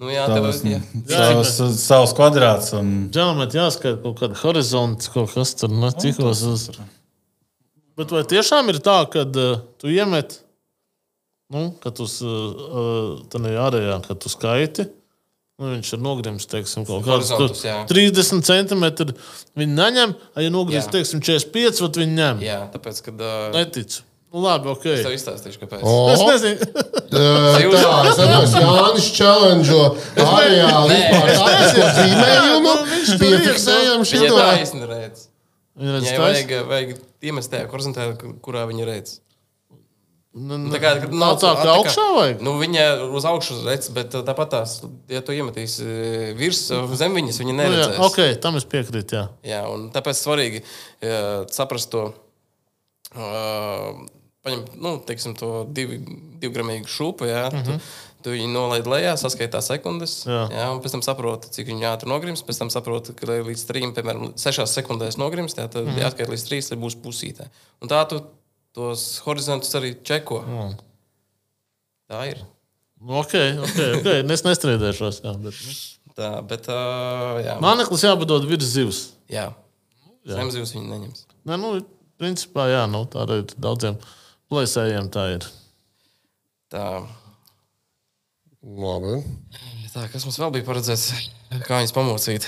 Nu, 0.00 0.08
jā, 0.08 0.22
tev 0.32 0.46
savas, 0.48 0.62
jā. 0.64 0.78
savas, 1.12 1.50
savas 1.76 2.12
kvadrāts. 2.16 2.70
Un, 2.78 3.10
Džanamēt 3.12 3.52
jāskata 3.52 3.98
kaut 4.00 4.16
kāda 4.22 4.38
horizonta, 4.40 5.10
kaut 5.12 5.34
kas 5.34 5.52
tur 5.60 5.74
ne 5.74 5.90
cikos. 5.92 6.40
Uz... 6.48 6.62
Bet 8.00 8.14
vai 8.16 8.22
tiešām 8.24 8.72
ir 8.72 8.78
tā, 8.80 9.02
ka 9.12 9.26
uh, 9.28 9.58
tu 9.76 9.92
iemet, 9.92 10.38
nu, 11.52 11.66
kad 11.84 12.00
uz 12.00 12.16
uh, 12.24 13.20
ārējā, 13.36 13.98
kad 14.06 14.22
tu 14.24 14.32
skaiti, 14.32 14.88
nu, 15.60 15.70
viņš 15.76 15.90
ir 15.96 16.00
nogrims, 16.02 16.46
teiksim, 16.50 16.86
kaut 16.88 17.04
jā. 17.64 17.78
30 17.90 18.46
centimetri. 18.48 19.12
Viņi 19.60 19.74
neņem, 19.76 20.14
ja 20.40 20.52
nogrims, 20.52 20.86
Jā. 20.88 20.94
teiksim, 20.98 21.20
45, 21.20 21.82
tad 21.84 21.98
viņi 22.00 22.16
ņem. 22.16 22.40
jā, 22.46 22.60
tāpēc, 22.72 23.02
kad 23.10 23.20
uh, 23.20 23.50
Neticu. 23.54 24.06
Nu, 24.30 24.44
labi, 24.44 24.68
ok. 24.70 24.84
es 24.94 25.00
tev 25.02 25.14
izstāstīšu, 25.16 25.58
kāpēc. 25.64 25.80
Es 25.82 26.20
O, 26.22 26.26
nezinu. 26.30 26.66
tā, 27.74 27.94
es 28.06 28.18
saprotu, 28.20 28.60
Jānis 28.62 29.08
challenge 29.16 29.78
arējā 30.22 30.68
vispār 30.92 31.32
tādu 31.40 31.88
zīmējumu. 31.96 32.60
Nu, 32.68 32.74
viņš 32.92 33.10
tur 33.10 33.24
Piefiksējam 33.24 34.04
Viņa 34.04 34.10
šito. 34.12 34.36
taisni 34.38 34.86
redz. 34.86 35.24
Viņa 35.80 35.96
redz, 35.96 36.12
vajag, 36.22 36.54
vajag 36.70 36.94
iemest 37.26 37.50
tajā 37.50 37.66
horizontā, 37.74 38.06
kurā 38.44 38.62
viņa 38.70 38.86
redz. 38.86 39.16
Nu, 40.30 40.58
Tā 40.70 40.78
kā, 40.78 40.92
kad 41.02 41.14
Nav 41.18 41.40
tā, 41.42 41.48
ka 41.58 41.72
augšā 41.74 42.04
vajag? 42.14 42.42
Nu, 42.46 42.52
viņa 42.60 42.84
uz 43.18 43.24
augšu 43.26 43.56
redz, 43.64 43.88
bet 43.94 44.14
uh, 44.14 44.22
tāpat 44.26 44.52
tās, 44.52 44.76
ja 45.10 45.24
tu 45.26 45.34
iemetīsi 45.34 45.82
uh, 45.82 46.28
virs 46.38 46.60
uh, 46.70 46.86
zem 46.94 47.16
viņas, 47.18 47.40
viņa 47.42 47.56
Nu, 47.56 47.64
jā, 47.64 47.72
neredzēs. 47.72 47.98
ok, 48.06 48.20
tam 48.44 48.60
es 48.60 48.68
piekrītu. 48.70 49.18
Jā. 49.18 49.24
Jā, 49.42 49.64
un 49.72 49.88
tāpēc 49.90 50.20
svarīgi 50.22 50.62
uh, 50.62 51.42
saprast 51.50 51.90
to. 51.90 52.12
Uh, 53.10 54.06
Paņem, 54.40 54.62
nu, 54.80 54.94
teiksim, 55.04 55.34
to 55.36 55.66
divi, 55.68 55.98
divgramīgu 56.40 56.88
šūpu, 56.88 57.26
jā, 57.28 57.42
mm 57.50 57.58
-hmm. 57.58 57.82
tu, 58.22 58.24
tu 58.24 58.32
viņu 58.32 58.48
nolaid 58.54 58.86
lejā, 58.88 59.12
saskaitā 59.20 59.60
sekundes, 59.60 60.22
Jā. 60.24 60.46
jā, 60.48 60.68
un 60.72 60.80
pēc 60.80 60.94
tam 60.94 61.02
saproti, 61.04 61.50
cik 61.52 61.68
viņa 61.68 61.90
ātri 61.90 62.08
nogrims. 62.08 62.40
Pēc 62.46 62.62
tam 62.62 62.70
saproti, 62.72 63.12
ka 63.12 63.26
līdz 63.26 63.66
trim, 63.68 63.92
piemēram, 63.92 64.32
sešās 64.40 64.72
sekundēs 64.72 65.20
nogrims, 65.20 65.58
jā, 65.58 65.68
tad 65.68 65.84
mm 65.84 65.90
-hmm. 65.90 66.00
jāatskaita 66.00 66.32
līdz 66.32 66.46
trīs, 66.48 66.70
lai 66.70 66.80
būs 66.80 66.96
pusītē. 67.04 67.50
Un 67.82 67.92
tā 67.92 68.00
tu 68.08 68.22
tos 68.76 69.04
horizontus 69.26 69.74
arī 69.78 69.94
čeko. 70.06 70.40
Mm. 70.46 70.74
Tā 72.10 72.24
ir. 72.32 72.42
Nu, 73.00 73.20
Ok, 73.22 73.32
ok, 73.64 73.78
ok. 74.00 74.08
Es 74.34 74.44
nestrīdēšos. 74.44 75.22
Jā, 75.24 75.32
bet, 75.40 75.56
nu. 75.64 75.76
Tā, 76.18 76.30
bet, 76.44 76.66
uh, 76.68 77.38
jā, 77.40 77.54
Māneklis 77.64 78.04
jāpadod 78.04 78.44
virs 78.50 78.68
zivs. 78.74 78.98
jā. 80.26 80.36
zemzivs 80.36 80.74
viņi 80.76 80.90
neņems. 80.90 81.22
Nē, 81.48 81.56
nu, 81.62 81.70
principā, 82.20 82.66
jā, 82.68 82.82
nu, 82.90 83.06
tā 83.08 83.22
arī 83.24 83.40
daudziem 83.56 83.96
plēsējiem. 84.52 85.08
Tā 85.14 85.24
ir. 85.38 85.46
Tā, 86.70 86.84
Labi. 88.60 89.22
tā, 89.94 90.04
kas 90.12 90.26
mums 90.26 90.36
vēl 90.42 90.52
bija 90.58 90.66
paredzēts? 90.68 91.06
Kā 91.64 91.80
viņas 91.80 91.96
pamocīt? 91.96 92.44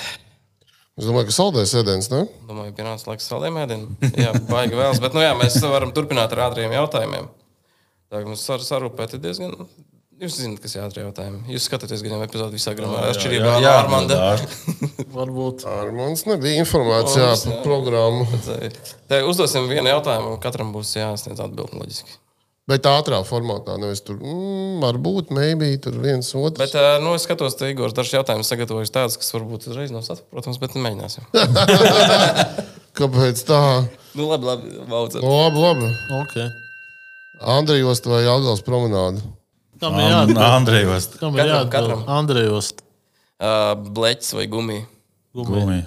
Es 1.00 1.06
domāju, 1.08 1.30
ka 1.30 1.32
saldēs 1.32 1.70
ēdiens, 1.80 2.10
ne? 2.12 2.26
Domāju, 2.48 2.74
pienāca 2.76 3.08
laiks 3.08 3.24
saldējiem 3.30 3.62
ēdienam. 3.62 4.10
Jā, 4.12 4.34
baigi 4.50 4.76
vēlas. 4.76 5.00
Bet, 5.00 5.14
nu 5.16 5.22
jā, 5.24 5.30
mēs 5.38 5.56
varam 5.64 5.94
turpināt 5.96 6.34
ar 6.36 6.50
ātriem 6.50 6.74
jautājumiem. 6.76 7.30
Tā 8.12 8.20
kā 8.20 8.28
mums 8.28 8.44
sar 8.44 8.60
sarūpēti 8.60 9.20
diezgan. 9.22 9.54
Jūs 10.22 10.36
zināt, 10.38 10.60
kas 10.62 10.76
ir 10.76 10.84
ātrie 10.84 11.02
jautājumi. 11.02 11.40
Jūs 11.50 11.64
skatāties 11.66 12.04
gan 12.04 12.12
jau 12.14 12.26
epizodi 12.26 12.54
visā 12.60 12.74
gramā. 12.78 13.00
Atšķirībā 13.08 13.54
no 13.56 13.70
Armanda. 13.72 14.18
Varbūt. 15.16 15.64
Armāns 15.66 16.26
nebija 16.28 16.60
informācijā 16.62 17.32
par 17.40 17.64
programmu. 17.64 18.28
Te 19.10 19.22
uzdosim 19.26 19.66
vienu 19.72 19.90
jautājumu, 19.90 20.36
un 20.36 20.44
katram 20.44 20.70
būs 20.76 20.92
jāsniedz 21.00 21.42
atbildi 21.42 21.80
loģiski. 21.80 22.21
Bet 22.70 22.86
ātrā 22.86 23.18
formātā 23.26 23.74
nevis 23.82 24.04
tur, 24.06 24.20
mm, 24.22 24.76
varbūt, 24.84 25.32
maybe 25.34 25.72
tur 25.82 25.96
viens 25.98 26.28
otrs. 26.38 26.60
Bet, 26.62 26.76
nu, 27.02 27.16
es 27.18 27.24
skatos, 27.26 27.56
ka 27.58 27.66
Igors 27.72 27.94
dažs 27.96 28.12
jautājumus 28.14 28.46
sagatavojis 28.52 28.92
tādus, 28.94 29.16
kas 29.18 29.32
varbūt 29.34 29.66
uzreiz 29.66 29.90
nav 29.90 30.04
saprotams, 30.06 30.60
bet 30.62 30.76
mēģināsim. 30.78 31.26
Kāpēc 32.98 33.40
tā? 33.48 33.58
nu, 34.14 34.28
labi, 34.30 34.46
labi, 34.46 34.72
vaudzam. 34.90 35.24
Labi, 35.26 35.62
labi. 35.64 35.88
Okay. 36.20 36.50
Andrijos 37.56 38.02
vai 38.06 38.20
Jāgals 38.26 38.62
promenāde? 38.66 39.24
Kam 39.82 39.96
ir 39.98 40.06
jāatbild? 40.12 40.42
Andrejs. 40.46 41.08
Kam 41.18 41.34
ir 41.34 41.42
Katram, 41.42 41.56
jāatbild? 41.56 41.72
katram. 41.74 42.04
Andrejos. 42.20 42.68
Uh, 43.42 43.72
bleķis 43.96 44.36
vai 44.38 44.44
gumija, 44.52 44.84
Gumija. 45.34 45.80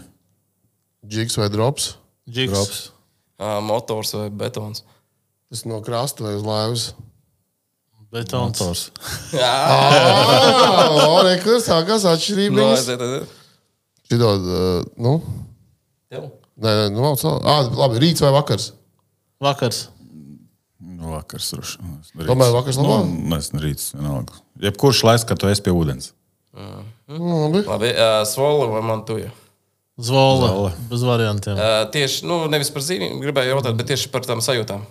Džiks 1.07 1.37
vai 1.39 1.47
drops? 1.53 1.93
Džiks. 2.27 2.51
Drops. 2.51 2.81
uh, 3.39 3.61
motors 3.63 4.11
vai 4.17 4.27
betons. 4.33 4.83
Tas 5.49 5.65
no 5.69 5.81
krasta 5.85 6.23
vai 6.25 6.35
uz 6.39 6.43
laivas. 6.45 6.85
Betons. 8.11 8.59
Motors. 8.61 8.81
Ah, 9.35 11.19
rekur, 11.25 11.57
sākās 11.63 12.05
No, 12.05 12.13
atšķirības. 12.15 12.77
aiziet, 12.77 13.01
aiziet. 13.01 13.33
Šito, 14.07 14.29
uh, 14.37 14.85
nu, 15.01 15.15
Tev? 16.13 16.27
nē, 16.61 16.71
nē, 16.79 16.85
nu. 16.93 17.11
Ah, 17.43 17.65
labi, 17.75 17.99
rīts 18.03 18.21
vai 18.23 18.31
vakars? 18.35 18.69
Vakars. 19.43 19.81
Nu, 20.79 21.11
vakars. 21.15 21.49
droši 21.55 21.79
rīts. 21.81 22.13
Tomēr 22.29 22.53
vakars 22.55 22.77
labāk? 22.79 23.09
Nu, 23.09 23.35
es 23.39 23.49
rīts. 23.51 23.89
vienalga. 23.97 24.37
Jebkurš 24.63 25.03
laiks, 25.09 25.25
kad 25.27 25.41
tu 25.41 25.49
esi 25.51 25.65
pie 25.65 25.73
ūdens. 25.75 26.13
Nu, 26.55 27.49
labi. 27.49 27.65
Labi, 27.67 27.89
uh, 27.91 28.21
svola 28.29 28.69
vai 28.71 28.83
mantuja. 28.85 29.31
Zvola. 29.99 30.47
Zvola. 30.47 30.71
Bez 30.91 31.03
variantiem. 31.07 31.55
Uh, 31.59 31.83
tieši, 31.91 32.23
nu, 32.29 32.45
nevis 32.51 32.71
par 32.71 32.83
zīmēm, 32.85 33.19
gribēju 33.23 33.55
jautāt, 33.57 33.75
bet 33.79 33.87
tieši 33.91 34.07
par 34.13 34.23
tām 34.27 34.39
sajūtām. 34.43 34.85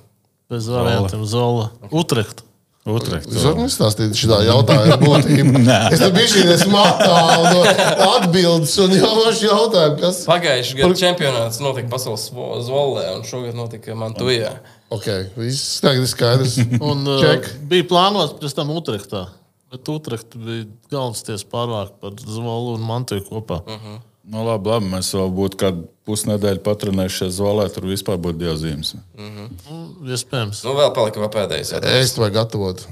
Bez 0.54 0.70
variantiem. 0.70 1.24
Zola. 1.26 1.70
Utrecht. 1.90 2.44
Utrecht. 2.84 3.30
Es 3.32 3.44
varu 3.46 3.64
nestāstīt 3.64 4.12
šitā 4.18 4.42
jautājuma 4.44 4.98
būtību. 5.00 5.62
es 5.88 6.02
tam 6.02 6.12
biju 6.12 6.30
šī 6.34 6.68
matālu 6.68 7.52
no 7.54 8.08
atbildes 8.18 8.74
un 8.84 8.92
jau 8.92 9.12
vašu 9.22 9.48
jautājumu, 9.48 9.96
kas. 10.02 10.18
Pagājušajā 10.28 10.80
gadā 10.82 10.98
čempionāts 11.00 11.62
notika 11.64 11.88
pasaules 11.94 12.26
zvolē, 12.68 13.06
un 13.16 13.24
šogad 13.24 13.56
notika 13.56 13.96
Mantujā. 13.96 14.52
Ok, 14.92 15.08
viss 15.40 15.80
tagad 15.82 16.04
ir 16.04 16.10
skaidrs. 16.12 16.58
Un 16.76 17.06
uh, 17.16 17.24
Ček. 17.24 17.48
bija 17.72 17.88
plānots 17.88 18.36
pēc 18.42 18.58
tam 18.60 18.74
Utrechtā. 18.76 19.24
Bet 19.72 19.88
Utrecht 19.90 20.36
bija 20.36 20.68
galvenais 20.92 21.24
tiesas 21.24 21.48
pārvāk 21.50 21.96
par 22.04 22.20
Zvolu 22.20 22.76
un 22.76 22.84
Mantuju 22.84 23.24
kopā. 23.30 23.62
Uh 23.64 23.80
-huh. 23.80 24.02
Nu, 24.24 24.40
labi, 24.46 24.70
labi, 24.72 24.88
mēs 24.88 25.10
vēl 25.12 25.32
būtu 25.36 25.58
kādu 25.60 25.82
pusnedēļu 26.08 26.62
patrenējušies 26.64 27.34
zolē, 27.36 27.66
tur 27.72 27.84
vispār 27.90 28.16
būtu 28.24 28.40
dievzīmes. 28.40 28.94
Iespējams. 29.20 30.62
Nu, 30.64 30.72
vēl 30.78 30.94
palika 30.96 31.20
vēl 31.20 31.32
pēdējais. 31.34 31.74
to 32.16 32.22
vajag 32.24 32.38
gatavot. 32.38 32.86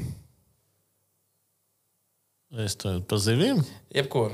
Es 2.60 2.76
to 2.76 2.98
pa 3.08 3.16
zivīm. 3.16 3.62
Jebko. 3.96 4.26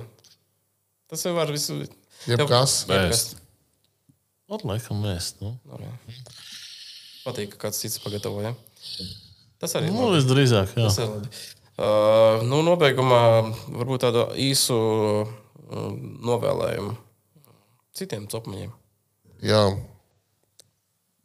Tas 1.10 1.22
jau 1.22 1.36
var 1.36 1.52
visu. 1.54 1.84
Jebkas. 2.26 2.80
Jebkas. 2.90 3.22
Ot, 4.50 4.64
laikam, 4.66 5.04
mēs. 5.04 5.36
Nu, 5.42 5.54
Nu, 5.68 5.78
jā. 5.84 5.92
Patīk, 7.22 7.52
ka 7.54 7.68
kāds 7.68 7.78
cits 7.82 8.00
pagatavoja. 8.02 8.54
Tas 9.60 9.74
arī 9.78 9.90
ir 9.90 9.94
nu 9.94 10.08
labi. 10.08 10.18
visdrīzāk, 10.18 10.74
jā. 10.74 10.88
Tas 10.88 10.98
ir 10.98 11.10
labi. 11.12 11.30
Uh, 11.78 12.42
nu, 12.48 12.58
nobeigumā 12.66 13.20
varbūt 13.70 14.02
tādu 14.02 14.24
īsu 14.40 14.74
novēlējumu 15.68 16.96
citiem 17.98 18.26
copmaņiem. 18.30 18.72
Jā, 19.44 19.62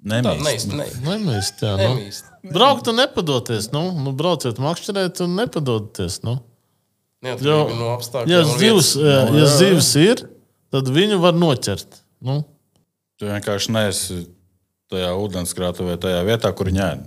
Tā 0.04 0.20
Nemīst. 0.20 0.44
neizti, 0.44 0.76
ne, 0.76 0.86
Nemīst, 1.06 1.62
jā. 1.64 1.76
Nu. 1.80 1.84
nemīst. 1.96 2.26
Braukt 2.52 2.90
un 2.92 2.98
nepadoties. 3.00 3.70
Nu, 3.72 3.86
nu 4.04 4.12
brauciet, 4.12 4.58
makšķerēt 4.60 5.22
un 5.24 5.38
nepadoties. 5.40 6.18
Nu. 6.28 6.42
Neatkarīgi 7.24 7.78
no 7.80 7.94
apstākļiem. 7.94 8.34
Ja 8.34 8.42
zivs, 8.44 8.90
vietas. 8.98 8.98
ja, 9.00 9.22
ja 9.40 9.46
zivs 9.54 9.92
ir, 10.02 10.26
tad 10.76 10.92
viņu 10.92 11.22
var 11.24 11.38
noķert. 11.40 12.02
Nu, 12.20 12.42
Tu 13.22 13.30
vienkārši 13.30 13.72
neesi 13.72 14.16
tajā 14.92 15.14
ūdenskrātuvē, 15.22 15.96
tajā 16.02 16.20
vietā, 16.28 16.50
kur 16.52 16.68
viņa 16.68 16.88
ēd. 16.90 17.04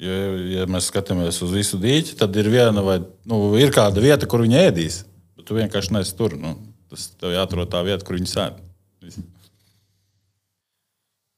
Ja, 0.00 0.16
ja 0.54 0.66
mēs 0.70 0.88
skatāmies 0.88 1.42
uz 1.44 1.52
visu 1.52 1.76
dīķi, 1.82 2.14
tad 2.20 2.36
ir 2.38 2.48
viena 2.48 2.80
vai 2.86 3.00
nu, 3.28 3.40
ir 3.60 3.74
kāda 3.74 4.00
vieta, 4.00 4.28
kur 4.30 4.46
viņi 4.46 4.60
ēdīs. 4.62 5.00
Tu 5.48 5.56
vienkārši 5.56 5.94
neesi 5.96 6.12
tur. 6.18 6.34
Nu, 6.36 6.52
tas 6.92 7.08
tev 7.16 7.32
jāatrod 7.32 7.70
tā 7.72 7.80
vieta, 7.86 8.04
kur 8.04 8.18
viņi 8.18 8.28
sēž. 8.28 9.16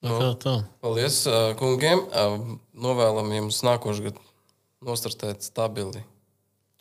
Kā 0.01 0.31
tā? 0.41 0.55
Paldies 0.83 1.21
uh, 1.31 1.53
kungiem. 1.61 2.03
Novēlam 2.75 3.31
jums 3.37 3.61
nākošais 3.67 4.09
gads 4.09 4.27
nostartēt 4.83 5.45
stabili 5.45 6.03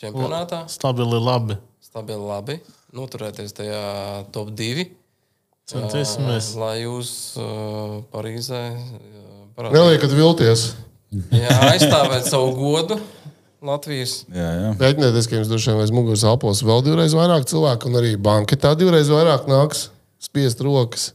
čempionātā. 0.01 0.63
Stabili 0.71 1.19
labi. 1.21 1.59
Stabili 1.83 2.23
labi. 2.23 2.57
Noturēties 2.95 3.53
tajā 3.53 3.83
top 4.33 4.49
2. 4.57 4.87
Centīsimies. 5.69 6.53
Lai 6.57 6.79
jūs 6.81 7.11
Parīzē 8.09 8.63
parādītu, 9.53 9.75
Neliekat 9.75 10.15
vilties. 10.17 10.65
Jā, 11.35 11.53
aizstāvēt 11.73 12.25
savu 12.29 12.55
godu 12.57 12.97
Latvijas. 13.59 14.23
Mēģinieties, 14.31 15.27
ka 15.27 15.35
jums 15.35 15.49
droši 15.51 15.73
vien 15.73 15.81
aiz 15.83 15.91
muguras 15.91 16.23
elpos 16.23 16.61
vēl 16.63 16.83
divreiz 16.85 17.15
vairāk 17.17 17.47
cilvēku, 17.49 17.89
un 17.89 17.99
arī 17.99 18.13
banketā 18.15 18.71
divreiz 18.79 19.11
vairāk 19.11 19.49
nāks 19.51 19.89
spiest 20.23 20.63
rokas. 20.63 21.09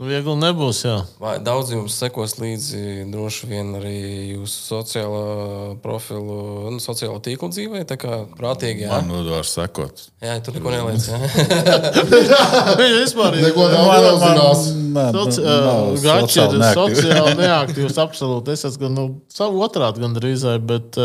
Nu, 0.00 0.08
viegli 0.08 0.32
nebūs, 0.40 0.78
jā. 0.86 0.94
Vai 1.20 1.34
daudz 1.44 1.68
jums 1.74 1.94
sekos 2.00 2.38
līdzi 2.40 3.04
droši 3.12 3.48
vien 3.50 3.68
arī 3.76 3.98
jūsu 4.32 4.62
sociālo 4.64 5.24
profilu, 5.84 6.36
nu, 6.72 6.80
sociālo 6.80 7.20
tīklu 7.22 7.50
dzīvē. 7.52 7.82
Tā 7.86 7.98
kā 8.00 8.22
prātīgi, 8.38 8.86
jā. 8.86 8.90
Man 8.96 9.12
nodevās 9.12 9.52
sekot. 9.52 10.06
Jā, 10.24 10.38
tur 10.42 10.56
neko 10.56 10.72
neliec. 10.72 11.06
Viņš 12.80 12.96
vispār. 12.96 13.36
Neko 13.44 13.66
Nu, 15.12 15.26
Gači 16.00 16.40
sociāli 16.40 16.58
ir 16.58 16.78
sociāli 16.80 17.34
neaktīvs. 17.42 18.00
Absolūti. 18.02 18.56
Es 18.56 18.66
esmu 18.70 18.86
gan 18.86 18.96
nu, 18.96 19.08
savu 19.30 19.60
otrādi 19.66 20.02
gan 20.02 20.16
drīzai, 20.16 20.56
bet, 20.72 20.96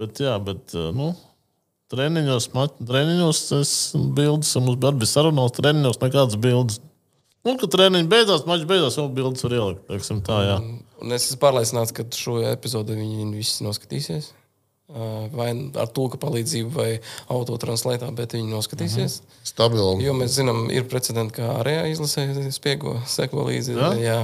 bet, 0.00 0.24
jā, 0.24 0.38
bet 0.42 0.72
nu, 0.96 1.12
treniņos, 1.92 2.48
treniņos 2.80 3.44
es 3.60 3.74
bildes, 4.16 4.56
un 4.56 4.66
mums 4.70 4.80
bija 4.80 5.12
sarunos, 5.12 5.54
treniņos 5.60 6.00
nekādas 6.02 6.40
bildes. 6.40 6.80
Un, 7.42 7.56
kad 7.58 7.72
treniņi 7.74 8.06
beidzās, 8.10 8.44
mačs 8.46 8.68
beidzās, 8.70 9.00
jau 9.00 9.08
bildes 9.10 9.42
var 9.42 9.56
ielikt. 9.56 9.82
teiksim 9.88 10.20
Tā, 10.26 10.38
jā. 10.46 10.60
Un 11.02 11.14
es 11.16 11.26
esmu 11.26 11.40
pārliecināts, 11.42 11.90
ka 11.96 12.06
šo 12.14 12.36
epizodi 12.52 12.94
viņi 12.94 13.32
visi 13.34 13.66
noskatīsies. 13.66 14.30
Uh, 14.92 15.24
Vai 15.32 15.48
ar 15.80 15.88
tulka 15.88 16.18
palīdzību, 16.20 16.70
vai 16.76 16.88
autotranslētā, 17.32 18.10
bet 18.12 18.34
viņi 18.36 18.50
noskatīsies. 18.52 19.22
Stabili. 19.48 20.04
Jo 20.04 20.12
mēs 20.18 20.34
zinām, 20.36 20.66
ir 20.74 20.84
precedenti, 20.90 21.38
kā 21.38 21.48
ārējā 21.62 21.86
izlasē 21.94 22.26
spiego, 22.52 22.98
seko 23.08 23.46
līdzi. 23.48 23.78
Jā? 23.78 23.90
Jā. 24.02 24.18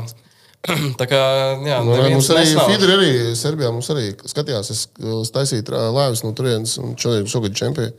Tā 1.00 1.06
kā, 1.08 1.22
jā, 1.64 1.78
Nu, 1.86 1.96
mums 2.12 2.28
arī. 2.34 2.44
Fidri 2.68 2.94
arī 2.98 3.10
Serbijā 3.38 3.72
mums 3.72 3.88
arī 3.94 4.10
skatījās, 4.28 4.70
es 4.74 4.84
uh, 5.00 5.22
taisīju 5.32 5.82
lēvis 5.96 6.26
no 6.26 6.34
turienes 6.36 6.76
un 6.82 6.94
šodien 7.00 7.30
šogad 7.30 7.56
čempioni. 7.58 7.94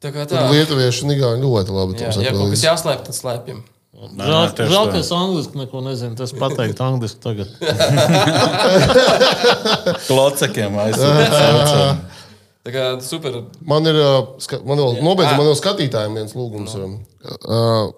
Tā 0.00 0.10
kā 0.14 0.24
Tur 0.26 0.40
tā. 0.40 0.46
lietuvieši 0.50 1.04
un 1.04 1.14
igauņi 1.14 1.44
ļoti 1.44 1.76
labi. 1.76 2.00
Jā, 2.00 2.10
ja 2.24 2.32
kaut 2.34 2.56
kas 2.56 2.64
jāslēp, 2.64 3.04
tad 3.06 3.16
slēpjam. 3.16 3.60
Žēl, 4.00 4.52
tieši 4.56 4.72
žēl 4.72 4.86
ka 4.88 4.96
es 5.02 5.10
angliski 5.12 5.58
neko 5.60 5.82
nezinu. 5.84 6.16
Tas 6.16 6.32
pateikt 6.32 6.78
angliski 6.80 7.20
tagad. 7.20 7.50
Klocekiem 10.08 10.78
aizsūtīt. 10.86 11.34
Tā 12.64 12.70
kā 12.72 12.84
super. 13.04 13.42
Man 13.60 13.84
ir, 13.88 13.96
man 14.64 14.80
vēl, 14.80 15.02
nobeidzot, 15.04 15.36
man 15.36 15.46
vēl 15.50 15.58
skatītājiem 15.58 16.16
viens 16.16 16.32
lūgums. 16.36 16.72
Uh, 16.80 17.92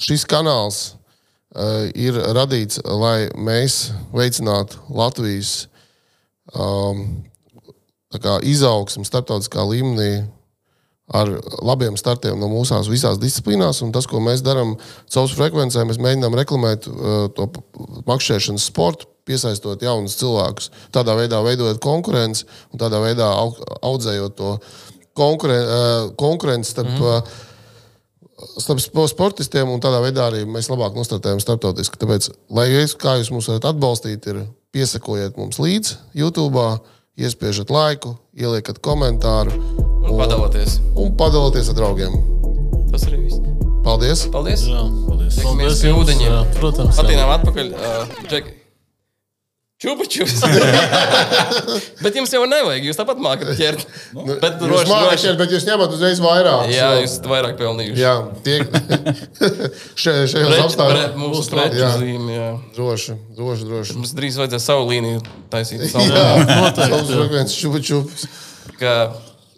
šis 0.00 0.24
kanāls 0.28 0.78
uh, 0.88 0.94
ir 1.92 2.16
radīts, 2.36 2.80
lai 2.84 3.28
mēs 3.36 3.92
veicinātu 4.16 4.80
Latvijas 4.96 5.68
um, 6.56 7.20
izaugsmu 8.48 9.04
starptautiskā 9.04 9.60
līmenī 9.68 10.24
ar 11.14 11.30
labiem 11.64 11.96
startiem 11.96 12.36
no 12.40 12.50
mūsu 12.52 12.78
visās 12.90 13.18
disciplīnās. 13.20 13.80
Un 13.84 13.92
tas, 13.94 14.06
ko 14.08 14.20
mēs 14.20 14.42
darām 14.44 14.74
caur 15.08 15.30
frekvencē, 15.32 15.86
mēs 15.88 16.00
mēģinām 16.04 16.36
reklamēt 16.36 16.88
uh, 16.90 17.28
to 17.34 17.48
makšķerēšanas 18.08 18.68
sportu, 18.68 19.08
piesaistot 19.28 19.82
jaunus 19.84 20.16
cilvēkus. 20.20 20.70
Tādā 20.92 21.16
veidā 21.18 21.40
veidojot 21.44 21.80
konkurenci 21.84 22.46
un 22.72 22.80
tādā 22.80 23.00
veidā 23.04 23.28
au- 23.40 23.56
audzējot 23.84 24.36
to 24.36 24.54
konkuren, 25.16 25.64
uh, 25.64 26.10
konkurenci 26.20 26.76
starp. 26.76 26.94
Mm. 26.96 27.44
Starp 28.38 28.78
spo- 28.78 29.08
sportistiem, 29.10 29.66
un 29.66 29.80
tādā 29.82 29.98
veidā 29.98 30.28
arī 30.28 30.44
mēs 30.46 30.68
labāk 30.70 30.94
nostartējam 30.94 31.40
starptautiski. 31.42 31.98
Tāpēc, 31.98 32.28
lai 32.54 32.68
jūs, 32.70 32.94
kā 32.94 33.16
jūs 33.18 33.32
mūs 33.34 33.50
varat 33.50 33.66
atbalstīt, 33.72 34.30
ir 34.30 34.44
piesakojiet 34.70 35.34
mums 35.40 35.58
līdzi 35.58 35.98
YouTube, 36.14 36.68
iespiežat 37.18 37.74
laiku, 37.74 38.14
ieliekat 38.38 38.78
komentāru 38.78 39.87
Un 40.18 40.24
padaloties. 40.26 40.78
un 40.98 41.12
padalieties 41.16 41.68
ar 41.70 41.76
draugiem. 41.78 42.14
Tas 42.90 43.04
arī 43.06 43.20
viss. 43.28 43.38
Paldies! 43.86 44.26
Paldies! 44.34 44.64
Jā, 44.66 44.80
paldies. 45.06 45.36
Tiekamies 45.38 45.82
pie 45.84 45.92
ūdeņiem. 45.94 46.30
jā, 46.32 46.40
Protams. 46.58 46.96
Patīnām 46.98 47.30
atpakaļ. 47.38 47.68
Uh, 47.78 48.16
Džeki. 48.26 48.54
Čupačus! 49.78 50.40
bet 52.02 52.16
jums 52.18 52.32
jau 52.34 52.40
nevajag, 52.50 52.88
jūs 52.88 52.98
tāpat 52.98 53.20
mākat 53.22 53.52
ķert. 53.60 53.84
bet 54.42 54.56
Jūs 54.58 54.64
droši, 54.64 54.88
mākat 54.90 55.12
droši. 55.12 55.22
šeit, 55.22 55.36
bet 55.38 55.54
jūs 55.54 55.66
ņemat 55.68 55.94
uzreiz 55.94 56.18
vairāk. 56.24 56.64
Jā, 56.74 56.88
jūs 56.98 57.12
esat 57.12 57.28
vairāk 57.30 57.54
pelnījuši. 57.60 58.02
jā 58.02 58.14
tie 58.42 58.56
Še- 60.02 60.16
šajos 60.34 60.58
apstākļos. 60.64 61.14
Mūsu 61.22 61.46
Jā. 61.46 61.62
preču 61.68 61.92
zīme, 62.02 62.34
jā. 62.34 62.48
Droši, 62.74 63.16
droši, 63.38 63.68
droši. 63.70 63.96
Mums 64.00 64.16
drīz 64.18 64.40
vajadzēs 64.42 64.66
savu 64.66 64.90
līniju 64.90 65.22
taisīt. 65.54 65.86
Jā, 65.86 65.94
Savu. 65.94 66.10
noteikti, 66.50 66.98
jā. 66.98 67.22
frekvences 67.22 67.56
čupa 67.62 67.78
čups. 67.92 68.26
Kā, 68.82 68.96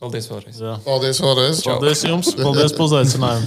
paldies 0.00 0.26
vēlreiz. 0.32 0.60
Paldies 0.84 1.20
vēlreiz. 1.22 1.62
Paldies 1.66 2.04
jums. 2.08 2.34
Paldies 2.40 2.76
par 2.76 2.84
uzaicinājumu. 2.88 3.46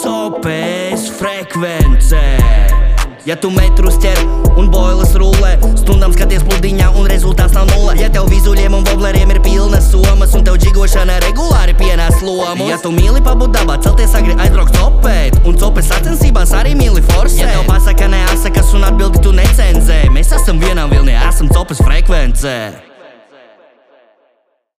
Copēs 0.00 1.10
frekvencē. 1.18 2.69
Ja 3.28 3.34
tu 3.36 3.50
metrus 3.52 3.98
ķer 4.00 4.16
un 4.56 4.70
boilas 4.72 5.12
rullē, 5.18 5.52
stundām 5.76 6.14
skaties 6.14 6.44
pludiņā 6.48 6.88
un 6.96 7.08
rezultāts 7.10 7.52
nav 7.52 7.68
nulle. 7.68 7.94
Ja 8.00 8.08
tev 8.12 8.30
vizuļiem 8.32 8.78
un 8.78 8.86
vobleriem 8.88 9.34
ir 9.34 9.42
pilnas 9.44 9.90
somas 9.92 10.32
un 10.38 10.46
tev 10.46 10.56
džigošana 10.62 11.18
regulāri 11.26 11.76
pienās 11.76 12.22
lomu. 12.24 12.70
Ja 12.70 12.80
tu 12.80 12.94
mīli 12.96 13.20
pabūt 13.24 13.52
dabā, 13.58 13.76
celties 13.84 14.16
agri 14.16 14.36
aizbraukt 14.40 14.76
copēt, 14.80 15.40
un 15.44 15.58
copes 15.60 15.90
sacensībās 15.92 16.54
arī 16.56 16.76
mīli 16.80 17.04
forsēt. 17.12 17.44
Ja 17.44 17.56
tev 17.58 17.68
pasaka 17.68 18.08
neasakas 18.08 18.76
un 18.78 18.88
atbildi 18.88 19.24
tu 19.24 19.36
necenzē, 19.36 20.06
mēs 20.14 20.32
esam 20.40 20.62
vienā 20.62 20.88
vilnī, 20.92 21.18
esam 21.28 21.52
copes 21.52 21.84
frekvencē. 21.84 22.89